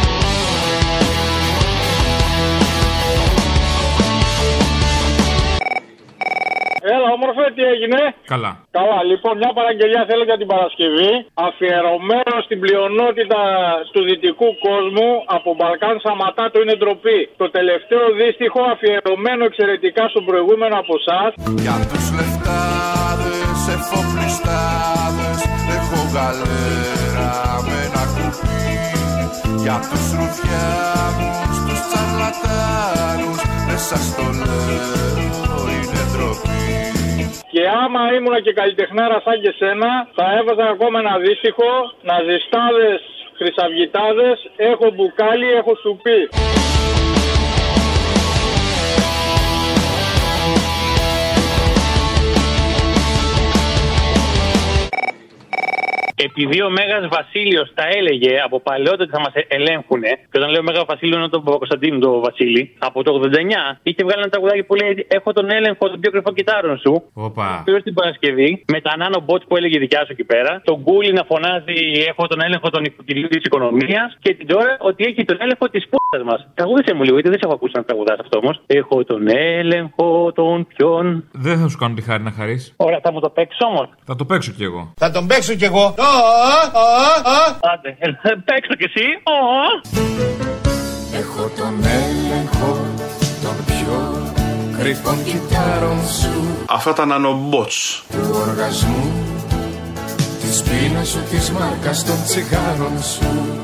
Έλα, 6.95 7.09
όμορφε, 7.17 7.45
τι 7.57 7.63
έγινε; 7.73 8.01
Καλά. 8.33 8.51
Καλά, 8.79 8.99
λοιπόν, 9.11 9.35
μια 9.43 9.53
παραγγελία 9.59 10.03
θέλω 10.09 10.25
για 10.31 10.39
την 10.41 10.49
Παρασκευή. 10.53 11.13
Αφιερωμένο 11.47 12.35
στην 12.47 12.59
πλειονότητα 12.63 13.41
του 13.93 14.01
δυτικού 14.09 14.49
κόσμου 14.67 15.09
από 15.37 15.49
Μπαλκάν 15.57 15.97
Σαματάτο 16.05 16.57
είναι 16.63 16.77
ντροπή. 16.81 17.19
Το 17.43 17.47
τελευταίο 17.57 18.05
δίστιχο 18.21 18.61
αφιερωμένο 18.73 19.43
εξαιρετικά 19.51 20.03
στον 20.13 20.25
προηγούμενο 20.29 20.75
από 20.83 20.95
εσάς. 21.01 21.31
Για 21.65 21.77
τους 21.91 22.07
λεφτάδες, 22.19 23.61
εφοπλιστάδες 23.75 25.39
Έχω 25.77 26.01
γαλέρα 26.15 27.31
με 27.67 27.77
ένα 27.87 28.03
κουπί 28.15 28.63
Για 29.63 29.79
τους 29.89 30.05
ρουφιάνους, 30.19 31.37
τους 31.67 31.81
τσαρλατάνους 31.89 33.41
Δεν 33.69 33.81
σας 33.89 34.05
το 34.17 34.27
λέω, 34.41 35.59
είναι 35.75 35.98
ντροπή 36.19 36.59
Και 37.53 37.63
άμα 37.83 38.03
ήμουνα 38.17 38.41
και 38.41 38.53
καλλιτεχνάρας 38.53 39.23
σαν 39.23 39.41
και 39.43 39.53
σένα, 39.59 39.91
θα 40.17 40.27
έβαζα 40.39 40.67
ακόμα 40.75 40.99
ένα 41.05 41.15
δύστιχο, 41.25 41.73
ναζιστάδες, 42.09 43.01
χρυσαυγητάδες, 43.39 44.37
έχω 44.57 44.87
μπουκάλι, 44.95 45.49
έχω 45.61 45.73
σουπί. 45.83 46.21
Επειδή 56.27 56.63
ο 56.63 56.71
Μέγας 56.71 57.09
Βασίλειος 57.09 57.73
τα 57.75 57.85
έλεγε 57.99 58.41
από 58.45 58.61
παλαιότερα 58.61 59.03
ότι 59.03 59.13
θα 59.17 59.21
μας 59.21 59.33
ελέγχουν, 59.49 60.03
και 60.31 60.37
όταν 60.39 60.51
λέω 60.51 60.63
Μέγας 60.63 60.85
Βασίλειο 60.87 61.19
είναι 61.19 61.29
τον 61.29 61.45
Παπακοσταντίνου 61.45 61.99
το 61.99 62.21
Βασίλη, 62.21 62.75
από 62.79 63.03
το 63.03 63.11
89 63.15 63.79
είχε 63.83 64.03
βγάλει 64.05 64.21
ένα 64.21 64.29
τραγουδάκι 64.29 64.63
που 64.63 64.75
λέει 64.75 65.07
Έχω 65.09 65.33
τον 65.33 65.51
έλεγχο 65.51 65.89
των 65.91 66.01
πιο 66.01 66.11
κρυφών 66.11 66.35
κυτάρων 66.35 66.79
σου. 66.79 66.93
Όπα. 67.15 67.63
Πήρε 67.65 67.81
την 67.81 67.95
Παρασκευή 67.95 68.65
με 68.73 68.81
τα 68.81 68.97
νάνο 68.97 69.21
μπότ 69.25 69.43
που 69.49 69.57
έλεγε 69.57 69.79
δικιά 69.79 70.01
σου 70.01 70.13
εκεί 70.13 70.25
πέρα. 70.25 70.63
Τον 70.65 70.77
Γκούλι 70.83 71.13
να 71.13 71.25
φωνάζει 71.25 71.79
Έχω 72.09 72.27
τον 72.27 72.41
έλεγχο 72.41 72.71
των 72.71 72.85
οικοκυριών 72.85 73.29
της 73.29 73.45
οικονομίας. 73.45 74.17
Και 74.21 74.35
την 74.35 74.47
τώρα 74.47 74.77
ότι 74.81 75.05
έχει 75.05 75.25
τον 75.25 75.37
έλεγχο 75.41 75.69
της 75.69 75.89
πούτα 76.11 76.25
μας. 76.25 76.47
Τραγούδισε 76.55 76.95
μου 76.95 77.03
λίγο, 77.03 77.15
γιατί 77.15 77.29
δεν 77.29 77.39
σε 77.39 77.45
έχω 77.47 77.55
ακούσει 77.55 77.73
να 77.77 77.85
τραγουδάς 77.85 78.19
αυτό 78.21 78.39
όμως. 78.43 78.61
Έχω 78.67 79.05
τον 79.05 79.23
έλεγχο 79.29 80.33
των 80.33 80.67
ποιον. 80.67 81.25
Δεν 81.33 81.59
θα 81.61 81.69
σου 81.69 81.79
κάνω 81.79 81.95
τη 81.95 82.03
χάρη 82.03 82.23
να 82.23 82.31
χαρείς. 82.31 82.73
Ωραία, 82.77 83.01
θα 83.03 83.13
μου 83.13 83.21
το 83.21 83.31
παίξεις 83.31 83.61
όμως. 83.71 83.89
Θα 84.05 84.17
το 84.17 84.25
παίξω 84.25 84.53
κι 84.53 84.65
εγώ. 84.65 84.93
Θα 84.97 85.11
τον 85.11 85.27
παίξω 85.27 85.55
κι 85.55 85.65
εγώ. 85.65 85.95
Άντε, 87.73 87.97
έλα, 87.99 88.19
παίξω 88.45 88.75
κι 88.79 88.87
εσύ. 88.91 89.07
Ω. 89.35 89.39
Έχω 91.21 91.43
τον 91.59 91.75
έλεγχο 92.03 92.71
των 93.45 93.57
πιο 93.71 93.97
κρυφών 94.79 95.25
κυτάρων 95.25 96.01
σου 96.21 96.65
Αυτά 96.69 96.93
τα 96.93 97.07
νανομπότς. 97.07 98.05
Του 98.11 98.37
οργασμού 98.49 99.13
Της 100.41 100.63
πείνας 100.63 101.09
σου, 101.09 101.21
της 101.31 101.51
μάρκας 101.51 102.05
των 102.05 102.17
τσιγάρων 102.25 103.03
σου 103.03 103.58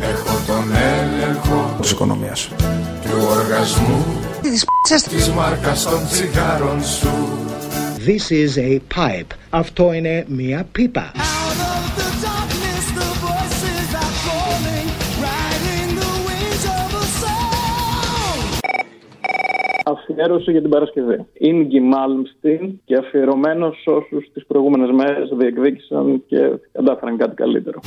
Έχω 0.00 0.36
τον 0.46 0.64
έλεγχο 0.72 1.76
Της 1.80 1.90
οικονομίας. 1.90 2.48
του 3.02 3.26
οργασμού 3.38 4.04
Της 5.08 5.28
μάρκας 5.28 5.82
των 5.82 6.06
τσιγάρων 6.06 6.82
σου 6.84 7.08
This 8.06 8.30
is 8.30 8.56
a 8.58 8.78
pipe. 8.96 9.34
Αυτό 9.50 9.92
είναι 9.92 10.24
μία 10.28 10.66
πίπα. 10.72 11.12
Αφιέρωση 19.84 20.50
για 20.50 20.60
την 20.60 20.70
Παρασκευή. 20.70 21.26
Ίνγκη 21.32 21.80
Μάλμστιν 21.80 22.80
και 22.84 22.96
αφιερωμένος 22.96 23.80
σε 23.82 23.90
όσους 23.90 24.30
τις 24.32 24.46
προηγούμενες 24.46 24.90
μέρες 24.90 25.28
διεκδίκησαν 25.36 26.22
και 26.26 26.38
κατάφεραν 26.72 27.16
κάτι 27.16 27.34
καλύτερο. 27.34 27.80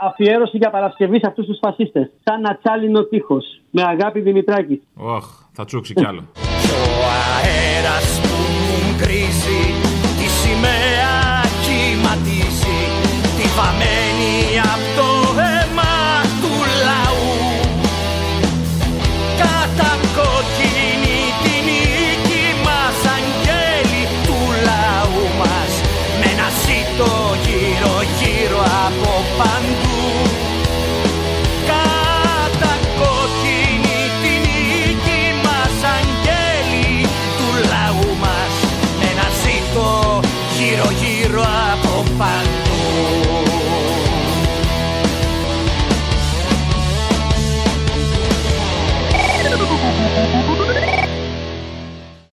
Αφιέρωση 0.00 0.56
για 0.56 0.70
Παρασκευή 0.70 1.18
σε 1.18 1.26
αυτούς 1.26 1.46
τους 1.46 1.58
φασίστες. 1.60 2.10
Σαν 2.24 2.46
ατσάλινο 2.46 3.04
τείχος. 3.04 3.60
Με 3.70 3.82
αγάπη 3.82 4.20
Δημητράκη. 4.20 4.82
Ωχ, 4.94 5.24
θα 5.52 5.64
τσούξει 5.64 5.94
κι 5.94 6.06
άλλο. 6.06 6.24
Ο 6.34 7.04
αέρας 7.44 8.31